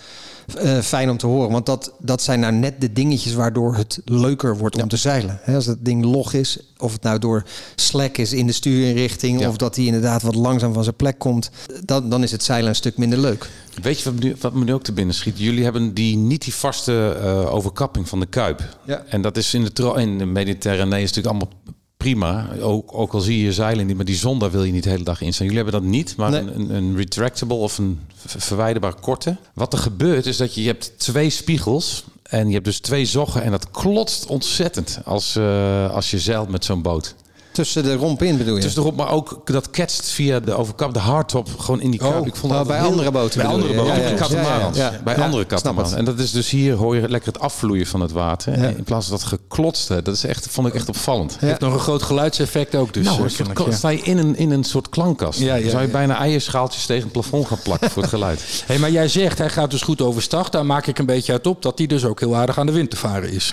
uh, 0.62 0.79
fijn 0.79 1.11
om 1.11 1.16
te 1.16 1.26
horen. 1.26 1.50
Want 1.50 1.66
dat, 1.66 1.92
dat 1.98 2.22
zijn 2.22 2.40
nou 2.40 2.52
net 2.52 2.81
de 2.81 2.92
dingetjes 2.92 3.35
waardoor 3.35 3.76
het 3.76 4.00
leuker 4.05 4.57
wordt 4.57 4.83
om 4.83 4.88
te 4.88 4.96
zeilen. 4.96 5.38
He, 5.42 5.55
als 5.55 5.66
het 5.66 5.85
ding 5.85 6.05
log 6.05 6.33
is, 6.33 6.59
of 6.79 6.92
het 6.92 7.02
nou 7.02 7.18
door 7.18 7.44
slack 7.74 8.16
is 8.16 8.33
in 8.33 8.46
de 8.46 8.52
stuurinrichting... 8.52 9.46
of 9.46 9.57
dat 9.57 9.76
hij 9.76 9.85
inderdaad 9.85 10.22
wat 10.22 10.35
langzaam 10.35 10.72
van 10.72 10.83
zijn 10.85 10.96
plek 10.96 11.18
komt... 11.18 11.50
dan, 11.85 12.11
dan 12.11 12.22
is 12.22 12.33
het 12.33 12.42
zeilen 12.42 12.68
een 12.68 12.76
stuk 12.76 12.96
minder 12.96 13.18
leuk. 13.18 13.48
Weet 13.83 13.98
je 13.98 14.05
wat 14.05 14.14
me, 14.14 14.20
nu, 14.20 14.37
wat 14.40 14.55
me 14.55 14.64
nu 14.64 14.72
ook 14.72 14.83
te 14.83 14.92
binnen 14.92 15.14
schiet? 15.14 15.38
Jullie 15.38 15.64
hebben 15.64 15.94
die, 15.94 16.16
niet 16.16 16.44
die 16.44 16.55
vaste 16.55 17.16
uh, 17.22 17.55
overkapping 17.55 18.09
van 18.09 18.20
de 18.20 18.26
kuip. 18.26 18.79
Ja. 18.87 19.05
En 19.09 19.22
dat 19.22 19.37
is 19.37 19.55
in 19.55 19.68
de, 19.72 19.94
in 19.96 20.18
de 20.18 20.26
Mediterranee 20.26 21.02
is 21.02 21.12
natuurlijk 21.12 21.37
allemaal 21.37 21.74
prima. 21.96 22.48
Ook, 22.61 22.94
ook 22.94 23.12
al 23.12 23.20
zie 23.20 23.44
je 23.44 23.52
zeilen 23.52 23.87
niet, 23.87 23.96
maar 23.96 24.04
die 24.04 24.16
zon 24.16 24.38
daar 24.38 24.50
wil 24.50 24.64
je 24.64 24.72
niet 24.72 24.82
de 24.82 24.90
hele 24.90 25.04
dag 25.04 25.20
in 25.20 25.32
staan. 25.32 25.46
Jullie 25.46 25.62
hebben 25.62 25.80
dat 25.80 25.90
niet, 25.90 26.16
maar 26.16 26.32
een, 26.32 26.74
een, 26.74 26.96
retractable 26.96 27.56
of 27.56 27.78
een 27.78 28.00
verwijderbaar 28.26 28.94
korte. 29.00 29.37
Wat 29.54 29.72
er 29.72 29.78
gebeurt 29.78 30.26
is 30.26 30.37
dat 30.37 30.54
je, 30.54 30.61
je 30.61 30.66
hebt 30.66 30.98
twee 30.98 31.30
spiegels 31.30 32.04
en 32.22 32.46
je 32.46 32.52
hebt 32.52 32.64
dus 32.64 32.80
twee 32.80 33.04
zoggen 33.04 33.42
en 33.42 33.50
dat 33.50 33.70
klotst 33.70 34.26
ontzettend 34.26 35.00
als, 35.04 35.37
uh, 35.37 35.90
als 35.90 36.11
je 36.11 36.18
zeilt 36.18 36.48
met 36.48 36.64
zo'n 36.64 36.82
boot. 36.82 37.14
Tussen 37.57 37.83
de 37.83 37.95
romp 37.95 38.23
in 38.23 38.37
bedoel 38.37 38.55
je? 38.55 38.61
Tussen 38.61 38.81
de 38.81 38.87
romp, 38.87 38.99
maar 38.99 39.11
ook 39.11 39.40
dat 39.45 39.71
ketst 39.71 40.09
via 40.09 40.40
de 40.40 40.55
overkap, 40.55 40.95
de 40.95 40.99
hardtop, 40.99 41.49
gewoon 41.59 41.81
in 41.81 41.90
die 41.90 42.01
kuip. 42.01 42.21
Oh, 42.21 42.27
ik 42.27 42.37
vond 42.37 42.53
dat 42.53 42.66
bij 42.66 42.81
andere 42.81 43.11
boten. 43.11 43.40
Bij 43.40 43.51
andere 43.51 43.75
boten. 43.75 44.37
Ja, 44.37 44.71
ja, 44.75 45.01
bij 45.05 45.16
andere 45.16 45.45
katamarans. 45.45 45.92
En 45.92 46.05
dat 46.05 46.19
is 46.19 46.31
dus 46.31 46.51
hier 46.51 46.75
hoor 46.75 46.97
je 46.97 47.09
lekker 47.09 47.33
het 47.33 47.42
afvloeien 47.42 47.87
van 47.87 48.01
het 48.01 48.12
water. 48.12 48.53
In 48.53 48.85
plaats 48.85 49.07
van 49.07 49.16
dat 49.16 49.27
geklotste. 49.27 50.03
Dat 50.03 50.14
is 50.14 50.25
echt, 50.25 50.47
vond 50.51 50.66
ik 50.66 50.75
echt 50.75 50.88
opvallend. 50.88 51.33
Het 51.33 51.40
heeft 51.40 51.61
nog 51.61 51.73
een 51.73 51.79
groot 51.79 52.03
geluidseffect 52.03 52.75
ook. 52.75 52.95
Dus 52.95 53.05
nou, 53.05 53.23
uh, 53.23 53.73
sta 53.73 53.88
je 53.88 54.03
in 54.03 54.19
een, 54.19 54.37
in 54.37 54.51
een 54.51 54.64
soort 54.64 54.88
klankkast. 54.88 55.38
Ja, 55.38 55.59
Dan 55.59 55.71
zou 55.71 55.83
je 55.83 55.88
bijna 55.88 56.19
eierschaaltjes 56.19 56.87
tegen 56.87 57.03
het 57.03 57.12
plafond 57.12 57.47
gaan 57.47 57.62
plakken 57.62 57.90
voor 57.90 58.03
het 58.03 58.11
geluid. 58.11 58.42
hey, 58.66 58.79
maar 58.79 58.90
jij 58.90 59.09
zegt 59.09 59.38
hij 59.38 59.51
gaat 59.51 59.71
dus 59.71 59.83
goed 59.83 60.01
overstag. 60.01 60.49
Daar 60.49 60.66
maak 60.66 60.87
ik 60.87 60.99
een 60.99 61.07
beetje 61.07 61.33
uit 61.33 61.47
op 61.47 61.62
dat 61.62 61.79
hij 61.79 61.87
dus 61.87 62.05
ook 62.05 62.21
heel 62.21 62.37
aardig 62.37 62.59
aan 62.59 62.66
de 62.66 62.73
wind 62.73 62.90
te 62.90 62.97
varen 62.97 63.31
is. 63.31 63.53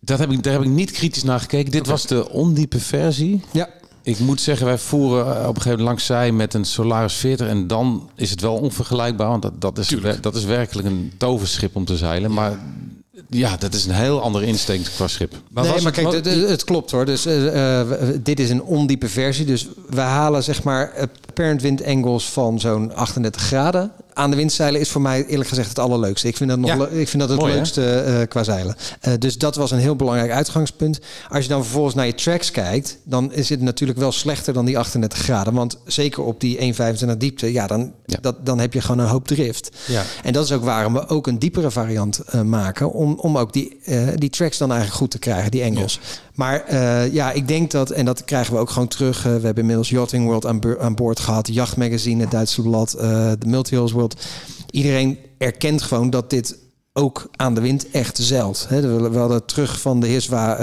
Dat 0.00 0.18
heb 0.18 0.30
ik, 0.30 0.42
daar 0.42 0.52
heb 0.52 0.62
ik 0.62 0.68
niet 0.68 0.90
kritisch 0.90 1.22
naar 1.22 1.40
gekeken. 1.40 1.70
Dit 1.70 1.86
was 1.86 2.06
de 2.06 2.30
ondiepe 2.30 2.80
versie. 2.80 3.42
Ja. 3.52 3.68
Ik 4.02 4.18
moet 4.18 4.40
zeggen, 4.40 4.66
wij 4.66 4.78
voeren 4.78 5.26
op 5.26 5.32
een 5.36 5.46
gegeven 5.46 5.70
moment 5.70 5.80
langs 5.80 6.06
zij 6.06 6.32
met 6.32 6.54
een 6.54 6.64
Solaris 6.64 7.14
40. 7.14 7.48
En 7.48 7.66
dan 7.66 8.10
is 8.14 8.30
het 8.30 8.40
wel 8.40 8.54
onvergelijkbaar. 8.54 9.28
Want 9.28 9.42
dat, 9.42 9.60
dat, 9.60 9.78
is, 9.78 9.94
dat 10.20 10.34
is 10.34 10.44
werkelijk 10.44 10.88
een 10.88 11.12
toverschip 11.16 11.76
om 11.76 11.84
te 11.84 11.96
zeilen. 11.96 12.32
Maar 12.32 12.58
ja, 13.28 13.56
dat 13.56 13.74
is 13.74 13.86
een 13.86 13.94
heel 13.94 14.22
andere 14.22 14.46
insteek 14.46 14.84
qua 14.94 15.08
schip. 15.08 15.34
Maar 15.50 15.64
nee, 15.64 15.82
maar 15.82 15.92
kijk, 15.92 16.12
het, 16.12 16.24
het, 16.24 16.64
klopt 16.64 16.90
hoor. 16.90 17.04
Dus 17.04 17.26
uh, 17.26 17.80
dit 18.22 18.40
is 18.40 18.50
een 18.50 18.62
ondiepe 18.62 19.08
versie. 19.08 19.44
Dus 19.44 19.68
we 19.88 20.00
halen 20.00 20.42
zeg 20.42 20.62
maar 20.62 20.92
apparent 21.26 21.62
wind 21.62 21.84
angles 21.84 22.24
van 22.24 22.60
zo'n 22.60 22.94
38 22.94 23.42
graden 23.42 23.92
aan 24.20 24.30
de 24.30 24.36
windzeilen 24.36 24.80
is 24.80 24.90
voor 24.90 25.00
mij 25.00 25.26
eerlijk 25.26 25.48
gezegd 25.48 25.68
het 25.68 25.78
allerleukste. 25.78 26.28
Ik 26.28 26.36
vind 26.36 26.50
dat, 26.50 26.58
nog 26.58 26.86
ik 26.86 27.08
vind 27.08 27.22
dat 27.22 27.30
het 27.30 27.42
leukste 27.42 28.04
uh, 28.06 28.28
qua 28.28 28.42
zeilen. 28.42 28.76
Uh, 29.08 29.14
dus 29.18 29.38
dat 29.38 29.56
was 29.56 29.70
een 29.70 29.78
heel 29.78 29.96
belangrijk 29.96 30.30
uitgangspunt. 30.30 31.00
Als 31.28 31.42
je 31.42 31.50
dan 31.50 31.62
vervolgens 31.62 31.94
naar 31.94 32.06
je 32.06 32.14
tracks 32.14 32.50
kijkt, 32.50 32.98
dan 33.04 33.32
is 33.32 33.48
het 33.48 33.60
natuurlijk 33.60 33.98
wel 33.98 34.12
slechter 34.12 34.52
dan 34.52 34.64
die 34.64 34.78
38 34.78 35.18
graden. 35.18 35.54
Want 35.54 35.78
zeker 35.84 36.22
op 36.22 36.40
die 36.40 36.74
1,25 36.74 37.16
diepte, 37.18 37.52
ja, 37.52 37.66
dan, 37.66 37.92
Dat, 38.20 38.46
dan 38.46 38.58
heb 38.58 38.72
je 38.72 38.80
gewoon 38.80 38.98
een 38.98 39.10
hoop 39.10 39.26
drift. 39.26 39.70
Ja. 39.86 40.02
En 40.22 40.32
dat 40.32 40.44
is 40.44 40.52
ook 40.52 40.64
waarom 40.64 40.92
we 40.92 41.08
ook 41.08 41.26
een 41.26 41.38
diepere 41.38 41.70
variant 41.70 42.20
uh, 42.34 42.40
maken. 42.40 42.92
Om, 42.92 43.18
om 43.18 43.38
ook 43.38 43.52
die, 43.52 43.80
die 44.14 44.30
tracks 44.30 44.58
dan 44.58 44.68
eigenlijk 44.70 45.00
goed 45.00 45.10
te 45.10 45.18
krijgen, 45.18 45.50
die 45.50 45.62
engels. 45.62 46.00
Maar 46.40 46.64
uh, 46.72 47.12
ja, 47.12 47.32
ik 47.32 47.48
denk 47.48 47.70
dat, 47.70 47.90
en 47.90 48.04
dat 48.04 48.24
krijgen 48.24 48.54
we 48.54 48.60
ook 48.60 48.70
gewoon 48.70 48.88
terug. 48.88 49.18
Uh, 49.18 49.22
we 49.22 49.30
hebben 49.30 49.56
inmiddels 49.56 49.88
Yachting 49.88 50.24
World 50.24 50.46
aan, 50.78 50.94
boord 50.94 51.20
gehad, 51.20 51.48
Yacht 51.48 51.76
Magazine, 51.76 52.20
het 52.20 52.30
Duitse 52.30 52.62
blad, 52.62 52.96
uh, 52.96 53.02
de 53.38 53.46
Multi-Hills 53.46 53.92
World. 53.92 54.26
Iedereen 54.70 55.18
erkent 55.38 55.82
gewoon 55.82 56.10
dat 56.10 56.30
dit 56.30 56.58
ook 56.92 57.28
aan 57.36 57.54
de 57.54 57.60
wind 57.60 57.90
echt 57.90 58.18
zeilt. 58.18 58.66
We 58.68 59.10
hadden 59.12 59.44
terug 59.44 59.80
van 59.80 60.00
de 60.00 60.06
Hiswa 60.06 60.56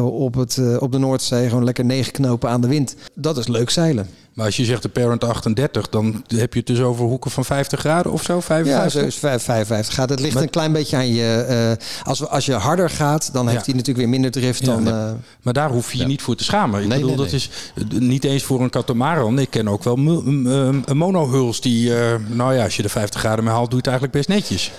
op, 0.00 0.34
het, 0.34 0.60
op 0.78 0.92
de 0.92 0.98
Noordzee 0.98 1.48
gewoon 1.48 1.64
lekker 1.64 1.84
negen 1.84 2.12
knopen 2.12 2.50
aan 2.50 2.60
de 2.60 2.68
wind. 2.68 2.94
Dat 3.14 3.38
is 3.38 3.46
leuk 3.46 3.70
zeilen. 3.70 4.08
Maar 4.38 4.46
als 4.46 4.56
je 4.56 4.64
zegt 4.64 4.82
de 4.82 4.88
parent 4.88 5.24
38, 5.24 5.88
dan 5.88 6.24
heb 6.26 6.52
je 6.52 6.58
het 6.58 6.68
dus 6.68 6.80
over 6.80 7.04
hoeken 7.04 7.30
van 7.30 7.44
50 7.44 7.80
graden 7.80 8.12
of 8.12 8.22
zo? 8.22 8.40
55? 8.40 8.92
Ja, 8.92 9.00
zo 9.00 9.06
is 9.06 9.14
55 9.14 9.94
graden. 9.94 10.16
Het 10.16 10.24
ligt 10.24 10.36
een 10.36 10.50
klein 10.50 10.72
beetje 10.72 10.96
aan 10.96 11.08
je... 11.14 11.76
Uh, 11.80 12.06
als, 12.06 12.28
als 12.28 12.46
je 12.46 12.52
harder 12.52 12.90
gaat, 12.90 13.32
dan 13.32 13.48
heeft 13.48 13.66
hij 13.66 13.74
natuurlijk 13.74 13.98
weer 13.98 14.08
minder 14.08 14.30
drift 14.30 14.64
dan... 14.64 14.88
Uh, 14.88 15.10
maar 15.42 15.52
daar 15.52 15.70
hoef 15.70 15.92
je 15.92 15.98
je 15.98 16.04
niet 16.04 16.22
voor 16.22 16.34
te 16.36 16.44
schamen. 16.44 16.82
Ik 16.82 16.88
nee, 16.88 17.00
bedoel, 17.00 17.16
dat 17.16 17.32
is 17.32 17.50
eh, 17.74 17.84
niet 18.00 18.24
eens 18.24 18.42
voor 18.42 18.60
een 18.60 18.70
katamaran. 18.70 19.38
Ik 19.38 19.50
ken 19.50 19.68
ook 19.68 19.84
wel 19.84 19.96
monohuls 20.94 21.60
die... 21.60 21.90
Uh, 21.90 22.14
nou 22.28 22.54
ja, 22.54 22.64
als 22.64 22.76
je 22.76 22.82
de 22.82 22.88
50 22.88 23.20
graden 23.20 23.44
mee 23.44 23.52
haalt, 23.52 23.70
doe 23.70 23.80
je 23.82 23.90
het 23.90 23.98
eigenlijk 24.00 24.16
best 24.16 24.28
netjes 24.28 24.70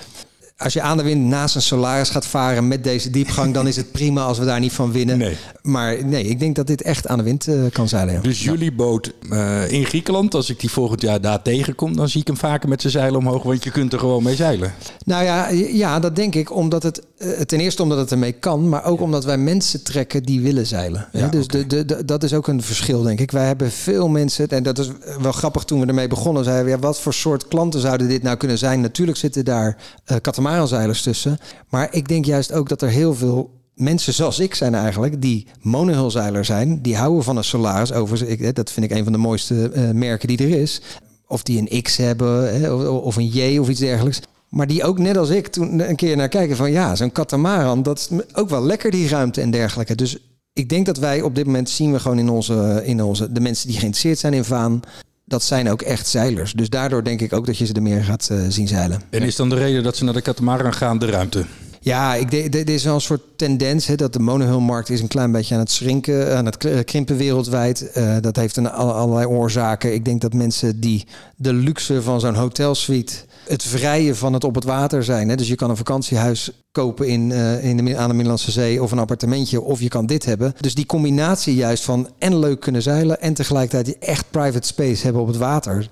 als 0.60 0.74
je 0.74 0.82
aan 0.82 0.98
de 0.98 1.04
wind 1.04 1.26
naast 1.26 1.56
een 1.56 1.62
Solaris 1.62 2.10
gaat 2.10 2.26
varen 2.26 2.68
met 2.68 2.84
deze 2.84 3.10
diepgang, 3.10 3.54
dan 3.54 3.68
is 3.68 3.76
het 3.76 3.92
prima 3.92 4.24
als 4.24 4.38
we 4.38 4.46
daar 4.46 4.60
niet 4.60 4.72
van 4.72 4.92
winnen. 4.92 5.18
Nee. 5.18 5.38
Maar 5.62 6.06
nee, 6.06 6.24
ik 6.24 6.40
denk 6.40 6.56
dat 6.56 6.68
dit 6.68 6.82
echt 6.82 7.08
aan 7.08 7.18
de 7.18 7.24
wind 7.24 7.48
uh, 7.48 7.62
kan 7.72 7.88
zeilen. 7.88 8.24
Dus 8.24 8.44
jullie 8.44 8.72
boot 8.72 9.14
uh, 9.30 9.72
in 9.72 9.86
Griekenland, 9.86 10.36
als 10.36 10.50
ik 10.50 10.60
die 10.60 10.72
volgend 10.72 11.02
jaar 11.02 11.22
daar 11.22 11.42
tegenkom, 11.42 11.96
dan 11.96 12.10
zie 12.10 12.22
ik 12.22 12.28
hem 12.28 12.38
vaker 12.38 12.70
met 12.70 12.82
zijn 12.82 12.94
zeilen 12.94 13.20
omhoog, 13.20 13.44
want 13.44 13.64
je 13.64 13.72
kunt 13.72 13.94
er 13.94 14.00
gewoon 14.00 14.24
mee 14.24 14.36
zeilen. 14.36 14.74
Nou 15.06 15.24
ja, 15.24 15.50
ja 15.50 16.00
dat 16.00 16.16
denk 16.16 16.36
ik. 16.36 16.56
Omdat 16.56 16.84
het, 16.84 17.02
uh, 17.18 17.30
ten 17.30 17.60
eerste 17.60 17.84
omdat 17.84 17.98
het 17.98 18.12
ermee 18.12 18.32
kan, 18.32 18.70
maar 18.70 18.86
ook 18.86 19.02
omdat 19.02 19.26
wij 19.26 19.38
mensen 19.38 19.84
trekken 19.84 20.24
die 20.24 20.42
willen 20.42 20.66
zeilen. 20.66 21.08
Ja, 21.12 21.28
dus 21.28 21.44
okay. 21.44 21.68
de, 21.68 21.86
de, 21.86 21.96
de, 21.96 22.06
dat 22.06 22.24
is 22.24 22.34
ook 22.34 22.48
een 22.48 22.62
verschil, 22.62 23.02
denk 23.02 23.20
ik. 23.20 23.32
Wij 23.32 23.46
hebben 23.46 23.72
veel 23.72 24.08
mensen, 24.08 24.48
en 24.48 24.64
dat 24.64 24.80
is 24.80 24.92
wel 25.22 25.32
grappig 25.32 25.64
toen 25.64 25.80
we 25.80 25.86
ermee 25.86 26.08
begonnen, 26.08 26.44
zeiden 26.44 26.66
we, 26.66 26.72
ja, 26.72 26.80
wat 26.80 27.00
voor 27.00 27.14
soort 27.14 27.48
klanten 27.48 27.80
zouden 27.80 28.08
dit 28.08 28.24
nou 28.24 28.38
kunnen 28.38 28.58
zijn? 28.58 28.82
Natuurlijk 28.82 29.18
zitten 29.18 29.46
daar 29.46 29.78
uh, 30.12 30.18
katamaranzeilers 30.50 31.02
tussen. 31.02 31.38
Maar 31.70 31.88
ik 31.92 32.08
denk 32.08 32.26
juist 32.26 32.52
ook 32.52 32.70
dat 32.70 32.82
er 32.82 32.90
heel 32.90 33.16
veel 33.16 33.52
mensen 33.76 34.14
zoals 34.14 34.40
ik 34.40 34.56
zijn 34.56 34.76
eigenlijk, 34.76 35.22
die 35.22 35.48
monohulzeiler 35.62 36.46
zijn, 36.46 36.82
die 36.82 36.96
houden 36.96 37.24
van 37.24 37.38
een 37.38 37.44
Solaris. 37.44 37.94
Over, 37.94 38.54
dat 38.54 38.72
vind 38.72 38.86
ik 38.92 38.98
een 38.98 39.04
van 39.04 39.12
de 39.12 39.18
mooiste 39.18 39.72
uh, 39.74 39.92
merken 39.92 40.28
die 40.28 40.38
er 40.38 40.62
is. 40.62 40.82
Of 41.28 41.44
die 41.44 41.68
een 41.68 41.82
X 41.82 41.98
hebben, 41.98 43.04
of, 43.04 43.16
een 43.16 43.28
J 43.28 43.58
of 43.58 43.70
iets 43.70 43.80
dergelijks. 43.80 44.22
Maar 44.50 44.68
die 44.68 44.84
ook 44.84 45.00
net 45.00 45.18
als 45.18 45.30
ik 45.30 45.48
toen 45.48 45.90
een 45.90 45.96
keer 45.96 46.16
naar 46.16 46.30
kijken 46.30 46.56
van 46.56 46.72
ja, 46.72 46.96
zo'n 46.96 47.12
katamaran, 47.12 47.84
dat 47.84 47.98
is 48.00 48.10
ook 48.34 48.50
wel 48.50 48.64
lekker 48.64 48.92
die 48.92 49.08
ruimte 49.08 49.42
en 49.42 49.52
dergelijke. 49.52 49.96
Dus 49.96 50.18
ik 50.54 50.70
denk 50.70 50.86
dat 50.86 50.98
wij 50.98 51.22
op 51.22 51.36
dit 51.36 51.46
moment 51.46 51.70
zien 51.70 51.92
we 51.92 52.00
gewoon 52.00 52.20
in 52.20 52.30
onze, 52.30 52.82
in 52.86 53.04
onze 53.04 53.32
de 53.32 53.40
mensen 53.40 53.68
die 53.68 53.78
geïnteresseerd 53.78 54.20
zijn 54.20 54.34
in 54.34 54.44
vaan, 54.44 54.82
dat 55.30 55.44
zijn 55.44 55.70
ook 55.70 55.82
echt 55.82 56.08
zeilers. 56.08 56.54
Dus 56.54 56.70
daardoor 56.70 57.04
denk 57.04 57.22
ik 57.22 57.34
ook 57.34 57.46
dat 57.46 57.58
je 57.58 57.66
ze 57.66 57.74
er 57.74 57.82
meer 57.82 58.04
gaat 58.04 58.30
uh, 58.32 58.42
zien 58.50 58.68
zeilen. 58.68 59.02
En 59.10 59.22
is 59.22 59.36
dan 59.36 59.50
de 59.50 59.56
reden 59.56 59.84
dat 59.84 59.98
ze 59.98 60.04
naar 60.04 60.14
de 60.14 60.22
katamaran 60.22 60.74
gaan 60.74 61.00
de 61.00 61.06
ruimte? 61.06 61.46
Ja, 61.82 62.16
ik 62.16 62.52
dit 62.52 62.70
is 62.70 62.84
wel 62.84 62.94
een 62.94 63.02
soort 63.02 63.22
tendens 63.36 63.86
hè, 63.86 63.96
dat 63.96 64.14
de 64.14 64.20
monohulmarkt 64.20 64.90
is 64.90 65.02
een 65.02 65.08
klein 65.08 65.32
beetje 65.32 65.54
aan 65.54 65.60
het 65.60 65.72
schrinken, 65.72 66.38
aan 66.38 66.46
het 66.46 66.84
krimpen 66.86 67.18
wereldwijd. 67.18 67.92
Uh, 67.98 68.16
dat 68.22 68.36
heeft 68.36 68.58
een, 68.58 68.70
allerlei 68.70 69.26
oorzaken. 69.26 69.94
Ik 69.94 70.06
denk 70.06 70.22
dat 70.22 70.34
mensen 70.34 70.80
die 70.80 71.06
de 71.36 71.54
luxe 71.54 72.02
van 72.02 72.20
zo'n 72.20 72.36
hotelsuite 72.36 73.14
het 73.50 73.64
vrije 73.64 74.16
van 74.16 74.34
het 74.34 74.44
op 74.44 74.56
het 74.56 74.64
water 74.64 75.04
zijn. 75.04 75.30
Hè? 75.30 75.36
Dus 75.36 75.48
je 75.48 75.56
kan 75.56 75.70
een 75.70 75.78
vakantiehuis 75.78 76.52
kopen 76.72 77.08
in, 77.08 77.30
uh, 77.30 77.64
in 77.64 77.86
de, 77.86 77.98
aan 77.98 78.08
de 78.08 78.14
Middellandse 78.14 78.52
Zee 78.52 78.84
of 78.84 78.92
een 78.92 79.00
appartementje 79.00 79.62
of 79.62 79.80
je 79.80 79.88
kan 79.88 80.06
dit 80.06 80.26
hebben. 80.26 80.54
Dus 80.60 80.76
die 80.76 80.86
combinatie 80.86 81.56
juist 81.56 81.84
van 81.84 82.10
en 82.18 82.40
leuk 82.40 82.60
kunnen 82.60 82.82
zeilen 82.82 83.22
en 83.22 83.34
tegelijkertijd 83.34 83.98
echt 84.00 84.26
private 84.32 84.68
space 84.68 85.04
hebben 85.04 85.22
op 85.22 85.28
het 85.28 85.38
water. 85.38 85.90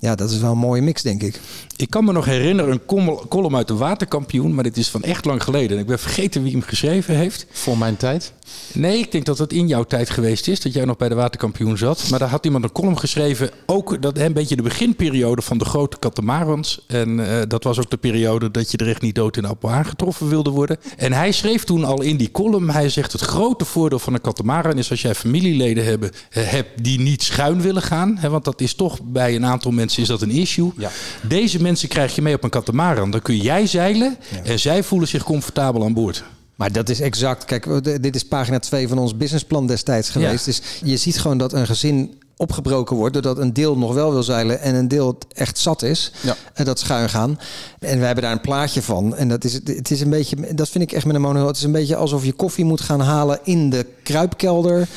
Ja, 0.00 0.14
dat 0.14 0.30
is 0.30 0.38
wel 0.38 0.50
een 0.50 0.58
mooie 0.58 0.82
mix, 0.82 1.02
denk 1.02 1.22
ik. 1.22 1.40
Ik 1.76 1.90
kan 1.90 2.04
me 2.04 2.12
nog 2.12 2.24
herinneren 2.24 2.80
een 2.86 3.04
column 3.28 3.56
uit 3.56 3.68
de 3.68 3.74
Waterkampioen, 3.74 4.54
maar 4.54 4.64
dit 4.64 4.76
is 4.76 4.88
van 4.88 5.02
echt 5.02 5.24
lang 5.24 5.42
geleden. 5.42 5.78
Ik 5.78 5.86
ben 5.86 5.98
vergeten 5.98 6.42
wie 6.42 6.52
hem 6.52 6.62
geschreven 6.62 7.14
heeft. 7.14 7.46
Voor 7.50 7.78
mijn 7.78 7.96
tijd. 7.96 8.32
Nee, 8.72 8.98
ik 8.98 9.12
denk 9.12 9.24
dat 9.24 9.38
het 9.38 9.52
in 9.52 9.66
jouw 9.66 9.84
tijd 9.84 10.10
geweest 10.10 10.48
is. 10.48 10.60
Dat 10.60 10.72
jij 10.72 10.84
nog 10.84 10.96
bij 10.96 11.08
de 11.08 11.14
waterkampioen 11.14 11.78
zat. 11.78 12.06
Maar 12.10 12.18
daar 12.18 12.28
had 12.28 12.44
iemand 12.44 12.64
een 12.64 12.72
column 12.72 12.98
geschreven. 12.98 13.50
Ook 13.66 14.02
dat 14.02 14.18
een 14.18 14.32
beetje 14.32 14.56
de 14.56 14.62
beginperiode 14.62 15.42
van 15.42 15.58
de 15.58 15.64
grote 15.64 15.98
katamarans. 15.98 16.84
En 17.00 17.18
uh, 17.18 17.42
dat 17.48 17.64
was 17.64 17.78
ook 17.78 17.90
de 17.90 17.96
periode 17.96 18.50
dat 18.50 18.70
je 18.70 18.76
er 18.76 18.88
echt 18.88 19.02
niet 19.02 19.14
dood 19.14 19.36
in 19.36 19.44
appel 19.44 19.70
aangetroffen 19.70 20.28
wilde 20.28 20.50
worden. 20.50 20.76
En 20.96 21.12
hij 21.12 21.32
schreef 21.32 21.64
toen 21.64 21.84
al 21.84 22.02
in 22.02 22.16
die 22.16 22.30
column. 22.30 22.70
Hij 22.70 22.88
zegt 22.88 23.12
het 23.12 23.20
grote 23.20 23.64
voordeel 23.64 23.98
van 23.98 24.14
een 24.14 24.20
katamaran 24.20 24.78
is 24.78 24.90
als 24.90 25.02
jij 25.02 25.14
familieleden 25.14 25.84
hebben, 25.84 26.10
uh, 26.10 26.44
hebt 26.44 26.84
die 26.84 27.00
niet 27.00 27.22
schuin 27.22 27.60
willen 27.60 27.82
gaan. 27.82 28.16
Hè, 28.18 28.28
want 28.28 28.44
dat 28.44 28.60
is 28.60 28.74
toch 28.74 28.98
bij 29.02 29.34
een 29.34 29.46
aantal 29.46 29.70
mensen 29.70 30.02
is 30.02 30.08
dat 30.08 30.22
een 30.22 30.30
issue. 30.30 30.72
Ja. 30.76 30.90
Deze 31.22 31.62
mensen 31.62 31.88
krijg 31.88 32.14
je 32.14 32.22
mee 32.22 32.34
op 32.34 32.44
een 32.44 32.50
katamaran. 32.50 33.10
Dan 33.10 33.22
kun 33.22 33.36
jij 33.36 33.66
zeilen 33.66 34.16
en 34.44 34.58
zij 34.58 34.82
voelen 34.82 35.08
zich 35.08 35.22
comfortabel 35.22 35.84
aan 35.84 35.94
boord. 35.94 36.24
Maar 36.54 36.72
dat 36.72 36.88
is 36.88 37.00
exact. 37.00 37.44
Kijk, 37.44 37.84
dit 38.02 38.14
is 38.14 38.24
pagina 38.24 38.58
2 38.58 38.88
van 38.88 38.98
ons 38.98 39.16
businessplan 39.16 39.66
destijds 39.66 40.10
geweest. 40.10 40.46
Ja. 40.46 40.52
Dus 40.52 40.62
je 40.84 40.96
ziet 40.96 41.18
gewoon 41.18 41.38
dat 41.38 41.52
een 41.52 41.66
gezin 41.66 42.14
opgebroken 42.40 42.96
wordt 42.96 43.12
doordat 43.12 43.38
een 43.38 43.52
deel 43.52 43.78
nog 43.78 43.94
wel 43.94 44.12
wil 44.12 44.22
zeilen 44.22 44.60
en 44.60 44.74
een 44.74 44.88
deel 44.88 45.18
echt 45.34 45.58
zat 45.58 45.82
is 45.82 46.12
ja. 46.20 46.36
en 46.54 46.64
dat 46.64 46.78
schuin 46.78 47.08
gaan. 47.08 47.38
En 47.78 47.98
we 47.98 48.04
hebben 48.04 48.24
daar 48.24 48.32
een 48.32 48.40
plaatje 48.40 48.82
van 48.82 49.16
en 49.16 49.28
dat 49.28 49.44
is 49.44 49.52
het 49.64 49.90
is 49.90 50.00
een 50.00 50.10
beetje 50.10 50.54
dat 50.54 50.68
vind 50.68 50.84
ik 50.84 50.92
echt 50.92 51.04
met 51.06 51.14
een 51.14 51.20
monohuil. 51.20 51.46
Het 51.48 51.56
is 51.56 51.62
een 51.62 51.72
beetje 51.72 51.96
alsof 51.96 52.24
je 52.24 52.32
koffie 52.32 52.64
moet 52.64 52.80
gaan 52.80 53.00
halen 53.00 53.38
in 53.42 53.70
de 53.70 53.86
kruipkelder 54.02 54.88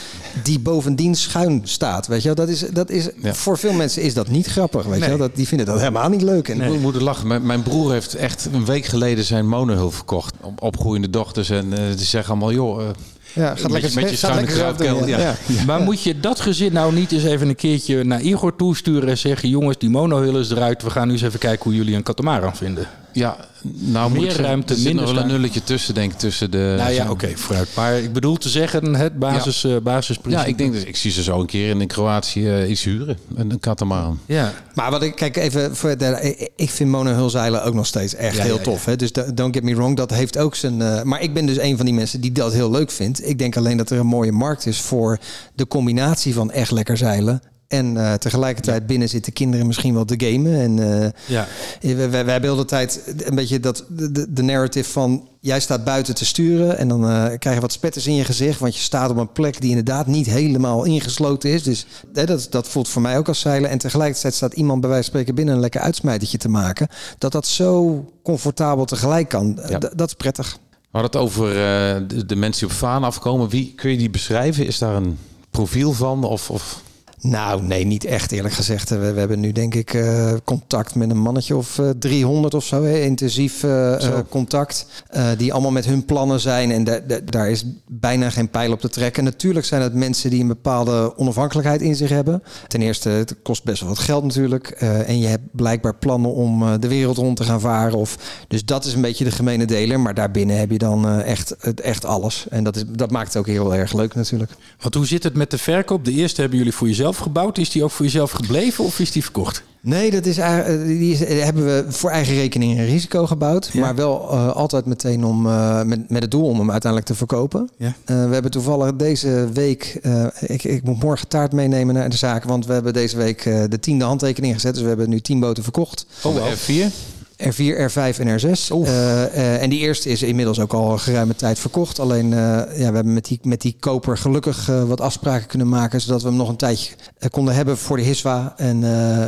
die 0.43 0.59
bovendien 0.59 1.15
schuin 1.15 1.61
staat. 1.63 2.07
Weet 2.07 2.21
je 2.21 2.25
wel? 2.27 2.35
Dat 2.35 2.47
is 2.55 2.59
dat 2.73 2.89
is 2.89 3.07
Ja. 3.21 3.33
voor 3.33 3.57
veel 3.57 3.73
mensen 3.73 4.01
is 4.01 4.13
dat 4.13 4.27
niet 4.27 4.47
grappig. 4.47 4.81
Weet 4.85 4.99
Nee. 4.99 5.09
je 5.09 5.17
wel? 5.17 5.27
Dat 5.27 5.35
die 5.35 5.47
vinden 5.47 5.65
dat 5.65 5.77
helemaal 5.79 6.09
niet 6.09 6.21
leuk. 6.21 6.47
En 6.49 6.61
Ik 6.61 6.67
moet- 6.69 6.81
moet 6.81 6.95
er 6.95 7.03
lachen. 7.03 7.27
Mijn, 7.27 7.45
mijn 7.45 7.63
broer 7.63 7.91
heeft 7.91 8.13
echt 8.15 8.47
een 8.53 8.65
week 8.65 8.85
geleden 8.85 9.23
zijn 9.23 9.47
monohul 9.47 9.91
verkocht. 9.91 10.33
Op 10.41 10.61
opgroeiende 10.61 11.09
dochters. 11.09 11.49
En 11.49 11.73
eh, 11.73 11.79
die 11.95 12.05
zeggen 12.05 12.31
allemaal, 12.31 12.51
joh... 12.51 12.81
eh, 12.81 12.89
ja, 13.33 13.45
gaat 13.47 13.61
Met 13.61 13.71
lekker 13.71 13.89
je- 13.89 13.99
met 13.99 14.09
je 14.09 14.15
schuine 14.15 15.07
ja. 15.07 15.17
ja. 15.17 15.35
Maar 15.65 15.79
moet 15.79 16.03
je 16.03 16.19
dat 16.19 16.39
gezin 16.39 16.73
nou 16.73 16.93
niet 16.93 17.11
eens 17.11 17.23
even 17.23 17.47
een 17.49 17.55
keertje 17.55 18.03
naar 18.03 18.21
Igor 18.21 18.55
toesturen 18.55 19.09
en 19.09 19.17
zeggen: 19.17 19.49
jongens, 19.49 19.77
die 19.77 19.89
monohull 19.89 20.39
is 20.39 20.51
eruit. 20.51 20.83
We 20.83 20.89
gaan 20.89 21.07
nu 21.07 21.13
eens 21.13 21.21
even 21.21 21.39
kijken 21.39 21.63
hoe 21.63 21.75
jullie 21.75 21.95
een 21.95 22.03
katamaran 22.03 22.55
vinden. 22.55 22.87
Ja, 23.13 23.37
nou 23.63 24.09
moet 24.09 24.19
Meer 24.19 24.41
ruimte, 24.41 24.73
er 24.73 24.79
zit 24.79 24.87
minder 24.87 25.05
nog 25.05 25.13
wel 25.13 25.23
een 25.23 25.29
nulletje 25.29 25.63
tussen, 25.63 25.93
denk 25.93 26.11
ik, 26.11 26.17
tussen 26.17 26.51
de... 26.51 26.75
nou 26.77 26.91
ja, 26.91 27.09
oké, 27.09 27.31
vooruit. 27.35 27.67
Maar 27.75 27.97
ik 27.97 28.13
bedoel 28.13 28.37
te 28.37 28.49
zeggen, 28.49 28.95
het 28.95 29.19
basis, 29.19 29.63
eh, 29.63 29.77
basisprincipe. 29.83 30.43
Ja, 30.43 30.49
ik 30.49 30.57
denk 30.57 30.73
dat 30.73 30.85
ik 30.85 30.95
zie 30.95 31.11
ze 31.11 31.23
zo 31.23 31.39
een 31.39 31.45
keer 31.45 31.69
in 31.69 31.87
Kroatië 31.87 32.49
eh, 32.49 32.69
iets 32.69 32.83
huren. 32.83 33.17
Een, 33.35 33.51
een 33.51 33.59
katamaran. 33.59 34.19
Ja. 34.25 34.53
Maar 34.73 34.91
wat 34.91 35.03
ik 35.03 35.15
kijk 35.15 35.37
even 35.37 35.75
voor 35.75 35.97
de, 35.97 36.49
ik 36.55 36.69
vind 36.69 36.89
monohulzeilen 36.89 37.63
ook 37.63 37.73
nog 37.73 37.85
steeds 37.85 38.15
echt 38.15 38.35
Ja, 38.37 38.43
heel 38.43 38.57
ja, 38.57 38.61
tof. 38.61 38.85
Hè? 38.85 38.95
Dus 38.95 39.11
don't 39.11 39.55
get 39.55 39.63
me 39.63 39.75
wrong, 39.75 39.97
dat 39.97 40.09
heeft 40.09 40.37
ook 40.37 40.55
zijn. 40.55 40.81
eh, 40.81 41.03
maar 41.03 41.21
ik 41.21 41.33
ben 41.33 41.45
dus 41.45 41.57
een 41.57 41.77
van 41.77 41.85
die 41.85 41.95
mensen 41.95 42.21
die 42.21 42.31
dat 42.31 42.53
heel 42.53 42.71
leuk 42.71 42.91
vindt. 42.91 43.27
Ik 43.27 43.37
denk 43.39 43.57
alleen 43.57 43.77
dat 43.77 43.89
er 43.89 43.99
een 43.99 44.05
mooie 44.05 44.31
markt 44.31 44.65
is 44.65 44.81
voor 44.81 45.19
de 45.55 45.67
combinatie 45.67 46.33
van 46.33 46.51
echt 46.51 46.71
lekker 46.71 46.97
zeilen. 46.97 47.41
En 47.71 47.97
eh, 47.97 48.13
tegelijkertijd 48.13 48.87
binnen 48.87 49.09
zitten 49.09 49.33
kinderen 49.33 49.67
misschien 49.67 49.93
wel 49.93 50.05
te 50.05 50.13
gamen. 50.17 50.59
En 50.59 51.01
eh, 51.03 51.09
Ja. 51.25 51.47
we, 51.81 51.95
we, 51.95 52.09
we 52.09 52.31
hebben 52.31 52.41
heel 52.41 52.55
de 52.55 52.65
tijd 52.65 53.13
een 53.17 53.35
beetje 53.35 53.59
dat 53.59 53.85
de, 54.29 54.43
narrative 54.43 54.89
van 54.89 55.27
jij 55.39 55.59
staat 55.59 55.83
buiten 55.83 56.15
te 56.15 56.25
sturen 56.25 56.77
en 56.77 56.87
dan 56.87 57.09
eh, 57.09 57.37
krijg 57.39 57.55
je 57.55 57.61
wat 57.61 57.71
spetters 57.71 58.07
in 58.07 58.15
je 58.15 58.23
gezicht, 58.23 58.59
want 58.59 58.75
je 58.75 58.81
staat 58.81 59.09
op 59.09 59.17
een 59.17 59.31
plek 59.31 59.61
die 59.61 59.69
inderdaad 59.69 60.07
niet 60.07 60.25
helemaal 60.25 60.83
ingesloten 60.83 61.49
is. 61.49 61.63
Dus 61.63 61.85
hè, 62.13 62.25
dat, 62.25 62.47
dat 62.49 62.67
voelt 62.67 62.89
voor 62.89 63.01
mij 63.01 63.17
ook 63.17 63.27
als 63.27 63.39
zeilen. 63.39 63.69
En 63.69 63.77
tegelijkertijd 63.77 64.33
staat 64.33 64.53
iemand 64.53 64.81
bij 64.81 64.89
wijze 64.89 65.03
van 65.03 65.13
spreken 65.13 65.35
binnen 65.35 65.55
een 65.55 65.61
lekker 65.61 65.81
uitsmijtertje 65.81 66.37
te 66.37 66.49
maken. 66.49 66.87
Dat 67.17 67.31
dat 67.31 67.47
zo 67.47 68.05
comfortabel 68.23 68.85
tegelijk 68.85 69.29
kan. 69.29 69.59
Ja. 69.69 69.77
Dat 69.77 70.07
is 70.07 70.13
prettig. 70.13 70.57
We 70.91 70.97
hadden 70.97 71.11
het 71.11 71.29
over 71.29 71.47
eh, 71.49 72.01
de, 72.07 72.25
de 72.25 72.35
mensen 72.35 72.67
die 72.67 72.75
op 72.75 72.81
Vaan 72.81 73.03
afkomen. 73.03 73.49
Wie 73.49 73.73
kun 73.75 73.91
je 73.91 73.97
die 73.97 74.09
beschrijven? 74.09 74.65
Is 74.65 74.77
daar 74.77 74.95
een 74.95 75.17
profiel 75.51 75.93
van? 75.93 76.23
Of, 76.23 76.49
of... 76.49 76.81
Nou, 77.23 77.61
nee, 77.63 77.85
niet 77.85 78.03
echt 78.05 78.31
eerlijk 78.31 78.53
gezegd. 78.53 78.89
We, 78.89 78.97
we 79.11 79.19
hebben 79.19 79.39
nu 79.39 79.51
denk 79.51 79.75
ik 79.75 79.93
eh, 79.93 80.33
contact 80.43 80.95
met 80.95 81.09
een 81.09 81.17
mannetje 81.21 81.55
of 81.55 81.79
eh, 81.79 81.89
300 81.99 82.53
of 82.53 82.65
zo. 82.65 82.83
Hè? 82.83 82.99
Intensief 82.99 83.63
eh, 83.63 83.69
Zo. 83.99 84.11
eh, 84.13 84.19
contact. 84.29 84.85
eh, 85.07 85.27
die 85.37 85.53
allemaal 85.53 85.71
met 85.71 85.85
hun 85.85 86.05
plannen 86.05 86.39
zijn. 86.39 86.71
En 86.71 86.83
da- 86.83 86.99
da- 87.07 87.19
daar 87.25 87.49
is 87.49 87.65
bijna 87.87 88.29
geen 88.29 88.49
pijl 88.49 88.71
op 88.71 88.79
te 88.81 88.89
trekken. 88.89 89.23
Natuurlijk 89.23 89.65
zijn 89.65 89.81
het 89.81 89.93
mensen 89.93 90.29
die 90.29 90.41
een 90.41 90.47
bepaalde 90.47 91.17
onafhankelijkheid 91.17 91.81
in 91.81 91.95
zich 91.95 92.09
hebben. 92.09 92.43
Ten 92.67 92.81
eerste, 92.81 93.09
het 93.09 93.35
kost 93.43 93.63
best 93.63 93.79
wel 93.81 93.89
wat 93.89 93.99
geld 93.99 94.23
natuurlijk. 94.23 94.67
Eh, 94.67 95.09
en 95.09 95.19
je 95.19 95.27
hebt 95.27 95.43
blijkbaar 95.51 95.95
plannen 95.95 96.31
om 96.33 96.63
eh, 96.63 96.73
de 96.79 96.87
wereld 96.87 97.17
rond 97.17 97.37
te 97.37 97.43
gaan 97.43 97.59
varen. 97.61 97.97
Of, 97.97 98.17
dus 98.47 98.65
dat 98.65 98.85
is 98.85 98.93
een 98.93 99.01
beetje 99.01 99.23
de 99.23 99.31
gemene 99.31 99.65
deler. 99.65 99.99
Maar 99.99 100.13
daarbinnen 100.13 100.57
heb 100.59 100.71
je 100.71 100.77
dan 100.77 101.05
eh, 101.07 101.27
echt, 101.31 101.55
het- 101.59 101.81
echt 101.81 102.05
alles. 102.05 102.45
En 102.49 102.63
dat, 102.63 102.75
is, 102.75 102.83
dat 102.87 103.11
maakt 103.11 103.27
het 103.27 103.37
ook 103.37 103.47
heel 103.47 103.75
erg 103.75 103.93
leuk 103.93 104.15
natuurlijk. 104.15 104.51
Want 104.79 104.93
hoe 104.95 105.05
zit 105.05 105.23
het 105.23 105.33
met 105.35 105.51
de 105.51 105.57
verkoop? 105.57 106.05
De 106.05 106.11
eerste 106.11 106.41
hebben 106.41 106.57
jullie 106.59 106.73
voor 106.73 106.87
jezelf 106.87 107.09
gebouwd. 107.17 107.57
Is 107.57 107.69
die 107.69 107.83
ook 107.83 107.91
voor 107.91 108.05
jezelf 108.05 108.31
gebleven 108.31 108.83
of 108.83 108.99
is 108.99 109.11
die 109.11 109.23
verkocht? 109.23 109.63
Nee, 109.83 110.11
dat 110.11 110.25
is, 110.25 110.37
eigenlijk- 110.37 110.81
eh, 110.81 110.87
die 110.87 111.13
is, 111.13 111.23
eh, 111.23 111.43
hebben 111.43 111.65
we 111.65 111.85
voor 111.87 112.09
eigen 112.09 112.35
rekening 112.35 112.77
en 112.77 112.85
risico 112.85 113.25
gebouwd. 113.27 113.69
Ja. 113.73 113.79
Maar 113.79 113.95
wel 113.95 114.31
eh, 114.31 114.55
altijd 114.55 114.85
meteen 114.85 115.23
om, 115.23 115.41
met, 115.87 116.09
met 116.09 116.21
het 116.21 116.31
doel 116.31 116.45
om 116.45 116.59
hem 116.59 116.71
uiteindelijk 116.71 117.11
te 117.11 117.17
verkopen. 117.17 117.69
Ja. 117.77 117.93
We 118.05 118.13
hebben 118.13 118.51
toevallig 118.51 118.95
deze 118.95 119.49
week... 119.53 119.99
ik, 120.39 120.63
ik 120.63 120.83
moet 120.83 121.03
morgen 121.03 121.27
taart 121.27 121.51
meenemen 121.51 121.95
naar 121.95 122.09
de 122.09 122.17
zaak. 122.17 122.43
Want 122.43 122.65
we 122.65 122.73
hebben 122.73 122.93
deze 122.93 123.17
week 123.17 123.43
de 123.43 123.79
tiende 123.79 124.05
handtekening 124.05 124.53
gezet. 124.53 124.73
Dus 124.73 124.81
we 124.81 124.87
hebben 124.87 125.09
nu 125.09 125.19
tien 125.19 125.39
boten 125.39 125.63
verkocht. 125.63 126.05
De 126.21 126.55
F4? 126.57 126.93
R4, 127.41 127.91
R5 127.91 128.19
en 128.19 128.39
R6. 128.39 128.51
Eh, 128.69 129.23
eh, 129.23 129.61
en 129.61 129.69
die 129.69 129.79
eerste 129.79 130.09
is 130.09 130.23
inmiddels 130.23 130.59
ook 130.59 130.73
al 130.73 130.97
geruime 130.97 131.35
tijd 131.35 131.59
verkocht. 131.59 131.99
Alleen 131.99 132.33
eh, 132.33 132.39
ja, 132.39 132.65
we 132.75 132.83
hebben 132.95 133.13
met 133.13 133.25
die, 133.25 133.39
met 133.43 133.61
die 133.61 133.75
koper 133.79 134.17
gelukkig 134.17 134.65
wat 134.65 135.01
afspraken 135.01 135.47
kunnen 135.47 135.69
maken. 135.69 136.01
Zodat 136.01 136.21
we 136.21 136.27
hem 136.27 136.37
nog 136.37 136.49
een 136.49 136.55
tijdje 136.55 136.93
konden 137.29 137.55
hebben 137.55 137.77
voor 137.77 137.97
de 137.97 138.03
HISWA. 138.03 138.53
En, 138.57 138.83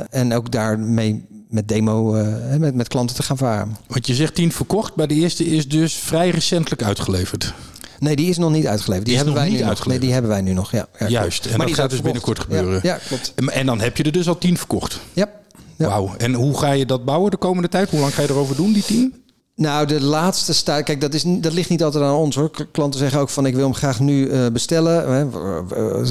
en 0.09 0.33
ook 0.33 0.51
daarmee 0.51 1.25
met 1.49 1.67
demo 1.67 2.15
eh, 2.15 2.57
met, 2.57 2.75
met 2.75 2.87
klanten 2.87 3.15
te 3.15 3.23
gaan 3.23 3.37
varen. 3.37 3.77
Want 3.87 4.07
je 4.07 4.13
zegt 4.13 4.35
10 4.35 4.51
verkocht, 4.51 4.95
maar 4.95 5.07
de 5.07 5.13
eerste 5.13 5.45
is 5.45 5.67
dus 5.67 5.93
vrij 5.93 6.29
recentelijk 6.29 6.83
uitgeleverd. 6.83 7.53
Nee, 7.99 8.15
die 8.15 8.29
is 8.29 8.37
nog 8.37 8.51
niet 8.51 8.67
uitgeleverd. 8.67 9.05
Die, 9.07 9.15
hebben 9.15 9.33
wij 9.33 9.43
niet 9.43 9.53
nu 9.53 9.59
nog. 9.59 9.67
uitgeleverd. 9.67 9.99
Nee, 10.01 10.09
die 10.09 10.13
hebben 10.13 10.31
wij 10.31 10.41
nu 10.41 10.53
nog. 10.53 10.71
Ja, 10.71 10.87
ja 10.99 11.07
Juist. 11.07 11.45
En 11.45 11.57
dat 11.57 11.67
die 11.67 11.75
gaat 11.75 11.89
dus 11.89 12.01
binnenkort 12.01 12.39
gebeuren. 12.39 12.73
Ja, 12.73 12.79
ja 12.93 12.99
klopt. 13.07 13.31
En- 13.35 13.49
En 13.49 13.65
dan 13.65 13.79
heb 13.81 13.97
je 13.97 14.03
er 14.03 14.11
dus 14.11 14.27
al 14.27 14.37
10 14.37 14.57
verkocht. 14.57 14.99
Ja. 15.13 15.29
Wauw. 15.77 16.15
En 16.17 16.33
hoe 16.33 16.57
ga 16.57 16.71
je 16.71 16.85
dat 16.85 17.05
bouwen 17.05 17.31
de 17.31 17.37
komende 17.37 17.69
tijd? 17.69 17.89
Hoe 17.89 17.99
lang 17.99 18.13
ga 18.13 18.21
je 18.21 18.29
erover 18.29 18.55
doen, 18.55 18.73
die 18.73 18.83
10? 18.83 19.22
Nou, 19.55 19.87
de 19.87 20.01
laatste 20.01 20.53
staat. 20.53 20.83
Kijk, 20.83 21.01
dat, 21.01 21.13
is, 21.13 21.23
dat 21.25 21.53
ligt 21.53 21.69
niet 21.69 21.83
altijd 21.83 22.03
aan 22.03 22.13
ons 22.15 22.35
hoor. 22.35 22.51
Klanten 22.71 22.99
zeggen 22.99 23.19
ook 23.19 23.29
van 23.29 23.45
ik 23.45 23.55
wil 23.55 23.63
hem 23.63 23.73
graag 23.73 23.99
nu 23.99 24.29
eh, 24.29 24.45
bestellen. 24.53 25.11
Hè. 25.13 25.29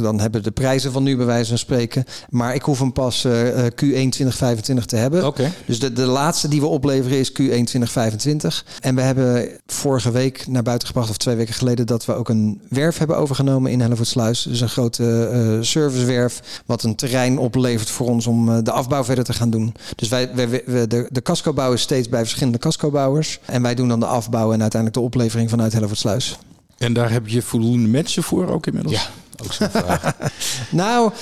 Dan 0.02 0.20
hebben 0.20 0.40
we 0.40 0.46
de 0.46 0.50
prijzen 0.54 0.92
van 0.92 1.02
nu 1.02 1.16
bij 1.16 1.26
wijze 1.26 1.48
van 1.48 1.58
spreken. 1.58 2.04
Maar 2.28 2.54
ik 2.54 2.62
hoef 2.62 2.78
hem 2.78 2.92
pas 2.92 3.24
eh, 3.24 3.48
eh, 3.66 3.72
Q1 3.72 4.08
2025 4.08 4.84
te 4.86 4.96
hebben. 4.96 5.24
Dus 5.66 5.80
de, 5.80 5.92
de 5.92 6.04
laatste 6.06 6.48
die 6.48 6.60
we 6.60 6.66
opleveren 6.66 7.18
is 7.18 7.30
Q1 7.30 7.34
2025. 7.36 8.64
En 8.80 8.94
we 8.94 9.00
hebben 9.00 9.48
vorige 9.66 10.10
week 10.10 10.46
naar 10.48 10.62
buiten 10.62 10.86
gebracht, 10.88 11.10
of 11.10 11.16
twee 11.16 11.36
weken 11.36 11.54
geleden, 11.54 11.86
dat 11.86 12.04
we 12.04 12.14
ook 12.14 12.28
een 12.28 12.60
werf 12.68 12.98
hebben 12.98 13.16
overgenomen 13.16 13.70
in 13.70 13.80
Hellevoetsluis. 13.80 14.42
Dus 14.42 14.60
een 14.60 14.68
grote 14.68 15.58
servicewerf, 15.60 16.40
wat 16.66 16.82
een 16.82 16.94
terrein 16.96 17.38
oplevert 17.38 17.90
voor 17.90 18.06
ons 18.08 18.26
om 18.26 18.64
de 18.64 18.72
afbouw 18.72 19.04
verder 19.04 19.24
te 19.24 19.32
gaan 19.32 19.50
doen. 19.50 19.74
Dus 19.96 20.08
wij, 20.08 20.30
wij, 20.34 20.48
wij- 20.66 20.86
de, 20.86 21.06
de 21.10 21.22
casco-bouw 21.22 21.72
is 21.72 21.80
steeds 21.82 22.08
bij 22.08 22.20
verschillende 22.20 22.58
casco-bouwers. 22.58 23.31
En 23.44 23.62
wij 23.62 23.74
doen 23.74 23.88
dan 23.88 24.00
de 24.00 24.06
afbouw 24.06 24.52
en 24.52 24.60
uiteindelijk 24.60 25.00
de 25.00 25.06
oplevering 25.06 25.50
vanuit 25.50 25.72
Hellevoetsluis. 25.72 26.38
En 26.78 26.92
daar 26.92 27.10
heb 27.10 27.28
je 27.28 27.42
voldoende 27.42 27.88
mensen 27.88 28.22
voor 28.22 28.48
ook 28.48 28.66
inmiddels? 28.66 28.94
Ja, 28.94 29.02
ook 29.44 29.52
zo'n 29.52 29.70
vraag. 29.70 30.16
Nou, 30.70 31.12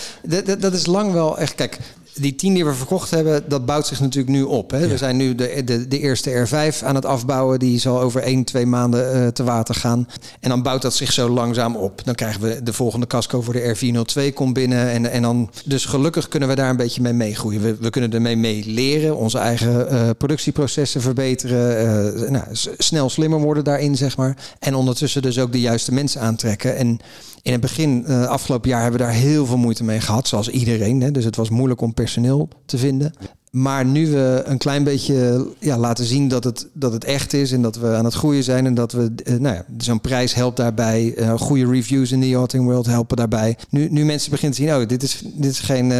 dat- 0.61 0.73
is 0.73 0.87
lang 0.87 1.12
wel 1.12 1.38
echt. 1.38 1.55
Kijk, 1.55 1.79
die 2.14 2.35
tien 2.35 2.55
die 2.55 2.64
we 2.64 2.75
verkocht 2.75 3.11
hebben, 3.11 3.49
dat 3.49 3.66
bouwt 3.66 3.87
zich 3.87 4.01
natuurlijk 4.01 4.33
nu 4.33 4.42
op. 4.42 4.70
Hè? 4.70 4.79
Ja. 4.79 4.88
We 4.88 4.96
zijn 4.96 5.16
nu 5.16 5.35
de, 5.35 5.62
de, 5.64 5.88
de 5.88 5.99
eerste 5.99 6.46
R5 6.49 6.85
aan 6.85 6.94
het 6.94 7.05
afbouwen. 7.05 7.59
Die 7.59 7.79
zal 7.79 8.01
over 8.01 8.23
één, 8.23 8.44
twee 8.44 8.66
maanden 8.66 9.12
eh, 9.12 9.27
te 9.27 9.44
water 9.44 9.75
gaan. 9.75 10.09
En 10.40 10.49
dan 10.49 10.62
bouwt 10.62 10.83
dat 10.83 10.94
zich 10.94 11.12
zo 11.12 11.29
langzaam 11.29 11.77
op. 11.77 12.05
Dan 12.05 12.14
krijgen 12.14 12.40
we 12.40 12.62
de 12.62 12.73
volgende 12.73 13.07
casco 13.07 13.42
voor 13.42 13.53
de 13.53 13.77
R402 13.77 14.35
komt 14.35 14.55
binnen. 14.55 14.90
En, 14.90 15.11
en 15.11 15.23
dan, 15.23 15.51
dus 15.64 15.85
gelukkig 15.85 16.29
kunnen 16.29 16.49
we 16.49 16.55
daar 16.55 16.70
een 16.70 16.77
beetje 16.77 17.03
mee 17.03 17.12
meegroeien. 17.12 17.62
We, 17.62 17.77
we 17.81 17.90
kunnen 17.90 18.12
ermee 18.12 18.37
mee 18.37 18.64
leren. 18.66 19.16
Onze 19.16 19.38
eigen 19.38 19.88
eh, 19.88 20.09
productieprocessen 20.18 21.01
verbeteren. 21.01 21.79
eh, 22.25 22.31
nou, 22.31 22.44
snel 22.79 23.11
slimmer 23.11 23.40
worden 23.40 23.64
daarin, 23.64 23.96
zeg 23.96 24.16
maar. 24.16 24.37
En 24.59 24.75
ondertussen 24.75 25.23
dus 25.23 25.38
ook 25.38 25.53
de 25.53 25.61
juiste 25.61 25.92
mensen 25.92 26.20
aantrekken. 26.20 26.77
En 26.77 27.01
in 27.42 27.53
het 27.53 27.61
begin, 27.61 28.05
eh, 28.07 28.26
afgelopen 28.26 28.70
jaar, 28.70 28.83
hebben 28.83 29.00
we 29.00 29.07
daar 29.07 29.14
heel 29.14 29.46
veel 29.46 29.57
moeite 29.57 29.85
mee 29.85 30.00
gehad, 30.00 30.29
zoals 30.29 30.48
iedereen. 30.48 31.00
Hè. 31.00 31.11
Dus 31.11 31.24
het 31.24 31.37
was 31.37 31.50
moeilijk 31.50 31.81
om 31.81 31.94
personeel 31.94 32.48
te 32.66 32.79
vinden. 32.79 33.12
Maar 33.51 33.85
nu 33.85 34.07
we 34.11 34.43
een 34.45 34.59
klein 34.59 34.85
beetje 34.85 35.47
ja, 35.59 35.79
laten 35.79 36.05
zien 36.05 36.29
dat 36.29 36.45
het, 36.45 36.69
dat 36.73 36.93
het 36.93 37.05
echt 37.05 37.33
is 37.33 37.53
en 37.53 37.63
dat 37.63 37.77
we 37.77 37.95
aan 37.95 38.05
het 38.05 38.15
groeien 38.15 38.43
zijn 38.43 38.67
en 38.67 38.75
dat 38.75 38.93
we, 38.93 39.11
eh, 39.25 39.35
nou 39.35 39.55
ja, 39.55 39.65
zo'n 39.79 40.01
prijs 40.01 40.35
helpt 40.35 40.57
daarbij. 40.57 41.15
eh, 41.15 41.38
goede 41.38 41.67
reviews 41.67 42.13
in 42.13 42.21
de 42.21 42.29
yachting 42.29 42.65
world 42.65 42.87
helpen 42.87 43.17
daarbij. 43.17 43.57
Nu, 43.71 43.88
nu 43.90 44.05
mensen 44.05 44.31
beginnen 44.31 44.59
te 44.59 44.65
zien, 44.65 44.75
oh, 44.75 44.88
dit 44.88 45.03
is, 45.03 45.23
dit 45.35 45.51
is 45.51 45.59
geen 45.59 45.92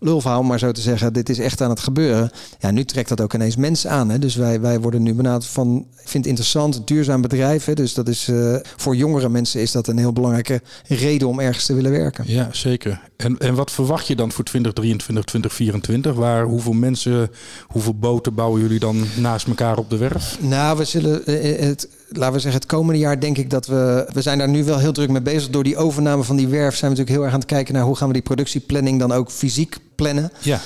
lulverhaal, 0.00 0.42
maar 0.42 0.58
zo 0.58 0.72
te 0.72 0.80
zeggen, 0.80 1.12
dit 1.12 1.28
is 1.28 1.38
echt 1.38 1.60
aan 1.60 1.70
het 1.70 1.80
gebeuren. 1.80 2.30
Ja, 2.58 2.70
nu 2.70 2.84
trekt 2.84 3.08
dat 3.08 3.20
ook 3.20 3.34
ineens 3.34 3.56
mensen 3.56 3.90
aan. 3.90 4.10
Hè? 4.10 4.18
Dus 4.18 4.34
wij, 4.34 4.60
wij 4.60 4.80
worden 4.80 5.02
nu 5.02 5.14
benaderd 5.14 5.46
van, 5.46 5.76
ik 5.76 6.08
vind 6.08 6.12
het 6.12 6.26
interessant, 6.26 6.86
duurzaam 6.86 7.20
bedrijf. 7.20 7.64
Dus 7.64 7.94
dat 7.94 8.08
is 8.08 8.30
voor 8.76 8.96
jongere 8.96 9.28
mensen 9.28 9.60
is 9.60 9.72
dat 9.72 9.86
een 9.86 9.98
heel 9.98 10.12
belangrijke 10.12 10.62
reden 10.88 11.28
om 11.28 11.40
ergens 11.40 11.66
te 11.66 11.74
willen 11.74 11.90
werken. 11.90 12.24
Ja, 12.26 12.48
zeker. 12.52 13.00
En, 13.16 13.38
en 13.38 13.54
wat 13.54 13.70
verwacht 13.70 14.06
je 14.06 14.16
dan 14.16 14.32
voor 14.32 14.44
2023, 14.44 15.24
2024? 15.24 16.14
Waar, 16.14 16.44
hoeveel 16.44 16.72
mensen, 16.72 17.30
hoeveel 17.66 17.94
boten 17.94 18.34
bouwen 18.34 18.60
jullie 18.60 18.78
dan 18.78 19.04
naast 19.16 19.46
elkaar 19.46 19.78
op 19.78 19.90
de 19.90 19.96
werf? 19.96 20.36
Nou, 20.40 20.78
we 20.78 20.84
zullen 20.84 21.26
eh, 21.26 21.66
het, 21.66 21.88
laten 22.08 22.34
we 22.34 22.40
zeggen, 22.40 22.60
het 22.60 22.70
komende 22.70 23.00
jaar 23.00 23.20
denk 23.20 23.38
ik 23.38 23.50
dat 23.50 23.66
we, 23.66 24.10
we 24.12 24.22
zijn 24.22 24.38
daar 24.38 24.48
nu 24.48 24.64
wel 24.64 24.78
heel 24.78 24.92
druk 24.92 25.10
mee 25.10 25.22
bezig. 25.22 25.50
Door 25.50 25.64
die 25.64 25.76
overname 25.76 26.22
van 26.22 26.36
die 26.36 26.48
werf 26.48 26.76
zijn 26.76 26.90
we 26.92 26.96
natuurlijk 26.96 27.16
heel 27.16 27.22
erg 27.22 27.32
aan 27.32 27.40
het 27.40 27.48
kijken 27.48 27.74
naar 27.74 27.84
hoe 27.84 27.96
gaan 27.96 28.06
we 28.06 28.14
die 28.14 28.22
productieplanning 28.22 28.98
dan 28.98 29.12
ook 29.12 29.30
fysiek 29.30 29.76
plannen. 29.94 30.32
Ja. 30.38 30.60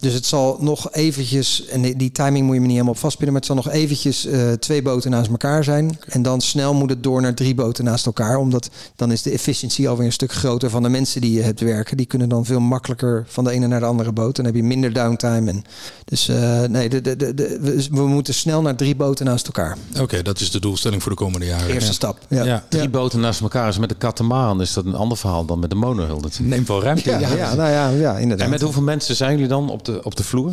Dus 0.00 0.12
het 0.12 0.26
zal 0.26 0.56
nog 0.60 0.92
eventjes, 0.92 1.66
en 1.66 1.82
die- 1.82 2.12
timing 2.12 2.44
moet 2.46 2.54
je 2.54 2.60
me 2.60 2.66
niet 2.66 2.74
helemaal 2.74 2.94
op 2.94 2.98
vastpinnen, 3.00 3.32
maar 3.32 3.42
het 3.46 3.52
zal 3.52 3.62
nog 3.64 3.74
eventjes 3.74 4.26
eh, 4.26 4.52
twee 4.52 4.82
boten 4.82 5.10
naast 5.10 5.30
elkaar 5.30 5.64
zijn. 5.64 5.98
En 6.08 6.22
dan 6.22 6.40
snel 6.40 6.74
moet 6.74 6.90
het 6.90 7.02
door 7.02 7.20
naar 7.20 7.34
drie 7.34 7.54
boten 7.54 7.84
naast 7.84 8.06
elkaar, 8.06 8.36
omdat 8.36 8.70
dan 8.96 9.12
is 9.12 9.22
de 9.22 9.30
efficiëntie 9.30 9.88
alweer 9.88 10.06
een 10.06 10.12
stuk 10.12 10.32
groter 10.32 10.70
van 10.70 10.82
de 10.82 10.88
mensen 10.88 11.20
die 11.20 11.32
je 11.32 11.42
hebt 11.42 11.60
werken. 11.60 11.96
Die 11.96 12.06
kunnen 12.06 12.28
dan 12.28 12.44
veel 12.44 12.60
makkelijker 12.60 13.24
van 13.28 13.44
de 13.44 13.50
ene 13.50 13.66
naar 13.66 13.80
de 13.80 13.86
andere 13.86 14.12
boot. 14.12 14.36
Dan 14.36 14.44
heb 14.44 14.54
je 14.54 14.62
minder 14.62 14.92
downtime. 14.92 15.50
En 15.50 15.64
dus 16.04 16.28
eh, 16.28 16.62
nee, 16.62 16.88
de, 16.88 17.00
de, 17.00 17.16
de, 17.16 17.34
de- 17.34 17.86
we, 17.90 18.06
moeten 18.06 18.34
snel 18.34 18.62
naar 18.62 18.76
drie 18.76 18.96
boten 18.96 19.24
naast 19.26 19.46
elkaar. 19.46 19.76
Oké, 20.00 20.22
dat 20.22 20.40
is 20.40 20.50
de 20.50 20.60
doelstelling 20.60 21.02
voor 21.02 21.10
de 21.12 21.16
komende 21.18 21.46
jaren. 21.46 21.68
Eerste 21.68 21.86
Ja. 21.88 21.92
stap. 21.92 22.18
Ja. 22.28 22.44
Ja. 22.44 22.64
Drie 22.68 22.88
boten 22.88 23.20
naast 23.20 23.40
elkaar 23.40 23.68
is 23.68 23.78
met 23.78 23.88
de 23.88 23.94
katamaran 23.94 24.60
is 24.60 24.72
dat 24.72 24.84
een 24.84 24.94
ander 24.94 25.18
verhaal 25.18 25.44
dan 25.44 25.58
met 25.58 25.70
de 25.70 25.76
monohull. 25.76 26.20
natuurlijk. 26.20 26.50
Neemt 26.54 26.68
wel 26.68 26.82
ruimte. 26.82 27.10
Ja, 27.10 27.18
in. 27.18 27.36
ja, 27.36 27.54
nou 27.54 27.70
ja, 27.70 27.88
ja, 27.88 28.16
inderdaad. 28.18 28.44
En 28.46 28.52
met 28.52 28.60
hoeveel 28.62 28.82
mensen 28.82 29.16
zijn 29.16 29.32
jullie 29.32 29.48
dan 29.48 29.70
op 29.70 29.84
de, 29.92 30.00
op 30.04 30.16
de 30.16 30.24
vloer? 30.24 30.52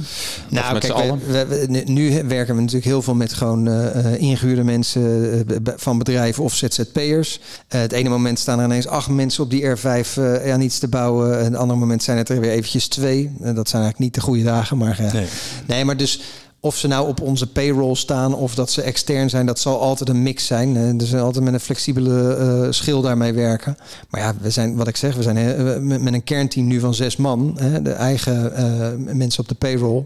Nou, 0.50 0.74
met 0.74 0.86
kijk, 0.86 1.12
we- 1.28 1.46
we- 1.46 1.68
we- 1.68 1.82
nu 1.86 2.24
werken 2.28 2.56
we 2.56 2.60
natuurlijk 2.62 2.86
heel 2.88 3.02
veel 3.02 3.16
met 3.16 3.34
gewoon 3.34 3.68
eh, 3.68 4.06
eh, 4.14 4.22
ingehuurde 4.22 4.64
mensen 4.64 5.32
eh, 5.48 5.74
van 5.76 5.98
bedrijven 5.98 6.44
of 6.44 6.56
ZZP'ers. 6.56 7.40
Het 7.68 7.92
ene 7.92 8.10
moment 8.10 8.40
staan 8.40 8.60
er 8.60 8.66
ineens 8.66 8.88
acht 8.88 9.08
mensen 9.10 9.44
op 9.44 9.50
die 9.50 9.64
R5 9.78 10.18
eh, 10.18 10.54
aan 10.54 10.62
iets 10.62 10.80
te 10.80 10.88
bouwen. 10.88 11.38
En 11.40 11.44
het 11.46 11.56
andere 11.56 11.80
moment 11.80 12.04
zijn 12.04 12.18
het 12.18 12.30
er 12.30 12.40
weer 12.40 12.52
eventjes 12.52 12.88
twee. 12.88 13.24
Dat 13.40 13.70
zijn 13.70 13.82
eigenlijk 13.84 14.00
niet 14.00 14.14
de 14.14 14.22
goede 14.22 14.44
dagen, 14.44 14.78
maar 14.78 15.00
Nee. 15.14 15.26
nee, 15.68 15.86
maar 15.86 15.98
dus 15.98 16.22
of 16.66 16.78
ze 16.78 16.88
nou 16.88 17.08
op 17.08 17.22
onze 17.22 17.48
payroll 17.48 17.96
staan 17.96 18.36
of 18.36 18.56
dat 18.56 18.72
ze 18.72 18.82
extern 18.82 19.30
zijn, 19.30 19.46
dat 19.46 19.60
zal 19.60 19.82
altijd 19.82 20.10
een 20.10 20.24
mix 20.24 20.46
zijn. 20.46 20.98
Dus 20.98 21.16
altijd 21.16 21.44
met 21.44 21.54
een 21.54 21.60
flexibele 21.60 22.36
eh, 22.36 22.72
schil 22.72 23.02
daarmee 23.02 23.34
werken. 23.34 23.78
Maar 24.10 24.22
ja, 24.22 24.34
we 24.42 24.50
zijn, 24.50 24.76
wat 24.76 24.88
ik 24.88 24.96
zeg, 24.96 25.16
we 25.16 25.22
zijn 25.22 25.38
eh, 25.38 25.80
met 26.00 26.14
een 26.14 26.24
kernteam 26.24 26.68
nu 26.68 26.80
van 26.80 26.94
zes 26.94 27.16
man. 27.16 27.58
De 27.84 27.92
eigen 27.92 28.56
eh, 28.56 29.14
mensen 29.14 29.42
op 29.42 29.48
de 29.48 29.56
payroll. 29.56 30.06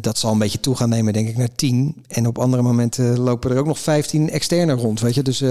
Dat 0.00 0.18
zal 0.18 0.32
een 0.32 0.38
beetje 0.38 0.60
toe 0.60 0.76
gaan 0.76 0.88
nemen, 0.88 1.12
denk 1.12 1.28
ik, 1.28 1.36
naar 1.36 1.54
tien. 1.54 2.04
En 2.08 2.26
op 2.26 2.38
andere 2.38 2.62
momenten 2.62 3.18
lopen 3.18 3.50
er 3.50 3.58
ook 3.58 3.66
nog 3.66 3.78
15 3.78 4.30
externe 4.30 4.72
rond. 4.72 5.00
Weet 5.00 5.14
je, 5.14 5.22
dus 5.22 5.42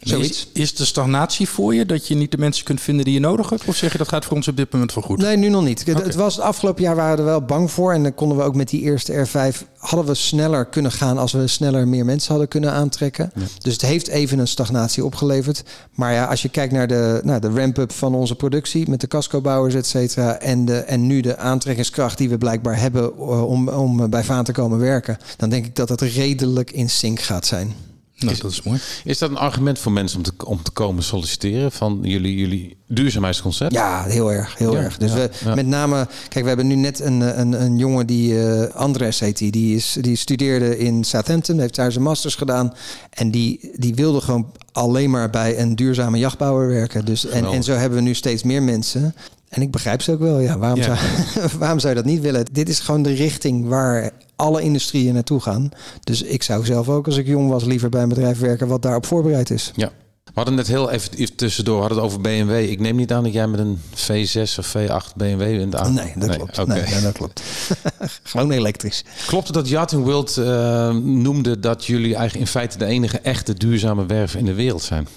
zoiets. 0.00 0.48
Is, 0.52 0.62
is 0.62 0.74
de 0.74 0.84
stagnatie 0.84 1.48
voor 1.48 1.74
je 1.74 1.86
dat 1.86 2.06
je 2.06 2.14
niet 2.14 2.30
de 2.30 2.38
mensen 2.38 2.64
kunt 2.64 2.80
vinden 2.80 3.04
die 3.04 3.14
je 3.14 3.20
nodig 3.20 3.50
hebt? 3.50 3.64
Of 3.64 3.76
zeg 3.76 3.92
je 3.92 3.98
dat 3.98 4.08
gaat 4.08 4.24
voor 4.24 4.36
ons 4.36 4.48
op 4.48 4.56
dit 4.56 4.72
moment 4.72 4.94
wel 4.94 5.04
goed? 5.04 5.18
Nee, 5.18 5.36
nu 5.36 5.48
nog 5.48 5.64
niet. 5.64 5.86
Het 5.86 6.14
was 6.14 6.36
het 6.36 6.44
afgelopen 6.44 6.82
jaar 6.82 6.96
waren 6.96 7.16
we 7.16 7.22
er 7.22 7.28
wel 7.28 7.42
bang 7.42 7.70
voor. 7.70 7.92
En 7.92 8.02
dan 8.02 8.14
konden 8.14 8.38
we 8.38 8.42
ook 8.42 8.54
met 8.54 8.68
die 8.68 8.80
eerste 8.80 9.26
R5 9.26 9.66
hadden 9.76 10.06
we 10.06 10.14
sneller 10.14 10.64
kunnen 10.64 10.92
gaan 10.92 11.18
als 11.18 11.32
we 11.32 11.46
sneller 11.46 11.88
meer 11.88 12.04
mensen 12.04 12.30
hadden 12.30 12.48
kunnen 12.48 12.72
aantrekken. 12.72 13.32
Dus 13.58 13.72
het 13.72 13.82
heeft 13.82 14.08
even 14.08 14.38
een 14.38 14.48
stagnatie 14.48 15.04
opgeleverd. 15.04 15.62
Maar 15.94 16.12
ja, 16.12 16.24
als 16.24 16.42
je 16.42 16.48
kijkt 16.48 16.72
naar 16.72 16.86
de, 16.86 17.20
nou, 17.24 17.40
de 17.40 17.50
ramp-up 17.50 17.92
van 17.92 18.14
onze 18.14 18.34
productie 18.34 18.90
met 18.90 19.00
de 19.00 19.06
cascobouwers, 19.06 19.74
et 19.74 19.86
cetera. 19.86 20.38
En, 20.38 20.64
de, 20.64 20.78
en 20.78 21.06
nu 21.06 21.20
de 21.20 21.36
aantrekkingskracht 21.36 22.18
die 22.18 22.28
we 22.28 22.38
blijkbaar 22.38 22.80
hebben 22.80 23.02
eh, 23.02 23.46
om, 23.46 23.68
om 23.68 24.10
bij 24.10 24.24
Vaan 24.24 24.44
te 24.44 24.52
komen 24.52 24.78
werken. 24.78 25.18
Dan 25.36 25.48
denk 25.48 25.66
ik 25.66 25.76
dat 25.76 25.88
het 25.88 26.00
redelijk 26.00 26.70
in 26.70 26.90
sync 26.90 27.20
gaat 27.20 27.46
zijn. 27.46 27.85
Nou, 28.18 28.36
dat 28.36 28.50
is 28.50 28.62
mooi. 28.62 28.78
Is 29.04 29.18
dat 29.18 29.30
een 29.30 29.36
argument 29.36 29.78
voor 29.78 29.92
mensen 29.92 30.18
om 30.18 30.24
te, 30.24 30.32
om 30.44 30.62
te 30.62 30.70
komen 30.70 31.02
solliciteren 31.02 31.72
van 31.72 31.98
jullie, 32.02 32.36
jullie 32.36 32.76
duurzaamheidsconcept? 32.86 33.72
Ja, 33.72 34.04
heel 34.04 34.32
erg. 34.32 34.58
Heel 34.58 34.72
Ja, 34.72 34.80
erg. 34.82 34.96
Dus 34.98 35.10
ja, 35.10 35.16
we, 35.16 35.30
ja. 35.44 35.54
met 35.54 35.66
name, 35.66 36.08
kijk, 36.28 36.42
we 36.42 36.48
hebben 36.48 36.66
nu 36.66 36.74
net 36.74 37.00
een, 37.00 37.40
een, 37.40 37.62
een 37.62 37.76
jongen 37.78 38.06
die, 38.06 38.42
eh 38.48 38.74
Andres 38.74 39.20
heet 39.20 39.38
die, 39.38 39.50
die, 39.50 39.76
is, 39.76 39.96
die 40.00 40.16
studeerde 40.16 40.78
in 40.78 41.04
Southampton, 41.04 41.58
heeft 41.58 41.74
daar 41.74 41.92
zijn 41.92 42.04
masters 42.04 42.34
gedaan. 42.34 42.74
En 43.10 43.30
die, 43.30 43.70
die 43.74 43.94
wilde 43.94 44.20
gewoon 44.20 44.52
alleen 44.72 45.10
maar 45.10 45.30
bij 45.30 45.58
een 45.58 45.76
duurzame 45.76 46.18
jachtbouwer 46.18 46.68
werken. 46.68 47.04
Dus, 47.04 47.24
en, 47.24 47.30
Geweldig. 47.30 47.54
en 47.54 47.62
zo 47.62 47.72
hebben 47.72 47.98
we 47.98 48.04
nu 48.04 48.14
steeds 48.14 48.42
meer 48.42 48.62
mensen. 48.62 49.14
En 49.48 49.62
ik 49.62 49.70
begrijp 49.70 50.02
ze 50.02 50.12
ook 50.12 50.20
wel. 50.20 50.38
Ja, 50.40 50.58
waarom, 50.58 50.78
Ja. 50.78 50.96
Zou, 51.34 51.48
waarom 51.58 51.78
zou 51.78 51.94
je 51.94 52.00
dat 52.02 52.10
niet 52.10 52.20
willen? 52.20 52.44
Dit 52.52 52.68
is 52.68 52.80
gewoon 52.80 53.02
de 53.02 53.14
richting 53.14 53.68
waar 53.68 54.10
alle 54.36 54.62
industrieën 54.62 55.14
naartoe 55.14 55.40
gaan. 55.40 55.70
Dus 56.04 56.22
ik 56.22 56.42
zou 56.42 56.64
zelf 56.64 56.88
ook, 56.88 57.06
als 57.06 57.16
ik 57.16 57.26
jong 57.26 57.50
was, 57.50 57.64
liever 57.64 57.88
bij 57.88 58.02
een 58.02 58.08
bedrijf 58.08 58.38
werken 58.38 58.68
wat 58.68 58.82
daarop 58.82 59.06
voorbereid 59.06 59.50
is. 59.50 59.72
Ja. 59.76 59.90
We 60.24 60.42
hadden 60.42 60.54
net 60.54 60.66
heel 60.66 60.90
even, 60.90 61.36
tussendoor 61.36 61.74
we 61.74 61.80
hadden 61.80 61.98
het 61.98 62.06
over 62.06 62.20
BMW. 62.20 62.70
Ik 62.70 62.80
neem 62.80 62.96
niet 62.96 63.12
aan 63.12 63.22
dat 63.22 63.32
jij 63.32 63.46
met 63.46 63.60
een 63.60 63.78
V6 63.94 64.58
of 64.58 64.76
V8 64.76 65.16
BMW 65.16 65.42
in 65.42 65.70
de 65.70 65.78
Nee, 65.90 66.12
dat 66.16 66.36
klopt. 66.36 66.66
Nee, 66.66 66.82
nee, 66.82 67.00
dat 67.00 67.12
klopt. 67.12 67.42
gewoon 68.22 68.50
elektrisch. 68.50 69.04
Klopt 69.26 69.46
het 69.46 69.54
dat 69.54 69.68
Yachting 69.68 70.04
World 70.04 70.36
eh, 70.36 70.90
noemde 70.94 71.60
dat 71.60 71.84
jullie 71.84 72.14
eigenlijk 72.14 72.46
in 72.46 72.46
feite 72.46 72.78
de 72.78 72.84
enige 72.84 73.18
echte 73.18 73.54
duurzame 73.54 74.06
werf 74.06 74.34
in 74.34 74.44
de 74.44 74.54
wereld 74.54 74.82
zijn? 74.82 75.08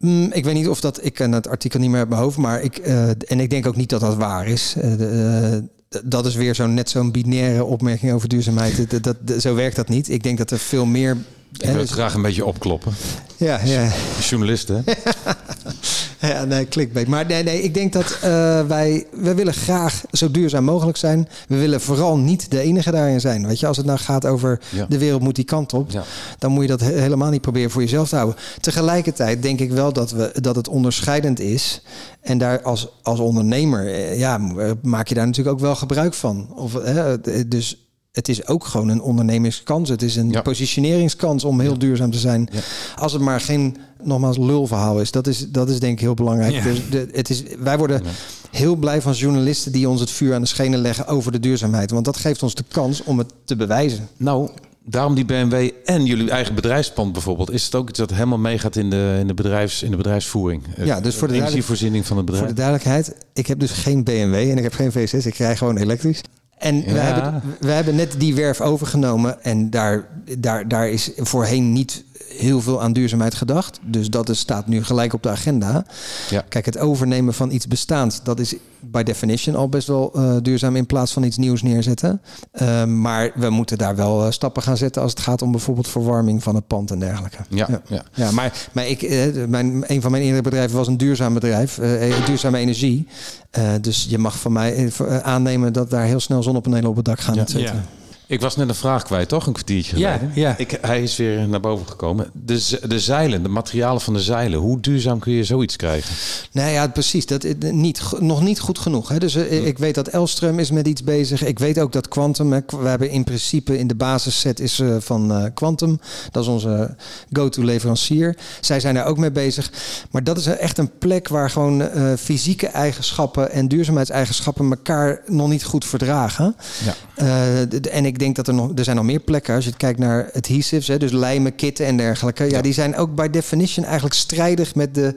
Mm, 0.00 0.30
ik 0.32 0.44
weet 0.44 0.54
niet 0.54 0.68
of 0.68 0.80
dat 0.80 1.04
ik 1.04 1.14
ken 1.14 1.32
het 1.32 1.48
artikel 1.48 1.80
niet 1.80 1.90
meer 1.90 1.98
uit 1.98 2.08
mijn 2.08 2.20
hoofd, 2.20 2.36
maar 2.36 2.62
ik 2.62 2.76
eh, 2.78 3.08
en 3.08 3.40
ik 3.40 3.50
denk 3.50 3.66
ook 3.66 3.76
niet 3.76 3.88
dat 3.88 4.00
dat 4.00 4.16
waar 4.16 4.46
is. 4.46 4.74
Eh, 4.76 4.96
de, 4.96 5.62
eh, 5.88 6.00
dat 6.04 6.26
is 6.26 6.34
weer 6.34 6.54
zo'n 6.54 6.74
net 6.74 6.90
zo'n 6.90 7.10
binaire 7.10 7.64
opmerking 7.64 8.12
over 8.12 8.28
duurzaamheid. 8.28 8.90
Dat, 8.90 9.02
dat, 9.02 9.16
dat- 9.20 9.40
zo 9.42 9.54
werkt 9.54 9.76
dat 9.76 9.88
niet. 9.88 10.08
Ik 10.10 10.22
denk 10.22 10.38
dat 10.38 10.50
er 10.50 10.58
veel 10.58 10.84
meer. 10.86 11.16
Ik 11.54 11.60
hè, 11.60 11.66
wil 11.70 11.78
het 11.78 11.86
dus- 11.88 11.90
graag 11.96 12.14
een 12.14 12.22
beetje 12.22 12.44
opkloppen. 12.44 12.92
ja, 13.36 13.60
ja, 13.64 13.92
Journalisten. 14.28 14.84
ja, 16.28 16.44
nee, 16.44 16.68
clickbait. 16.68 17.08
Maar 17.08 17.26
nee, 17.26 17.42
nee, 17.42 17.62
ik 17.62 17.74
denk 17.74 17.92
dat 17.92 18.18
eh, 18.22 18.66
wij, 18.66 19.06
wij 19.12 19.34
willen 19.34 19.54
graag 19.54 20.02
zo 20.12 20.30
duurzaam 20.30 20.64
mogelijk 20.64 20.96
zijn. 20.98 21.28
We 21.48 21.56
willen 21.56 21.80
vooral 21.80 22.16
niet 22.18 22.50
de 22.50 22.60
enige 22.60 22.90
daarin 22.90 23.20
zijn. 23.20 23.46
Weet 23.46 23.60
je, 23.60 23.66
als 23.66 23.76
het 23.76 23.86
nou 23.86 23.98
gaat 23.98 24.26
over 24.26 24.60
Ja. 24.70 24.86
de 24.88 24.98
wereld 24.98 25.22
moet 25.22 25.34
die 25.34 25.44
kant 25.44 25.72
op, 25.74 25.90
Ja. 25.90 26.02
dan 26.38 26.50
moet 26.52 26.62
je 26.62 26.68
dat 26.68 26.80
he- 26.80 27.00
helemaal 27.00 27.30
niet 27.30 27.40
proberen 27.40 27.70
voor 27.70 27.82
jezelf 27.82 28.08
te 28.08 28.16
houden. 28.16 28.36
Tegelijkertijd 28.60 29.42
denk 29.42 29.60
ik 29.60 29.70
wel 29.70 29.92
dat, 29.92 30.10
we, 30.10 30.32
dat 30.40 30.56
het 30.56 30.68
onderscheidend 30.68 31.40
is. 31.40 31.82
En 32.20 32.38
daar 32.38 32.62
als, 32.62 32.88
als 33.02 33.18
ondernemer, 33.20 33.86
eh, 33.86 34.18
ja, 34.18 34.38
maak 34.82 35.08
je 35.08 35.14
daar 35.14 35.26
natuurlijk 35.26 35.56
ook 35.56 35.62
wel 35.62 35.76
gebruik 35.76 36.14
van. 36.14 36.48
Of, 36.56 36.72
hè, 36.72 37.00
het- 37.02 37.50
dus 37.50 37.84
het 38.12 38.28
is 38.28 38.46
ook 38.46 38.64
gewoon 38.64 38.88
een 38.88 39.00
ondernemingskans. 39.02 39.88
Het 39.88 40.02
is 40.02 40.16
een 40.16 40.30
Ja. 40.30 40.42
positioneringskans 40.42 41.44
om 41.44 41.60
heel 41.60 41.78
duurzaam 41.78 42.10
te 42.10 42.18
zijn. 42.18 42.48
Ja. 42.52 42.60
Als 42.96 43.12
het 43.12 43.22
maar 43.22 43.40
geen, 43.40 43.76
nogmaals, 44.02 44.38
lulverhaal 44.38 45.00
is. 45.00 45.10
Dat 45.10 45.26
is, 45.26 45.48
dat 45.50 45.68
is 45.68 45.80
denk 45.80 45.92
ik 45.92 46.00
heel 46.00 46.14
belangrijk. 46.14 46.62
Dus 46.62 46.80
de, 46.90 47.08
het 47.12 47.30
is, 47.30 47.42
wij 47.58 47.78
worden 47.78 48.02
heel 48.50 48.76
blij 48.76 49.02
van 49.02 49.12
journalisten 49.12 49.72
die 49.72 49.88
ons 49.88 50.00
het 50.00 50.10
vuur 50.10 50.34
aan 50.34 50.40
de 50.40 50.46
schenen 50.48 50.78
leggen 50.80 51.06
over 51.06 51.32
de 51.32 51.40
duurzaamheid. 51.40 51.90
Want 51.90 52.04
dat 52.04 52.16
geeft 52.16 52.42
ons 52.42 52.54
de 52.54 52.64
kans 52.68 53.02
om 53.04 53.18
het 53.18 53.32
te 53.44 53.56
bewijzen. 53.56 54.08
Nou, 54.16 54.50
daarom 54.84 55.14
die 55.14 55.24
BMW 55.24 55.70
en 55.84 56.04
jullie 56.06 56.30
eigen 56.30 56.54
bedrijfspand 56.54 57.12
bijvoorbeeld. 57.12 57.50
Is 57.50 57.64
het 57.64 57.74
ook 57.74 57.88
iets 57.88 57.98
dat 57.98 58.10
helemaal 58.10 58.38
meegaat 58.38 58.76
in 58.76 58.90
de, 58.90 59.16
in 59.20 59.26
de, 59.26 59.34
bedrijfs, 59.34 59.82
in 59.82 59.90
de 59.90 59.96
bedrijfsvoering? 59.96 60.62
Ja, 60.76 61.00
dus 61.00 61.14
voor 61.16 61.28
de 61.28 61.34
energievoorziening 61.34 62.06
van 62.06 62.16
het 62.16 62.26
Voor 62.26 62.34
bedrijf. 62.34 62.56
de 62.56 62.62
duidelijkheid, 62.62 63.14
ik 63.32 63.46
heb 63.46 63.58
dus 63.60 63.70
geen 63.70 64.04
BMW 64.04 64.34
en 64.34 64.56
ik 64.56 64.62
heb 64.62 64.72
geen 64.72 64.90
V6. 64.92 65.26
Ik 65.26 65.34
rij 65.34 65.56
gewoon 65.56 65.76
elektrisch. 65.76 66.20
En 66.60 66.84
we, 66.84 66.98
hebben, 66.98 67.42
we 67.60 67.70
hebben 67.70 67.94
net 67.94 68.14
die 68.18 68.34
werf 68.34 68.60
overgenomen. 68.60 69.42
En 69.42 69.70
daar, 69.70 70.08
daar, 70.38 70.68
daar 70.68 70.88
is 70.88 71.10
voorheen 71.16 71.72
niet 71.72 72.04
heel 72.36 72.60
veel 72.60 72.82
aan 72.82 72.92
duurzaamheid 72.92 73.34
gedacht. 73.34 73.78
Dus 73.82 74.10
dat 74.10 74.28
is, 74.28 74.38
staat 74.38 74.66
nu 74.66 74.84
gelijk 74.84 75.12
op 75.12 75.22
de 75.22 75.28
agenda. 75.28 75.84
Ja. 76.30 76.44
Kijk, 76.48 76.64
het 76.64 76.78
overnemen 76.78 77.34
van 77.34 77.50
iets 77.50 77.66
bestaands, 77.66 78.22
dat 78.22 78.40
is 78.40 78.54
by 78.80 79.02
definition 79.02 79.54
al 79.56 79.68
best 79.68 79.86
wel 79.86 80.12
eh, 80.14 80.36
duurzaam 80.42 80.76
in 80.76 80.86
plaats 80.86 81.12
van 81.12 81.22
iets 81.22 81.36
nieuws 81.36 81.62
neerzetten. 81.62 82.20
Eh, 82.52 82.84
maar 82.84 83.32
we 83.34 83.50
moeten 83.50 83.78
daar 83.78 83.96
wel 83.96 84.24
eh, 84.24 84.30
stappen 84.30 84.62
gaan 84.62 84.76
zetten 84.76 85.02
als 85.02 85.10
het 85.10 85.20
gaat 85.20 85.42
om 85.42 85.50
bijvoorbeeld 85.50 85.88
verwarming 85.88 86.42
van 86.42 86.54
het 86.54 86.66
pand 86.66 86.90
en 86.90 86.98
dergelijke. 86.98 87.38
Ja, 87.48 87.66
Ja. 87.70 87.80
ja. 87.88 88.04
Ja, 88.12 88.30
maar, 88.30 88.68
maar 88.72 88.86
ik, 88.86 89.02
eh, 89.02 89.44
mijn, 89.48 89.84
een 89.86 90.00
van 90.00 90.10
mijn 90.10 90.22
eerdere 90.22 90.42
bedrijven 90.42 90.76
was 90.76 90.86
een 90.86 90.96
duurzaam 90.96 91.34
bedrijf, 91.34 91.78
eh, 91.78 92.26
duurzame 92.26 92.58
energie. 92.58 93.06
Eh, 93.50 93.70
dus 93.80 94.06
je 94.08 94.18
mag 94.18 94.38
van 94.38 94.52
mij 94.52 94.92
aannemen 95.22 95.72
dat 95.72 95.90
daar 95.90 96.04
heel 96.04 96.20
snel 96.20 96.42
zonnepanelen 96.42 96.90
op 96.90 96.96
het 96.96 97.04
dak 97.04 97.20
gaan. 97.20 97.34
Ja. 97.46 97.84
Ik 98.30 98.40
was 98.40 98.56
net 98.56 98.68
een 98.68 98.74
vraag 98.74 99.02
kwijt, 99.02 99.28
toch? 99.28 99.46
Een 99.46 99.52
kwartiertje 99.52 99.98
Ja, 99.98 100.12
geleden. 100.12 100.32
ja. 100.34 100.54
Ik, 100.58 100.78
hij 100.80 101.02
is 101.02 101.16
weer 101.16 101.48
naar 101.48 101.60
boven 101.60 101.86
gekomen. 101.88 102.30
De, 102.32 102.78
de 102.88 103.00
zeilen, 103.00 103.42
de 103.42 103.48
materialen 103.48 104.00
van 104.00 104.12
de 104.14 104.20
zeilen. 104.20 104.58
Hoe 104.58 104.80
duurzaam 104.80 105.18
kun 105.18 105.32
je 105.32 105.44
zoiets 105.44 105.76
krijgen? 105.76 106.14
Nee, 106.52 106.72
ja, 106.72 106.88
precies. 106.88 107.26
Dat 107.26 107.44
is 107.44 107.54
niet, 107.70 108.02
nog 108.18 108.42
niet 108.42 108.60
goed 108.60 108.78
genoeg. 108.78 109.08
Hè. 109.08 109.18
Dus 109.18 109.34
eh, 109.34 109.66
ik 109.66 109.78
weet 109.78 109.94
dat 109.94 110.08
Elström 110.10 110.54
is 110.58 110.70
met 110.70 110.86
iets 110.86 111.04
bezig. 111.04 111.44
Ik 111.44 111.58
weet 111.58 111.78
ook 111.80 111.92
dat 111.92 112.08
Quantum. 112.08 112.52
Hè, 112.52 112.60
we 112.80 112.88
hebben 112.88 113.10
in 113.10 113.24
principe 113.24 113.78
in 113.78 113.86
de 113.86 113.94
basisset 113.94 114.60
is 114.60 114.78
eh, 114.80 114.96
van 114.98 115.32
eh, 115.32 115.44
Quantum. 115.54 116.00
Dat 116.30 116.42
is 116.42 116.48
onze 116.48 116.96
go-to 117.32 117.62
leverancier. 117.62 118.36
Zij 118.60 118.80
zijn 118.80 118.94
daar 118.94 119.06
ook 119.06 119.18
mee 119.18 119.32
bezig. 119.32 119.70
Maar 120.10 120.24
dat 120.24 120.38
is 120.38 120.46
echt 120.46 120.78
een 120.78 120.90
plek 120.98 121.28
waar 121.28 121.50
gewoon 121.50 121.82
eh, 121.82 122.12
fysieke 122.18 122.66
eigenschappen 122.66 123.50
en 123.52 123.68
duurzaamheidseigenschappen 123.68 124.70
elkaar 124.70 125.20
nog 125.26 125.48
niet 125.48 125.64
goed 125.64 125.84
verdragen. 125.84 126.56
Ja. 126.84 126.94
Eh, 127.14 127.94
en 127.94 128.04
ik 128.04 128.18
denk 128.20 128.36
dat 128.36 128.48
er 128.48 128.54
nog, 128.54 128.70
er 128.74 128.84
zijn 128.84 128.96
nog 128.96 129.04
meer 129.04 129.20
plekken. 129.20 129.54
Als 129.54 129.64
je 129.64 129.76
kijkt 129.76 129.98
naar 129.98 130.30
adhesives, 130.32 130.88
hè, 130.88 130.98
dus 130.98 131.12
lijmen, 131.12 131.54
kitten 131.54 131.86
en 131.86 131.96
dergelijke. 131.96 132.50
Ja, 132.50 132.60
die 132.60 132.72
zijn 132.72 132.96
ook 132.96 133.14
by 133.14 133.28
definition 133.28 133.84
eigenlijk 133.84 134.14
strijdig 134.14 134.74
met 134.74 134.94
de, 134.94 135.14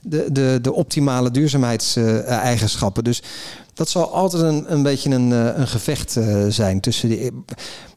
de, 0.00 0.26
de, 0.32 0.58
de 0.62 0.72
optimale 0.72 1.30
duurzaamheidseigenschappen. 1.30 3.04
Dus 3.04 3.22
dat 3.78 3.88
zal 3.88 4.12
altijd 4.12 4.42
een, 4.42 4.72
een 4.72 4.82
beetje 4.82 5.10
een, 5.10 5.32
eh, 5.32 5.58
een 5.58 5.68
gevecht 5.68 6.16
eh, 6.16 6.44
zijn 6.48 6.80
tussen 6.80 7.08
die. 7.08 7.30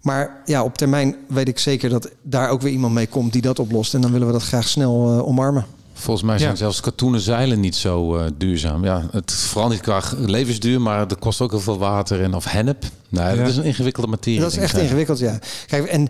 Maar 0.02 0.42
ja, 0.46 0.64
op 0.64 0.78
termijn 0.78 1.16
weet 1.28 1.48
ik 1.48 1.60
zeker 1.60 1.90
dat 1.90 2.12
daar 2.22 2.50
ook 2.50 2.62
weer 2.62 2.72
iemand 2.72 2.94
mee 2.94 3.08
komt 3.08 3.34
die 3.34 3.42
dat 3.42 3.60
oplost. 3.60 3.94
En 3.94 4.02
dan 4.02 4.12
willen 4.12 4.28
we 4.28 4.34
dat 4.34 4.44
graag 4.44 4.68
snel 4.68 5.12
eh, 5.12 5.28
omarmen. 5.28 5.66
Volgens 6.02 6.26
mij 6.26 6.38
zijn 6.38 6.52
Ja. 6.52 6.56
zelfs 6.58 6.80
katoenen 6.80 7.20
zeilen 7.22 7.60
niet 7.60 7.76
zo 7.76 8.18
eh, 8.18 8.26
duurzaam. 8.38 8.84
Ja, 8.84 9.08
het 9.12 9.32
vooral 9.32 9.70
niet 9.70 9.82
qua 9.82 10.02
levensduur, 10.18 10.82
maar 10.82 11.00
het 11.00 11.20
kost 11.20 11.42
ook 11.42 11.52
heel 11.52 11.60
veel 11.60 11.78
water 11.78 12.22
en 12.24 12.34
of 12.34 12.46
hennep. 12.46 12.84
Nee, 13.10 13.24
Ja. 13.24 13.36
dat 13.36 13.48
is 13.48 13.58
een 13.58 13.64
ingewikkelde 13.64 14.10
materie. 14.10 14.40
Dat 14.40 14.52
is 14.52 14.58
echt 14.58 14.76
ik. 14.78 14.84
ingewikkeld, 14.84 15.20
ja. 15.20 15.40
Kijk, 15.68 15.86
en 15.86 16.08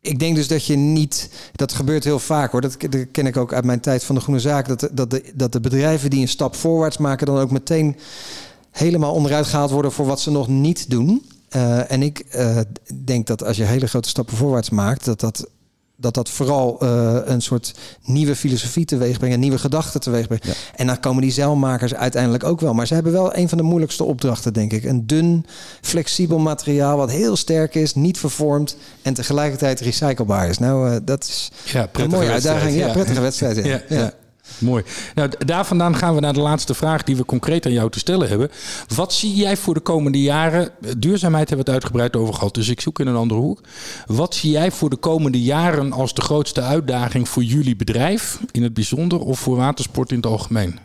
ik 0.00 0.18
denk 0.18 0.36
dus 0.36 0.48
dat 0.48 0.66
je 0.66 0.76
niet... 0.76 1.30
Dat 1.52 1.72
gebeurt 1.72 2.04
heel 2.04 2.18
vaak, 2.18 2.52
hoor. 2.52 2.60
Dat, 2.60 2.76
dat 2.90 3.06
ken 3.12 3.26
ik 3.26 3.36
ook 3.36 3.52
uit 3.52 3.64
mijn 3.64 3.80
tijd 3.80 4.04
van 4.04 4.14
de 4.14 4.20
Groene 4.20 4.40
Zaak. 4.40 4.68
Dat, 4.68 4.80
de- 4.80 4.90
dat, 4.92 5.10
de, 5.10 5.22
dat 5.34 5.52
de 5.52 5.60
bedrijven 5.60 6.10
die 6.10 6.20
een 6.20 6.28
stap 6.28 6.54
voorwaarts 6.56 6.96
maken... 6.98 7.26
dan 7.26 7.38
ook 7.38 7.50
meteen 7.50 7.96
helemaal 8.70 9.12
onderuit 9.12 9.46
gehaald 9.46 9.70
worden... 9.70 9.92
voor 9.92 10.06
wat 10.06 10.20
ze 10.20 10.30
nog 10.30 10.48
niet 10.48 10.90
doen. 10.90 11.26
Eh, 11.48 11.90
en 11.90 12.02
ik 12.02 12.18
eh, 12.18 12.58
denk 13.04 13.26
dat 13.26 13.44
als 13.44 13.56
je 13.56 13.64
hele 13.64 13.86
grote 13.86 14.08
stappen 14.08 14.36
voorwaarts 14.36 14.70
maakt... 14.70 15.04
dat 15.04 15.20
dat, 15.20 15.46
dat, 15.96 16.14
dat 16.14 16.30
vooral 16.30 16.80
eh, 16.80 17.16
een 17.24 17.42
soort 17.42 17.74
nieuwe 18.04 18.36
filosofie 18.36 18.84
teweeg 18.84 19.16
brengt... 19.16 19.34
en 19.34 19.40
nieuwe 19.40 19.58
gedachten 19.58 20.00
teweeg 20.00 20.26
brengt. 20.26 20.46
Ja. 20.46 20.52
En 20.76 20.86
dan 20.86 21.00
komen 21.00 21.22
die 21.22 21.32
zeilmakers 21.32 21.94
uiteindelijk 21.94 22.44
ook 22.44 22.60
wel. 22.60 22.74
Maar 22.74 22.86
ze 22.86 22.94
hebben 22.94 23.12
wel 23.12 23.36
een 23.36 23.48
van 23.48 23.58
de 23.58 23.64
moeilijkste 23.64 24.04
opdrachten, 24.04 24.52
denk 24.52 24.72
ik. 24.72 24.84
Een 24.84 25.06
dun, 25.06 25.46
flexibel 25.80 26.38
materiaal 26.38 26.96
wat 26.96 27.10
heel 27.10 27.36
sterk 27.36 27.74
is, 27.74 27.94
niet 27.94 28.18
vervormd 28.18 28.76
en 29.02 29.14
tegelijkertijd 29.14 29.80
recyclebaar 29.80 30.48
is. 30.48 30.58
Nou, 30.58 30.90
eh, 30.90 30.96
dat 31.04 31.22
is 31.24 31.50
Ja, 31.64 31.88
een 31.92 32.10
mooie 32.10 32.30
uitdaging. 32.30 32.76
Ja, 32.76 32.92
prettige 32.92 33.20
wedstrijd. 33.20 33.84
Ja. 33.88 34.12
Mooi. 34.58 34.84
Nou, 35.14 35.30
daar 35.38 35.66
vandaan 35.66 35.96
gaan 35.96 36.14
we 36.14 36.20
naar 36.20 36.32
de 36.32 36.40
laatste 36.40 36.74
vraag 36.74 37.02
die 37.02 37.16
we 37.16 37.24
concreet 37.24 37.66
aan 37.66 37.72
jou 37.72 37.90
te 37.90 37.98
stellen 37.98 38.28
hebben. 38.28 38.50
Wat 38.94 39.12
zie 39.12 39.34
jij 39.34 39.56
voor 39.56 39.74
de 39.74 39.80
komende 39.80 40.22
jaren? 40.22 40.70
Duurzaamheid 40.98 41.48
hebben 41.48 41.66
we 41.66 41.72
het 41.72 41.82
uitgebreid 41.82 42.16
over 42.16 42.34
gehad, 42.34 42.54
dus 42.54 42.68
ik 42.68 42.80
zoek 42.80 43.00
in 43.00 43.06
een 43.06 43.16
andere 43.16 43.40
hoek. 43.40 43.60
Wat 44.06 44.34
zie 44.34 44.50
jij 44.50 44.70
voor 44.70 44.90
de 44.90 44.96
komende 44.96 45.42
jaren 45.42 45.92
als 45.92 46.14
de 46.14 46.22
grootste 46.22 46.60
uitdaging 46.60 47.28
voor 47.28 47.42
jullie 47.42 47.76
bedrijf 47.76 48.40
in 48.50 48.62
het 48.62 48.74
bijzonder 48.74 49.18
of 49.20 49.38
voor 49.38 49.56
watersport 49.56 50.10
in 50.10 50.16
het 50.16 50.26
algemeen? 50.26 50.78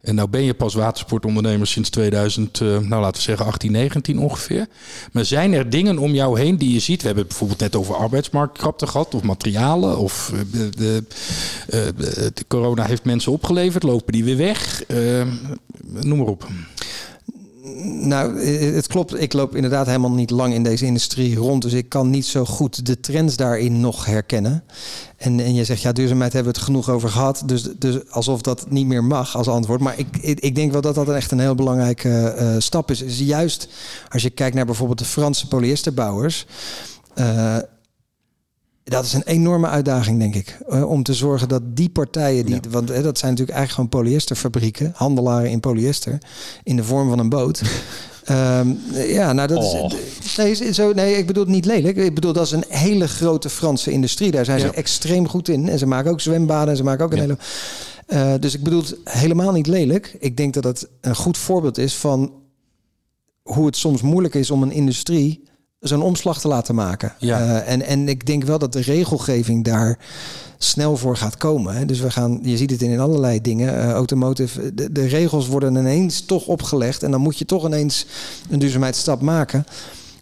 En 0.00 0.14
nou 0.14 0.28
ben 0.28 0.42
je 0.42 0.54
pas 0.54 0.74
watersportondernemer 0.74 1.66
sinds 1.66 1.90
2000, 1.90 2.60
eh, 2.60 2.68
nou 2.68 3.02
laten 3.02 3.16
we 3.16 3.20
zeggen 3.20 3.46
18, 3.46 3.72
19 3.72 4.18
ongeveer. 4.18 4.66
Maar 5.12 5.24
zijn 5.24 5.52
er 5.52 5.70
dingen 5.70 5.98
om 5.98 6.14
jou 6.14 6.40
heen 6.40 6.56
die 6.56 6.72
je 6.72 6.78
ziet? 6.78 7.00
We 7.00 7.06
hebben 7.06 7.24
het 7.24 7.28
bijvoorbeeld 7.28 7.60
net 7.60 7.76
over 7.76 7.94
arbeidsmarktkrapte 7.94 8.86
gehad, 8.86 9.14
of 9.14 9.22
materialen, 9.22 9.98
of 9.98 10.32
eh, 10.32 10.96
eh, 10.96 11.04
de 12.34 12.44
corona 12.48 12.84
heeft 12.84 13.04
mensen 13.04 13.32
opgeleverd, 13.32 13.82
lopen 13.82 14.12
die 14.12 14.24
weer 14.24 14.36
weg? 14.36 14.82
Noem 16.00 16.18
maar 16.18 16.26
op. 16.26 16.48
Nou, 17.84 18.40
het 18.74 18.86
klopt. 18.86 19.20
Ik 19.20 19.32
loop 19.32 19.54
inderdaad 19.54 19.86
helemaal 19.86 20.10
niet 20.10 20.30
lang 20.30 20.54
in 20.54 20.62
deze 20.62 20.86
industrie 20.86 21.36
rond. 21.36 21.62
Dus 21.62 21.72
ik 21.72 21.88
kan 21.88 22.10
niet 22.10 22.26
zo 22.26 22.44
goed 22.44 22.86
de 22.86 23.00
trends 23.00 23.36
daarin 23.36 23.80
nog 23.80 24.04
herkennen. 24.04 24.64
En, 25.16 25.40
en 25.40 25.54
je 25.54 25.64
zegt, 25.64 25.82
ja, 25.82 25.92
duurzaamheid 25.92 26.32
hebben 26.32 26.52
we 26.52 26.58
het 26.58 26.66
genoeg 26.66 26.90
over 26.90 27.08
gehad. 27.08 27.42
Dus, 27.46 27.62
dus 27.78 28.10
alsof 28.10 28.40
dat 28.40 28.70
niet 28.70 28.86
meer 28.86 29.04
mag 29.04 29.36
als 29.36 29.48
antwoord. 29.48 29.80
Maar 29.80 29.98
ik, 29.98 30.16
ik, 30.20 30.54
denk 30.54 30.72
wel 30.72 30.80
dat 30.80 30.94
dat 30.94 31.08
echt 31.08 31.30
een 31.30 31.40
heel 31.40 31.54
belangrijke 31.54 32.28
eh, 32.28 32.54
stap 32.58 32.90
is. 32.90 33.02
is. 33.02 33.18
Juist 33.18 33.68
als 34.08 34.22
je 34.22 34.30
kijkt 34.30 34.56
naar 34.56 34.66
bijvoorbeeld 34.66 34.98
de 34.98 35.04
Franse 35.04 35.48
polyesterbouwers. 35.48 36.46
eh, 37.14 37.56
dat 38.90 39.04
is 39.04 39.12
een 39.12 39.22
enorme 39.22 39.66
uitdaging, 39.66 40.18
denk 40.18 40.34
ik. 40.34 40.58
eh, 40.68 40.90
om 40.90 41.02
te 41.02 41.14
zorgen 41.14 41.48
dat 41.48 41.62
die 41.76 41.88
partijen, 41.88 42.46
die, 42.46 42.60
want 42.70 42.90
eh, 42.90 43.02
dat 43.02 43.18
zijn 43.18 43.30
natuurlijk 43.30 43.58
eigenlijk 43.58 43.70
gewoon 43.90 44.04
polyesterfabrieken, 44.04 44.92
handelaren 44.94 45.50
in 45.50 45.60
polyester, 45.60 46.18
in 46.62 46.76
de 46.76 46.84
vorm 46.84 47.08
van 47.08 47.18
een 47.18 47.28
boot. 47.28 47.62
Ehm, 48.24 48.68
ja, 48.92 49.32
nou 49.32 49.48
dat 49.48 49.58
Oh. 49.64 49.92
is. 50.22 50.36
Nee, 50.36 50.50
is- 50.50 50.74
zo, 50.74 50.92
nee, 50.92 51.14
ik 51.16 51.26
bedoel 51.26 51.42
het 51.42 51.52
niet 51.52 51.64
lelijk. 51.64 51.96
Ik 51.96 52.14
bedoel, 52.14 52.32
dat 52.32 52.44
is 52.46 52.50
een 52.52 52.64
hele 52.68 53.08
grote 53.08 53.48
Franse 53.50 53.90
industrie. 53.90 54.30
Daar 54.30 54.44
zijn 54.44 54.58
Ja. 54.60 54.66
ze 54.66 54.72
extreem 54.72 55.28
goed 55.28 55.48
in. 55.48 55.68
En 55.68 55.78
ze 55.78 55.86
maken 55.86 56.10
ook 56.10 56.20
zwembaden 56.20 56.68
en 56.70 56.76
ze 56.76 56.82
maken 56.84 57.04
ook 57.04 57.10
een 57.12 57.16
Ja. 57.16 57.22
hele. 57.22 57.38
Eh, 58.06 58.40
dus 58.40 58.54
ik 58.54 58.62
bedoel 58.62 58.80
het 58.80 58.96
helemaal 59.04 59.52
niet 59.52 59.66
lelijk. 59.66 60.16
Ik 60.18 60.36
denk 60.36 60.54
dat 60.54 60.64
het 60.64 60.88
een 61.00 61.16
goed 61.16 61.38
voorbeeld 61.38 61.78
is 61.78 61.94
van 61.94 62.32
hoe 63.42 63.66
het 63.66 63.76
soms 63.76 64.02
moeilijk 64.02 64.34
is 64.34 64.50
om 64.50 64.62
een 64.62 64.72
industrie 64.72 65.42
zo'n 65.80 66.02
omslag 66.02 66.40
te 66.40 66.48
laten 66.48 66.74
maken. 66.74 67.14
Ja. 67.18 67.38
Eh, 67.40 67.72
en, 67.72 67.82
en 67.82 68.08
ik 68.08 68.26
denk 68.26 68.44
wel 68.44 68.58
dat 68.58 68.72
de 68.72 68.80
regelgeving 68.80 69.64
daar 69.64 69.98
snel 70.58 70.96
voor 70.96 71.16
gaat 71.16 71.36
komen. 71.36 71.74
Hè. 71.74 71.84
Dus 71.84 72.00
we 72.00 72.10
gaan, 72.10 72.38
je 72.42 72.56
ziet 72.56 72.70
het 72.70 72.82
in 72.82 73.00
allerlei 73.00 73.40
dingen. 73.40 73.78
eh, 73.78 73.90
automotive, 73.90 74.74
de, 74.74 74.92
de 74.92 75.06
regels 75.06 75.46
worden 75.46 75.76
ineens 75.76 76.20
toch 76.20 76.46
opgelegd. 76.46 77.02
En 77.02 77.10
dan 77.10 77.20
moet 77.20 77.38
je 77.38 77.44
toch 77.44 77.66
ineens 77.66 78.06
een 78.50 78.58
duurzaamheidsstap 78.58 79.20
maken. 79.20 79.66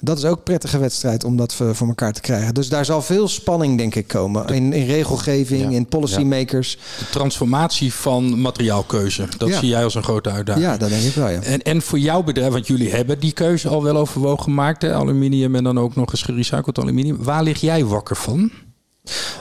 Dat 0.00 0.18
is 0.18 0.24
ook 0.24 0.36
een 0.36 0.42
prettige 0.42 0.78
wedstrijd 0.78 1.24
om 1.24 1.36
dat 1.36 1.54
voor 1.54 1.88
elkaar 1.88 2.12
te 2.12 2.20
krijgen. 2.20 2.54
Dus 2.54 2.68
daar 2.68 2.84
zal 2.84 3.02
veel 3.02 3.28
spanning, 3.28 3.78
denk 3.78 3.94
ik, 3.94 4.06
komen. 4.08 4.46
In, 4.46 4.72
in 4.72 4.86
regelgeving, 4.86 5.62
Ja. 5.62 5.68
in 5.76 5.86
policymakers. 5.86 6.78
De 6.98 7.04
transformatie 7.10 7.92
van 7.94 8.40
materiaalkeuze. 8.40 9.26
Dat 9.38 9.48
Ja. 9.48 9.58
zie 9.58 9.68
jij 9.68 9.84
als 9.84 9.94
een 9.94 10.02
grote 10.02 10.30
uitdaging. 10.30 10.66
Ja, 10.66 10.76
dat 10.76 10.88
denk 10.88 11.02
ik 11.02 11.14
wel, 11.14 11.28
ja. 11.28 11.40
En, 11.42 11.62
en 11.62 11.82
voor 11.82 11.98
jouw 11.98 12.22
bedrijf, 12.22 12.52
want 12.52 12.66
jullie 12.66 12.90
hebben 12.90 13.18
die 13.20 13.32
keuze 13.32 13.68
al 13.68 13.82
wel 13.82 13.96
overwogen 13.96 14.42
gemaakt, 14.42 14.82
hè? 14.82 14.94
aluminium 14.94 15.54
en 15.54 15.64
dan 15.64 15.78
ook 15.78 15.94
nog 15.94 16.10
eens 16.10 16.22
gerecycled 16.22 16.78
aluminium. 16.78 17.16
Waar 17.22 17.42
lig 17.42 17.60
jij 17.60 17.84
wakker 17.84 18.16
van? 18.16 18.50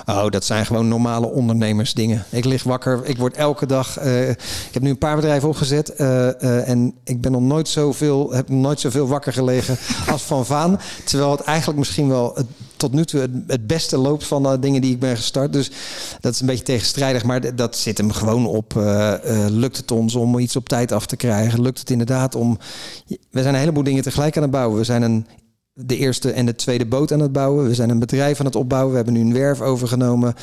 Oh, 0.06 0.30
dat 0.30 0.46
zijn 0.46 0.66
gewoon 0.66 0.88
normale 0.88 1.28
ondernemersdingen. 1.28 2.26
Ik 2.30 2.46
lig 2.46 2.64
wakker. 2.64 3.02
Ik 3.04 3.18
word 3.18 3.36
elke 3.36 3.66
dag. 3.66 3.98
eh, 3.98 4.30
ik 4.30 4.72
heb 4.72 4.82
nu 4.82 4.90
een 4.90 4.98
paar 4.98 5.16
bedrijven 5.16 5.50
opgezet. 5.50 5.90
eh, 5.90 6.28
eh, 6.42 6.70
en 6.70 6.94
ik 7.04 7.22
ben 7.22 7.32
nog 7.32 7.42
nooit 7.42 7.68
zoveel, 7.68 8.32
heb 8.34 8.50
nog 8.50 8.62
nooit 8.62 8.80
zoveel 8.80 9.08
wakker 9.08 9.34
gelegen 9.34 9.78
als 10.12 10.22
van 10.22 10.46
Vaan. 10.46 10.80
Terwijl 11.06 11.32
het 11.32 11.42
eigenlijk 11.42 11.80
misschien 11.80 12.08
wel 12.08 12.32
het, 12.36 12.46
tot 12.76 12.94
nu 12.94 13.06
toe 13.06 13.20
het, 13.20 13.32
het 13.48 13.68
beste 13.68 13.98
loopt 13.98 14.24
van 14.24 14.44
de 14.44 14.60
dingen 14.60 14.82
die 14.82 14.92
ik 14.92 15.00
ben 15.00 15.16
gestart. 15.16 15.54
Dus 15.54 15.72
dat 16.20 16.34
is 16.34 16.40
een 16.40 16.48
beetje 16.48 16.64
tegenstrijdig. 16.64 17.24
Maar 17.24 17.56
dat 17.56 17.78
zit 17.78 17.98
hem 17.98 18.12
gewoon 18.12 18.46
op. 18.48 18.74
lukt 19.48 19.78
het 19.78 19.92
ons 19.92 20.16
om 20.16 20.40
iets 20.40 20.56
op 20.56 20.70
tijd 20.70 20.92
af 20.92 21.06
te 21.06 21.16
krijgen? 21.16 21.62
Lukt 21.62 21.80
het 21.80 21.90
inderdaad 21.90 22.36
om. 22.36 22.58
We 23.08 23.42
zijn 23.42 23.54
een 23.54 23.60
heleboel 23.60 23.84
dingen 23.84 24.04
tegelijk 24.04 24.36
aan 24.36 24.42
het 24.42 24.52
bouwen. 24.52 24.78
We 24.78 24.84
zijn 24.84 25.02
een 25.02 25.28
de 25.80 25.98
eerste 25.98 26.32
en 26.32 26.46
de 26.46 26.56
tweede 26.56 26.86
boot 26.86 27.12
aan 27.12 27.20
het 27.20 27.32
bouwen. 27.32 27.68
We 27.68 27.74
zijn 27.74 27.90
een 27.90 28.00
bedrijf 28.00 28.40
aan 28.40 28.46
het 28.46 28.56
opbouwen. 28.56 28.90
We 28.90 28.96
hebben 28.96 29.14
nu 29.14 29.22
een 29.22 29.34
werf 29.34 29.62
overgenomen. 29.62 30.34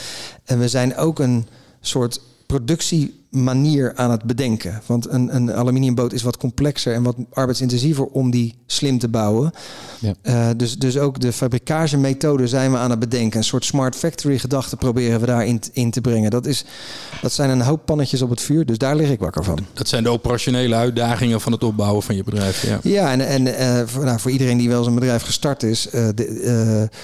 En 0.44 0.58
we 0.58 0.68
zijn 0.68 0.96
ook 0.96 1.18
een 1.18 1.46
soort 1.80 2.20
productiemanier 2.54 3.92
aan 3.94 4.10
het 4.10 4.24
bedenken. 4.24 4.82
Want 4.86 5.08
een, 5.08 5.34
een 5.34 5.52
aluminiumboot 5.52 6.12
is 6.12 6.22
wat 6.22 6.36
complexer 6.36 6.94
en 6.94 7.02
wat 7.02 7.16
arbeidsintensiever 7.32 8.04
om 8.04 8.30
die 8.30 8.54
slim 8.66 8.98
te 8.98 9.08
bouwen. 9.08 9.52
Ja. 9.98 10.14
Eh, 10.22 10.48
dus, 10.56 10.78
dus 10.78 10.98
ook 10.98 11.20
de 11.20 11.32
fabrikagemethode 11.32 12.48
zijn 12.48 12.70
we 12.70 12.76
aan 12.76 12.90
het 12.90 12.98
bedenken. 12.98 13.38
Een 13.38 13.44
soort 13.44 13.64
smart 13.64 13.96
factory 13.96 14.38
gedachte 14.38 14.76
proberen 14.76 15.20
we 15.20 15.26
daarin 15.26 15.60
in 15.72 15.90
te 15.90 16.00
brengen. 16.00 16.30
Dat, 16.30 16.46
is, 16.46 16.64
dat 17.22 17.32
zijn 17.32 17.50
een 17.50 17.60
hoop 17.60 17.86
pannetjes 17.86 18.22
op 18.22 18.30
het 18.30 18.40
vuur. 18.40 18.66
Dus 18.66 18.78
daar 18.78 18.96
lig 18.96 19.10
ik 19.10 19.20
wakker 19.20 19.44
van. 19.44 19.58
Dat 19.72 19.88
zijn 19.88 20.02
de 20.02 20.10
operationele 20.10 20.74
uitdagingen 20.74 21.40
van 21.40 21.52
het 21.52 21.62
opbouwen 21.64 22.02
van 22.02 22.16
je 22.16 22.24
bedrijf. 22.24 22.66
Ja. 22.66 22.78
Ja, 22.82 23.10
en, 23.10 23.20
en 23.20 23.56
eh, 23.56 23.86
voor, 23.86 24.04
nou, 24.04 24.20
voor 24.20 24.30
iedereen 24.30 24.58
die 24.58 24.68
wel 24.68 24.78
eens 24.78 24.86
een 24.86 24.94
bedrijf 24.94 25.22
gestart 25.22 25.62
is, 25.62 25.88
eh, 25.88 26.08
de, 26.14 26.26
eh, 26.26 26.98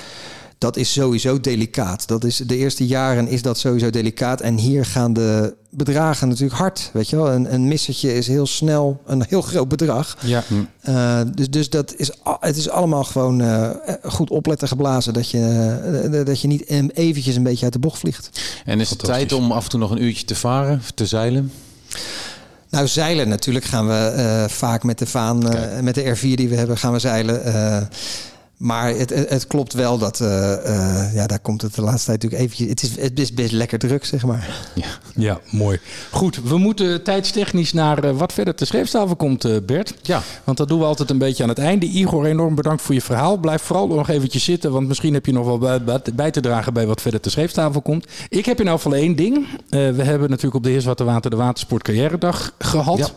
dat 0.60 0.76
is 0.76 0.92
sowieso 0.92 1.40
delicaat. 1.40 2.08
Dat 2.08 2.24
is, 2.24 2.36
de 2.36 2.56
eerste 2.56 2.86
jaren 2.86 3.28
is 3.28 3.42
dat 3.42 3.58
sowieso 3.58 3.90
delicaat. 3.90 4.40
En 4.40 4.56
hier 4.56 4.84
gaan 4.84 5.12
de 5.12 5.54
bedragen 5.70 6.28
natuurlijk 6.28 6.58
hard. 6.58 6.90
Weet 6.92 7.08
je 7.08 7.16
wel, 7.16 7.30
een, 7.30 7.54
een 7.54 7.68
missetje 7.68 8.14
is 8.14 8.26
heel 8.26 8.46
snel 8.46 9.00
een 9.06 9.24
heel 9.28 9.42
groot 9.42 9.68
bedrag. 9.68 10.16
Ja. 10.20 10.44
Eh, 10.80 11.20
dus, 11.34 11.50
dus 11.50 11.70
dat 11.70 11.94
is, 11.96 12.10
het 12.40 12.56
is 12.56 12.68
allemaal 12.68 13.04
gewoon 13.04 13.40
eh, 13.40 13.70
goed 14.02 14.30
opletten 14.30 14.68
geblazen. 14.68 15.12
Dat 15.12 15.30
je, 15.30 15.38
eh, 16.12 16.24
dat 16.24 16.40
je 16.40 16.48
niet 16.48 16.68
eventjes 16.94 17.36
een 17.36 17.42
beetje 17.42 17.64
uit 17.64 17.72
de 17.72 17.78
bocht 17.78 17.98
vliegt. 17.98 18.30
En 18.64 18.80
is 18.80 18.90
het 18.90 18.98
tijd 18.98 19.32
om 19.32 19.52
af 19.52 19.64
en 19.64 19.70
toe 19.70 19.80
nog 19.80 19.90
een 19.90 20.02
uurtje 20.02 20.24
te 20.24 20.34
varen, 20.34 20.82
te 20.94 21.06
zeilen? 21.06 21.52
Nou, 22.70 22.88
zeilen 22.88 23.28
natuurlijk 23.28 23.64
gaan 23.64 23.86
we 23.86 23.94
eh, 23.94 24.48
vaak 24.48 24.82
met 24.82 24.98
de 24.98 25.06
Vaan, 25.06 25.52
eh, 25.52 25.80
met 25.80 25.94
de 25.94 26.16
R4 26.16 26.34
die 26.34 26.48
we 26.48 26.54
hebben, 26.54 26.78
gaan 26.78 26.92
we 26.92 26.98
zeilen. 26.98 27.44
Maar 28.60 28.88
het, 28.94 29.10
het, 29.10 29.28
het 29.28 29.46
klopt 29.46 29.72
wel 29.72 29.98
dat, 29.98 30.20
eh, 30.20 30.52
eh, 30.52 31.14
ja, 31.14 31.26
daar 31.26 31.38
komt 31.38 31.62
het 31.62 31.74
de 31.74 31.82
laatste 31.82 32.06
tijd 32.06 32.22
natuurlijk 32.22 32.42
eventjes... 32.42 32.68
Het 32.68 32.82
is, 32.82 33.02
het 33.04 33.20
is 33.20 33.34
best 33.34 33.52
lekker 33.52 33.78
druk, 33.78 34.04
zeg 34.04 34.24
maar. 34.24 34.48
Ja. 34.74 34.84
Ja, 35.14 35.40
mooi. 35.50 35.80
Goed, 36.10 36.42
we 36.42 36.58
moeten 36.58 37.02
tijdstechnisch 37.02 37.72
naar 37.72 38.04
eh, 38.04 38.16
wat 38.16 38.32
verder 38.32 38.54
te 38.54 38.64
schreefstafel 38.64 39.16
komt, 39.16 39.44
eh, 39.44 39.56
Bert. 39.66 39.94
Ja. 40.02 40.22
Want 40.44 40.56
dat 40.58 40.68
doen 40.68 40.78
we 40.78 40.84
altijd 40.84 41.10
een 41.10 41.18
beetje 41.18 41.42
aan 41.42 41.48
het 41.48 41.58
einde. 41.58 41.86
Igor, 41.86 42.24
enorm 42.24 42.54
bedankt 42.54 42.82
voor 42.82 42.94
je 42.94 43.00
verhaal. 43.00 43.36
Blijf 43.36 43.62
vooral 43.62 43.86
nog 43.86 44.08
eventjes 44.08 44.44
zitten, 44.44 44.72
want 44.72 44.88
misschien 44.88 45.14
heb 45.14 45.26
je 45.26 45.32
nog 45.32 45.46
wel 45.46 45.58
bij, 45.58 46.02
bij- 46.14 46.30
te 46.30 46.40
dragen 46.40 46.72
bij 46.72 46.86
wat 46.86 47.00
verder 47.00 47.20
te 47.20 47.30
schreefstafel 47.30 47.82
komt. 47.82 48.06
Ik 48.28 48.44
heb 48.46 48.60
in 48.60 48.68
elk 48.68 48.80
geval 48.80 48.98
één 48.98 49.16
ding. 49.16 49.36
Eh, 49.36 49.90
we 49.90 50.02
hebben 50.02 50.28
natuurlijk 50.28 50.54
op 50.56 50.62
de 50.62 50.70
Heerswaterwater 50.70 51.30
de 51.30 51.36
Watersport 51.36 51.82
Carrière-dag 51.82 52.54
gehad. 52.58 52.98
Ja. 52.98 53.08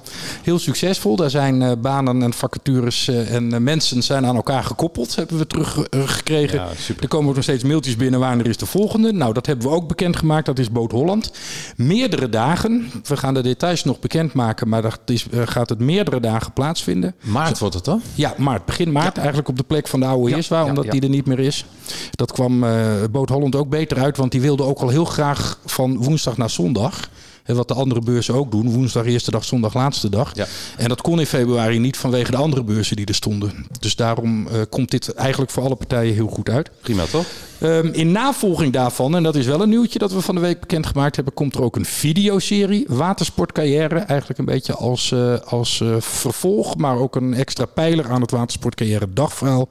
Heel 0.43 0.59
succesvol. 0.59 1.15
Daar 1.15 1.29
zijn 1.29 1.61
eh, 1.61 1.71
banen 1.81 2.21
en 2.23 2.33
vacatures 2.33 3.07
eh, 3.07 3.33
en 3.33 3.63
mensen 3.63 4.03
zijn 4.03 4.25
aan 4.25 4.35
elkaar 4.35 4.63
gekoppeld, 4.63 5.15
hebben 5.37 5.61
we 5.61 5.89
teruggekregen. 5.89 6.59
Ja, 6.59 6.67
er 6.99 7.07
komen 7.07 7.29
ook 7.29 7.35
nog 7.35 7.43
steeds 7.43 7.63
mailtjes 7.63 7.95
binnen 7.95 8.19
wanneer 8.19 8.47
is 8.47 8.57
de 8.57 8.65
volgende. 8.65 9.11
Nou, 9.11 9.33
dat 9.33 9.45
hebben 9.45 9.67
we 9.67 9.73
ook 9.73 9.87
bekendgemaakt. 9.87 10.45
Dat 10.45 10.59
is 10.59 10.71
Boot 10.71 10.91
Holland. 10.91 11.31
Meerdere 11.75 12.29
dagen. 12.29 12.91
We 13.03 13.17
gaan 13.17 13.33
de 13.33 13.41
details 13.41 13.83
nog 13.83 13.99
bekendmaken, 13.99 14.69
maar 14.69 14.81
dat 14.81 14.99
is, 15.05 15.29
eh, 15.29 15.41
gaat 15.45 15.69
het 15.69 15.79
meerdere 15.79 16.19
dagen 16.19 16.53
plaatsvinden. 16.53 17.15
Maart 17.21 17.59
wordt 17.59 17.75
het 17.75 17.85
dan? 17.85 18.01
Ja, 18.15 18.33
maart. 18.37 18.65
Begin 18.65 18.91
maart. 18.91 19.17
Eigenlijk 19.17 19.47
op 19.47 19.57
de 19.57 19.63
plek 19.63 19.87
van 19.87 19.99
de 19.99 20.05
oude 20.05 20.43
Ja, 20.49 20.65
omdat 20.65 20.91
die 20.91 21.01
er 21.01 21.09
niet 21.09 21.25
meer 21.25 21.39
is. 21.39 21.65
Dat 22.11 22.31
kwam 22.31 22.63
eh 22.63 22.71
Boot 23.11 23.29
Holland 23.29 23.55
ook 23.55 23.69
beter 23.69 23.99
uit, 23.99 24.17
want 24.17 24.31
die 24.31 24.41
wilde 24.41 24.63
ook 24.63 24.79
al 24.79 24.89
heel 24.89 25.05
graag 25.05 25.59
van 25.65 25.97
woensdag 25.97 26.37
naar 26.37 26.49
zondag. 26.49 27.09
Wat 27.45 27.67
de 27.67 27.73
andere 27.73 28.01
beurzen 28.01 28.33
ook 28.33 28.51
doen. 28.51 28.71
Woensdag 28.71 29.05
eerste 29.05 29.31
dag, 29.31 29.45
zondag 29.45 29.73
laatste 29.73 30.09
dag. 30.09 30.35
Ja. 30.35 30.47
En 30.77 30.89
dat 30.89 31.01
kon 31.01 31.19
in 31.19 31.25
februari 31.25 31.79
niet 31.79 31.97
vanwege 31.97 32.31
de 32.31 32.37
andere 32.37 32.63
beurzen 32.63 32.95
die 32.95 33.05
er 33.05 33.15
stonden. 33.15 33.67
Dus 33.79 33.95
daarom 33.95 34.47
eh, 34.47 34.61
komt 34.69 34.91
dit 34.91 35.13
eigenlijk 35.13 35.51
voor 35.51 35.63
alle 35.63 35.75
partijen 35.75 36.13
heel 36.13 36.27
goed 36.27 36.49
uit. 36.49 36.69
Prima 36.81 37.05
toch? 37.05 37.25
Ehm, 37.59 37.87
in 37.87 38.11
navolging 38.11 38.73
daarvan, 38.73 39.15
en 39.15 39.23
dat 39.23 39.35
is 39.35 39.45
wel 39.45 39.61
een 39.61 39.69
nieuwtje 39.69 39.99
dat 39.99 40.11
we 40.11 40.21
van 40.21 40.35
de 40.35 40.41
week 40.41 40.59
bekendgemaakt 40.59 41.15
hebben, 41.15 41.33
komt 41.33 41.55
er 41.55 41.61
ook 41.61 41.75
een 41.75 41.85
videoserie. 41.85 42.85
Watersportcarrière. 42.87 43.99
Eigenlijk 43.99 44.39
een 44.39 44.45
beetje 44.45 44.73
als, 44.73 45.11
eh, 45.11 45.39
als 45.39 45.81
eh, 45.81 45.95
vervolg, 45.99 46.77
maar 46.77 46.97
ook 46.97 47.15
een 47.15 47.33
extra 47.33 47.65
pijler 47.65 48.09
aan 48.09 48.21
het 48.21 48.31
Watersportcarrière 48.31 49.07
dagverhaal. 49.13 49.69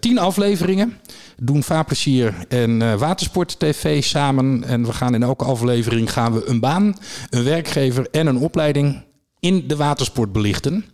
Tien 0.00 0.18
afleveringen. 0.18 0.96
Doen 1.42 1.62
Vaarplezier 1.62 2.34
en 2.48 2.82
eh, 2.82 2.94
Watersport 2.94 3.58
TV 3.58 4.02
samen. 4.04 4.64
En 4.64 4.84
we 4.86 4.92
gaan 4.92 5.14
in 5.14 5.22
elke 5.22 5.44
aflevering 5.44 6.12
gaan 6.12 6.32
we 6.32 6.46
een 6.46 6.60
baan, 6.60 6.94
een 7.30 7.44
werkgever 7.44 8.06
en 8.10 8.26
een 8.26 8.38
opleiding 8.38 9.06
in 9.40 9.64
de 9.68 9.76
watersport 9.76 10.32
belichten. 10.32 10.84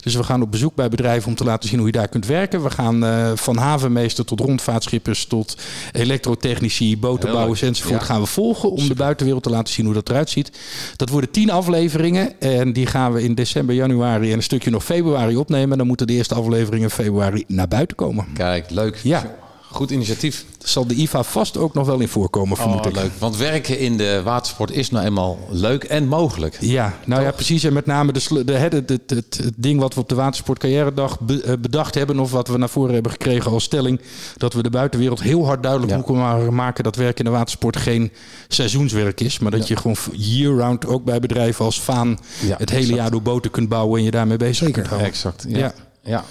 Dus 0.00 0.14
we 0.14 0.22
gaan 0.22 0.42
op 0.42 0.50
bezoek 0.50 0.74
bij 0.74 0.88
bedrijven 0.88 1.28
om 1.28 1.34
te 1.34 1.44
laten 1.44 1.68
zien 1.68 1.78
hoe 1.78 1.86
je 1.86 1.92
daar 1.92 2.08
kunt 2.08 2.26
werken. 2.26 2.62
We 2.62 2.70
gaan 2.70 3.04
eh, 3.04 3.32
van 3.34 3.56
havenmeester 3.56 4.24
tot 4.24 4.40
rondvaartschippers 4.40 5.26
tot 5.26 5.56
elektrotechnici, 5.92 6.98
botenbouwers 6.98 7.62
enzovoort 7.62 8.00
Ja. 8.00 8.06
gaan 8.06 8.20
we 8.20 8.26
volgen 8.26 8.70
om 8.70 8.88
de 8.88 8.94
buitenwereld 8.94 9.42
te 9.42 9.50
laten 9.50 9.74
zien 9.74 9.84
hoe 9.84 9.94
dat 9.94 10.08
eruit 10.08 10.30
ziet. 10.30 10.50
Dat 10.96 11.08
worden 11.08 11.30
tien 11.30 11.50
afleveringen 11.50 12.40
en 12.40 12.72
die 12.72 12.86
gaan 12.86 13.12
we 13.12 13.22
in 13.22 13.34
december, 13.34 13.74
januari 13.74 14.30
en 14.30 14.36
een 14.36 14.42
stukje 14.42 14.70
nog 14.70 14.84
februari 14.84 15.36
opnemen. 15.36 15.78
Dan 15.78 15.86
moeten 15.86 16.06
de 16.06 16.12
eerste 16.12 16.34
afleveringen 16.34 16.88
in 16.88 16.94
februari 16.94 17.44
naar 17.46 17.68
buiten 17.68 17.96
komen. 17.96 18.26
Kijk, 18.34 18.70
leuk. 18.70 19.00
Ja. 19.02 19.40
Goed 19.72 19.90
initiatief. 19.90 20.44
Zal 20.58 20.86
de 20.86 20.94
IVA 20.94 21.22
vast 21.22 21.56
ook 21.56 21.74
nog 21.74 21.86
wel 21.86 22.00
in 22.00 22.08
voorkomen, 22.08 22.56
vermoed 22.56 22.86
Oh, 22.86 22.92
leuk. 22.92 23.10
Want 23.18 23.36
werken 23.36 23.78
in 23.78 23.96
de 23.96 24.20
watersport 24.24 24.70
is 24.70 24.90
nou 24.90 25.06
eenmaal 25.06 25.38
leuk 25.50 25.84
en 25.84 26.08
mogelijk. 26.08 26.56
Ja, 26.60 26.94
nou 27.06 27.22
ja, 27.22 27.30
precies. 27.30 27.64
En 27.64 27.72
met 27.72 27.86
name 27.86 28.12
de, 28.12 28.44
de, 28.44 28.52
het, 28.52 28.72
het, 28.72 29.10
het, 29.10 29.50
ding 29.56 29.80
wat 29.80 29.94
we 29.94 30.00
op 30.00 30.08
de 30.08 30.14
Watersport 30.14 30.58
Carrière-dag 30.58 31.20
be- 31.20 31.42
eh, 31.42 31.52
bedacht 31.60 31.94
hebben... 31.94 32.18
of 32.18 32.30
wat 32.30 32.48
we 32.48 32.58
naar 32.58 32.68
voren 32.68 32.94
hebben 32.94 33.12
gekregen 33.12 33.50
als 33.50 33.64
stelling... 33.64 34.00
dat 34.36 34.52
we 34.52 34.62
de 34.62 34.70
buitenwereld 34.70 35.22
heel 35.22 35.46
hard 35.46 35.62
duidelijk 35.62 35.90
Ja. 35.92 35.96
moeten 35.98 36.16
ma- 36.16 36.50
maken... 36.50 36.84
dat 36.84 36.96
werk 36.96 37.18
in 37.18 37.24
de 37.24 37.30
watersport 37.30 37.76
geen 37.76 38.12
seizoenswerk 38.48 39.20
is... 39.20 39.38
maar 39.38 39.50
dat 39.50 39.68
je 39.68 39.76
gewoon 39.76 39.96
year-round 40.12 40.86
ook 40.86 41.04
bij 41.04 41.20
bedrijven 41.20 41.64
als 41.64 41.80
Vaan... 41.80 42.18
Ja, 42.40 42.56
het 42.58 42.70
hele 42.70 42.80
exact. 42.82 42.98
jaar 43.00 43.10
door 43.10 43.22
boten 43.22 43.50
kunt 43.50 43.68
bouwen... 43.68 43.98
en 43.98 44.04
je 44.04 44.10
daarmee 44.10 44.36
bezig 44.36 44.56
Zeker. 44.56 44.72
kunt 44.72 44.86
houden. 44.86 45.08
Exact. 45.08 45.44
Ja. 45.48 45.72
Ja. 46.02 46.24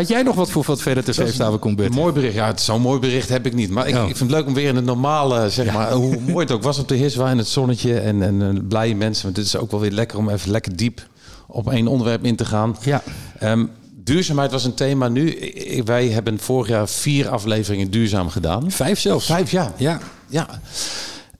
Ja. 0.00 0.06
Had 0.06 0.08
jij 0.08 0.22
nog 0.22 0.34
wat 0.34 0.50
voor 0.50 0.64
wat 0.66 0.82
verder 0.82 1.04
te 1.04 1.12
schreefstafel 1.12 1.58
komt, 1.58 1.76
Bert? 1.76 1.88
Een 1.88 1.94
mooi 1.94 2.12
bericht. 2.12 2.34
Ja, 2.34 2.56
zo'n 2.56 2.80
mooi 2.80 3.00
bericht 3.00 3.28
heb 3.28 3.46
ik 3.46 3.54
niet. 3.54 3.70
Maar 3.70 3.88
ik, 3.88 3.94
Oh. 3.94 4.00
ik 4.08 4.16
vind 4.16 4.30
het 4.30 4.38
leuk 4.38 4.46
om 4.46 4.54
weer 4.54 4.68
in 4.68 4.76
het 4.76 4.84
normale, 4.84 5.50
zeg 5.50 5.72
maar, 5.72 5.92
hoe 5.92 6.16
mooi 6.26 6.38
het 6.44 6.50
ook 6.50 6.62
was 6.62 6.78
op 6.78 6.88
de 6.88 6.94
Hiswa 6.94 7.30
in 7.30 7.38
het 7.38 7.48
zonnetje 7.48 7.98
en, 8.00 8.22
en 8.22 8.42
eh, 8.42 8.62
blije 8.68 8.94
mensen. 8.94 9.24
Want 9.24 9.36
het 9.36 9.46
is 9.46 9.56
ook 9.56 9.70
wel 9.70 9.80
weer 9.80 9.90
lekker 9.90 10.18
om 10.18 10.28
even 10.28 10.50
lekker 10.50 10.76
diep 10.76 11.08
op 11.46 11.70
één 11.70 11.86
onderwerp 11.86 12.24
in 12.24 12.36
te 12.36 12.44
gaan. 12.44 12.76
Ja. 12.82 13.02
Ehm, 13.38 13.64
duurzaamheid 14.04 14.50
was 14.50 14.64
een 14.64 14.74
thema 14.74 15.08
nu. 15.08 15.38
Wij 15.84 16.08
hebben 16.08 16.38
vorig 16.38 16.68
jaar 16.68 16.88
vier 16.88 17.28
afleveringen 17.28 17.90
duurzaam 17.90 18.28
gedaan. 18.28 18.70
Vijf 18.70 19.00
zelfs. 19.00 19.26
Vijf 19.26 19.50
jaar. 19.50 19.72
Ja. 19.76 20.00
Ja. 20.28 20.60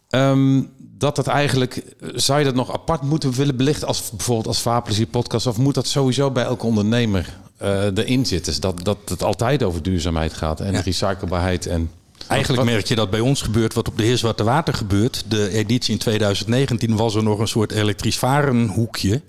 Ehm, 0.09 0.63
dat 1.01 1.17
dat 1.17 1.27
eigenlijk, 1.27 1.83
zou 2.15 2.39
je 2.39 2.45
dat 2.45 2.55
nog 2.55 2.73
apart 2.73 3.03
moeten 3.03 3.33
willen 3.33 3.57
belichten 3.57 3.89
als 3.89 4.11
bijvoorbeeld 4.11 4.47
als 4.47 4.61
Vaarplezier 4.61 5.07
podcast? 5.07 5.47
Of 5.47 5.59
moet 5.59 5.75
dat 5.75 5.87
sowieso 5.87 6.31
bij 6.31 6.45
elke 6.45 6.67
ondernemer 6.67 7.37
eh, 7.57 7.85
erin 7.85 8.27
zitten? 8.27 8.53
Dus 8.53 8.61
dat, 8.61 8.85
dat 8.85 8.99
het 9.05 9.23
altijd 9.23 9.63
over 9.63 9.83
duurzaamheid 9.83 10.33
gaat 10.33 10.61
en 10.61 10.83
recyclebaarheid 10.83 11.67
en... 11.67 11.91
Eigenlijk 12.31 12.63
Wat- 12.63 12.73
merk 12.73 12.87
je 12.87 12.95
dat 12.95 13.11
bij 13.11 13.21
ons 13.21 13.43
gebeurt 13.43 13.75
wat 13.75 13.89
op 13.89 13.97
de 13.97 14.03
Heer 14.05 14.19
Zwarte 14.19 14.45
Water 14.45 14.75
gebeurt. 14.75 15.25
De 15.29 15.49
editie 15.51 15.93
in 15.93 15.99
2019 15.99 16.97
was 16.97 17.15
er 17.15 17.23
nog 17.23 17.39
een 17.39 17.49
soort 17.49 17.73
elektrisch 17.73 18.19
varen 18.19 18.67
hoekje. 18.67 19.23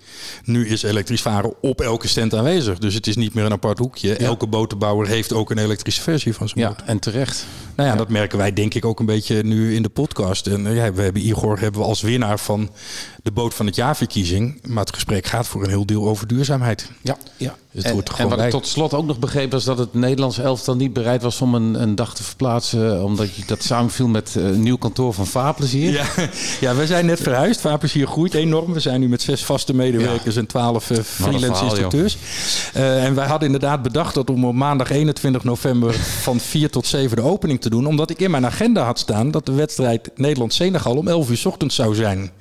Nu 0.43 0.67
is 0.67 0.83
elektrisch 0.83 1.21
varen 1.21 1.53
op 1.61 1.81
elke 1.81 2.07
stand 2.07 2.35
aanwezig. 2.35 2.77
Dus 2.77 2.93
het 2.93 3.07
is 3.07 3.15
niet 3.15 3.33
meer 3.33 3.45
een 3.45 3.51
apart 3.51 3.77
hoekje. 3.79 4.15
Elke 4.15 4.47
botenbouwer 4.47 5.07
heeft 5.07 5.33
ook 5.33 5.51
een 5.51 5.57
elektrische 5.57 6.01
versie 6.01 6.33
van 6.33 6.47
zijn 6.49 6.59
Ja, 6.59 6.67
boot. 6.69 6.81
en 6.85 6.99
terecht. 6.99 7.45
Nou 7.75 7.89
ja, 7.89 7.95
dat 7.95 8.09
merken 8.09 8.37
wij 8.37 8.53
denk 8.53 8.73
ik 8.73 8.85
ook 8.85 8.99
een 8.99 9.05
beetje 9.05 9.43
nu 9.43 9.75
in 9.75 9.81
de 9.81 9.89
podcast. 9.89 10.47
En 10.47 10.67
eh, 10.67 10.75
ja, 10.75 10.93
we 10.93 11.01
hebben 11.01 11.27
Igor 11.27 11.59
hebben 11.59 11.81
we 11.81 11.87
als 11.87 12.01
winnaar 12.01 12.39
van 12.39 12.69
de 13.23 13.31
boot 13.31 13.53
van 13.53 13.65
het 13.65 13.75
jaarverkiezing. 13.75 14.59
Maar 14.67 14.83
het 14.83 14.93
gesprek 14.93 15.25
gaat 15.25 15.47
voor 15.47 15.63
een 15.63 15.69
heel 15.69 15.85
deel 15.85 16.07
over 16.07 16.27
duurzaamheid. 16.27 16.91
Ja, 17.01 17.17
ja. 17.37 17.55
Dus 17.73 17.83
het 17.83 18.09
en, 18.09 18.17
en 18.17 18.29
wat 18.29 18.41
ik 18.41 18.49
tot 18.49 18.67
slot 18.67 18.93
ook 18.93 19.05
nog 19.05 19.19
begreep 19.19 19.51
was 19.51 19.63
dat 19.63 19.77
het 19.77 19.93
Nederlandse 19.93 20.41
elftal 20.41 20.75
niet 20.75 20.93
bereid 20.93 21.21
was 21.21 21.41
om 21.41 21.55
een, 21.55 21.81
een 21.81 21.95
dag 21.95 22.15
te 22.15 22.23
verplaatsen, 22.23 23.03
omdat 23.03 23.35
je 23.35 23.43
dat 23.45 23.63
samenviel 23.63 24.07
met 24.07 24.35
eh, 24.35 24.43
een 24.43 24.61
nieuw 24.61 24.77
kantoor 24.77 25.13
van 25.13 25.27
Vaarplezier. 25.27 25.91
Ja, 25.91 26.05
ja, 26.61 26.75
we 26.75 26.85
zijn 26.85 27.05
net 27.05 27.21
verhuisd. 27.21 27.61
Vaarplezier 27.61 28.07
groeit 28.07 28.33
enorm. 28.33 28.73
We 28.73 28.79
zijn 28.79 28.99
nu 28.99 29.09
met 29.09 29.21
zes 29.21 29.45
vaste 29.45 29.73
medewerkers 29.73 30.35
en 30.35 30.45
twaalf 30.45 30.89
eh, 30.89 30.97
freelance 30.97 31.45
verhaal, 31.45 31.63
instructeurs. 31.63 32.17
Eh, 32.73 33.05
en 33.05 33.15
wij 33.15 33.27
hadden 33.27 33.45
inderdaad 33.45 33.81
bedacht 33.81 34.13
dat 34.13 34.29
om 34.29 34.45
op 34.45 34.53
maandag 34.53 34.89
21 34.89 35.43
november 35.43 35.93
van 36.27 36.39
4 36.39 36.69
tot 36.69 36.87
7 36.87 37.15
de 37.15 37.23
opening 37.23 37.61
te 37.61 37.69
doen. 37.69 37.85
Omdat 37.85 38.09
ik 38.09 38.19
in 38.19 38.31
mijn 38.31 38.45
agenda 38.45 38.83
had 38.83 38.99
staan 38.99 39.31
dat 39.31 39.45
de 39.45 39.53
wedstrijd 39.53 40.11
Nederland-Senegal 40.15 40.95
om 40.95 41.07
11 41.07 41.29
uur 41.29 41.41
ochtends 41.45 41.75
zou 41.75 41.95
zijn. 41.95 42.31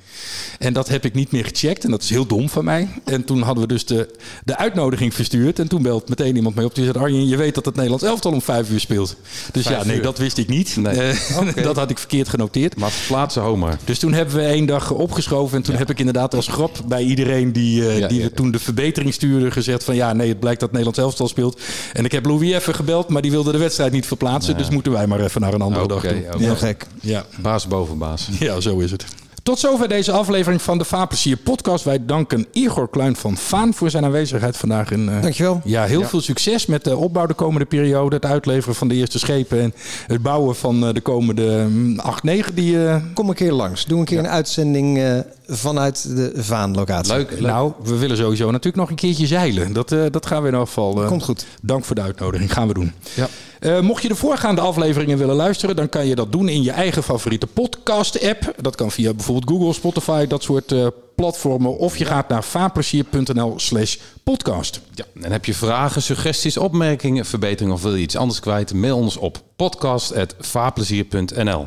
En 0.59 0.70
dat 0.73 0.89
heb 0.89 1.05
ik 1.05 1.13
niet 1.13 1.31
meer 1.31 1.45
gecheckt. 1.45 1.83
En 1.83 1.91
dat 1.91 2.01
is 2.01 2.09
heel 2.09 2.25
dom 2.25 2.49
van 2.49 2.63
mij. 2.63 2.87
En 3.03 3.23
toen 3.25 3.41
hadden 3.41 3.63
we 3.63 3.73
dus 3.73 3.85
de, 3.85 4.15
de 4.43 4.57
uitnodiging 4.57 5.13
verstuurd. 5.13 5.59
En 5.59 5.67
toen 5.67 5.81
belt 5.81 6.09
meteen 6.09 6.35
iemand 6.35 6.55
mee 6.55 6.65
op. 6.65 6.75
Die 6.75 6.83
zei, 6.85 6.97
Arjen, 6.97 7.27
je 7.27 7.37
weet 7.37 7.55
dat 7.55 7.65
het 7.65 7.75
Nederlands 7.75 8.05
elftal 8.05 8.31
om 8.31 8.41
5 8.41 8.69
uur 8.69 8.79
speelt. 8.79 9.15
Dus 9.51 9.63
Vijf 9.65 9.77
ja, 9.77 9.85
nee, 9.85 9.95
uur. 9.97 10.01
dat 10.03 10.17
wist 10.17 10.37
ik 10.37 10.47
niet. 10.47 10.75
Nee. 10.75 10.97
Eh, 10.97 11.63
dat 11.63 11.75
had 11.75 11.89
ik 11.89 11.97
verkeerd 11.97 12.29
genoteerd. 12.29 12.75
Maar 12.75 12.91
verplaatsen, 12.91 13.41
Homer. 13.41 13.77
Dus 13.85 13.99
toen 13.99 14.13
hebben 14.13 14.35
we 14.35 14.41
één 14.41 14.65
dag 14.65 14.91
opgeschoven. 14.91 15.57
En 15.57 15.63
toen 15.63 15.75
heb 15.75 15.89
ik 15.89 15.99
inderdaad 15.99 16.35
als 16.35 16.47
grap 16.47 16.77
bij 16.87 17.03
iedereen 17.03 17.51
die, 17.51 17.87
eh, 17.87 17.99
Ja, 17.99 18.07
die 18.07 18.21
ja. 18.21 18.29
toen 18.35 18.51
de 18.51 18.59
verbetering 18.59 19.13
stuurde 19.13 19.51
gezegd 19.51 19.83
van 19.83 19.95
ja, 19.95 20.13
nee, 20.13 20.29
het 20.29 20.39
blijkt 20.39 20.59
dat 20.59 20.69
Nederland 20.69 20.97
elftal 20.97 21.27
speelt. 21.27 21.61
En 21.93 22.05
ik 22.05 22.11
heb 22.11 22.25
Louis 22.25 22.51
even 22.51 22.75
gebeld, 22.75 23.09
maar 23.09 23.21
die 23.21 23.31
wilde 23.31 23.51
de 23.51 23.57
wedstrijd 23.57 23.91
niet 23.91 24.05
verplaatsen. 24.05 24.57
Dus 24.57 24.69
moeten 24.69 24.91
wij 24.91 25.07
maar 25.07 25.19
even 25.19 25.41
naar 25.41 25.53
een 25.53 25.61
andere 25.61 25.87
dag 25.87 26.01
toe. 26.01 26.21
Ja. 26.21 26.37
Heel 26.37 26.55
gek. 26.55 26.85
Ja. 27.01 27.25
Baas 27.41 27.67
boven 27.67 27.97
baas. 27.97 28.29
ja, 28.39 28.59
zo 28.59 28.79
is 28.79 28.91
het. 28.91 29.05
Tot 29.43 29.59
zover 29.59 29.87
deze 29.87 30.11
aflevering 30.11 30.61
van 30.61 30.77
de 30.77 30.83
Vaarplezier 30.83 31.37
podcast. 31.37 31.83
Wij 31.83 32.05
danken 32.05 32.45
Igor 32.51 32.89
Kluin 32.89 33.15
van 33.15 33.37
Vaan 33.37 33.73
voor 33.73 33.89
zijn 33.89 34.05
aanwezigheid 34.05 34.57
vandaag. 34.57 34.91
In, 34.91 35.09
eh, 35.09 35.21
Dankjewel. 35.21 35.61
ja, 35.63 35.83
heel 35.83 36.03
veel 36.03 36.21
succes 36.21 36.65
met 36.65 36.83
de 36.83 36.97
opbouw 36.97 37.25
de 37.25 37.33
komende 37.33 37.65
periode. 37.65 38.15
Het 38.15 38.25
uitleveren 38.25 38.75
van 38.75 38.87
de 38.87 38.95
eerste 38.95 39.19
schepen 39.19 39.61
en 39.61 39.73
het 40.07 40.21
bouwen 40.21 40.55
van 40.55 40.87
eh, 40.87 40.93
de 40.93 41.01
komende 41.01 41.65
mm, 41.69 41.99
acht, 41.99 42.23
negen 42.23 42.55
die... 42.55 42.85
eh, 42.87 42.95
Kom 43.13 43.29
een 43.29 43.35
keer 43.35 43.51
langs. 43.51 43.85
Doe 43.85 43.99
een 43.99 44.05
keer 44.05 44.19
een 44.19 44.27
uitzending 44.27 44.97
eh, 44.99 45.17
vanuit 45.47 46.15
de 46.15 46.31
Vaan-locatie. 46.35 47.13
Leuk, 47.13 47.31
leuk. 47.31 47.39
Nou, 47.41 47.71
we 47.83 47.97
willen 47.97 48.17
sowieso 48.17 48.45
natuurlijk 48.45 48.75
nog 48.75 48.89
een 48.89 48.95
keertje 48.95 49.27
zeilen. 49.27 49.73
Dat, 49.73 49.91
eh, 49.91 49.99
dat 50.11 50.25
gaan 50.25 50.41
we 50.41 50.47
in 50.47 50.53
elk 50.53 50.67
geval. 50.67 50.93
Komt 51.05 51.23
goed. 51.23 51.45
Dank 51.61 51.85
voor 51.85 51.95
de 51.95 52.01
uitnodiging. 52.01 52.53
Gaan 52.53 52.67
we 52.67 52.73
doen. 52.73 52.91
Ja. 53.15 53.27
Eh, 53.61 53.79
mocht 53.79 54.01
je 54.01 54.07
de 54.07 54.15
voorgaande 54.15 54.61
afleveringen 54.61 55.17
willen 55.17 55.35
luisteren, 55.35 55.75
dan 55.75 55.89
kan 55.89 56.07
je 56.07 56.15
dat 56.15 56.31
doen 56.31 56.49
in 56.49 56.63
je 56.63 56.71
eigen 56.71 57.03
favoriete 57.03 57.47
podcast-app. 57.47 58.53
Dat 58.57 58.75
kan 58.75 58.91
via 58.91 59.13
bijvoorbeeld 59.13 59.49
Google, 59.49 59.73
Spotify, 59.73 60.27
dat 60.27 60.43
soort 60.43 60.71
eh, 60.71 60.87
platformen. 61.15 61.77
Of 61.77 61.97
je 61.97 62.05
gaat 62.05 62.27
naar 62.27 62.43
vaarplezier.nl/slash 62.43 63.97
podcast. 64.23 64.81
Ja, 64.93 65.05
en 65.21 65.31
heb 65.31 65.45
je 65.45 65.53
vragen, 65.53 66.01
suggesties, 66.01 66.57
opmerkingen, 66.57 67.25
verbeteringen 67.25 67.73
of 67.73 67.81
wil 67.81 67.95
je 67.95 68.01
iets 68.01 68.15
anders 68.15 68.39
kwijt? 68.39 68.73
Mail 68.73 68.97
ons 68.97 69.17
op 69.17 69.41
podcast.vaarplezier.nl 69.55 71.65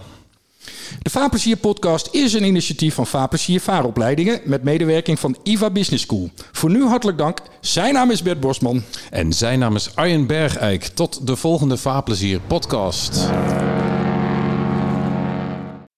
De 1.02 1.10
Vaarplezier 1.10 1.56
podcast 1.56 2.08
is 2.10 2.32
een 2.32 2.44
initiatief 2.44 2.94
van 2.94 3.06
Vaarplezier 3.06 3.60
Vaaropleidingen 3.60 4.40
met 4.44 4.62
medewerking 4.62 5.18
van 5.18 5.36
IVA 5.42 5.70
Business 5.70 6.04
School. 6.04 6.30
Voor 6.52 6.70
nu 6.70 6.84
hartelijk 6.84 7.18
dank. 7.18 7.38
Zijn 7.60 7.94
naam 7.94 8.10
is 8.10 8.22
Bert 8.22 8.40
Bosman. 8.40 8.82
En 9.10 9.32
zijn 9.32 9.58
naam 9.58 9.74
is 9.74 9.96
Arjen 9.96 10.26
Bergijk. 10.26 10.84
Tot 10.84 11.26
de 11.26 11.36
volgende 11.36 11.76
Vaarplezier 11.76 12.40
podcast. 12.40 13.28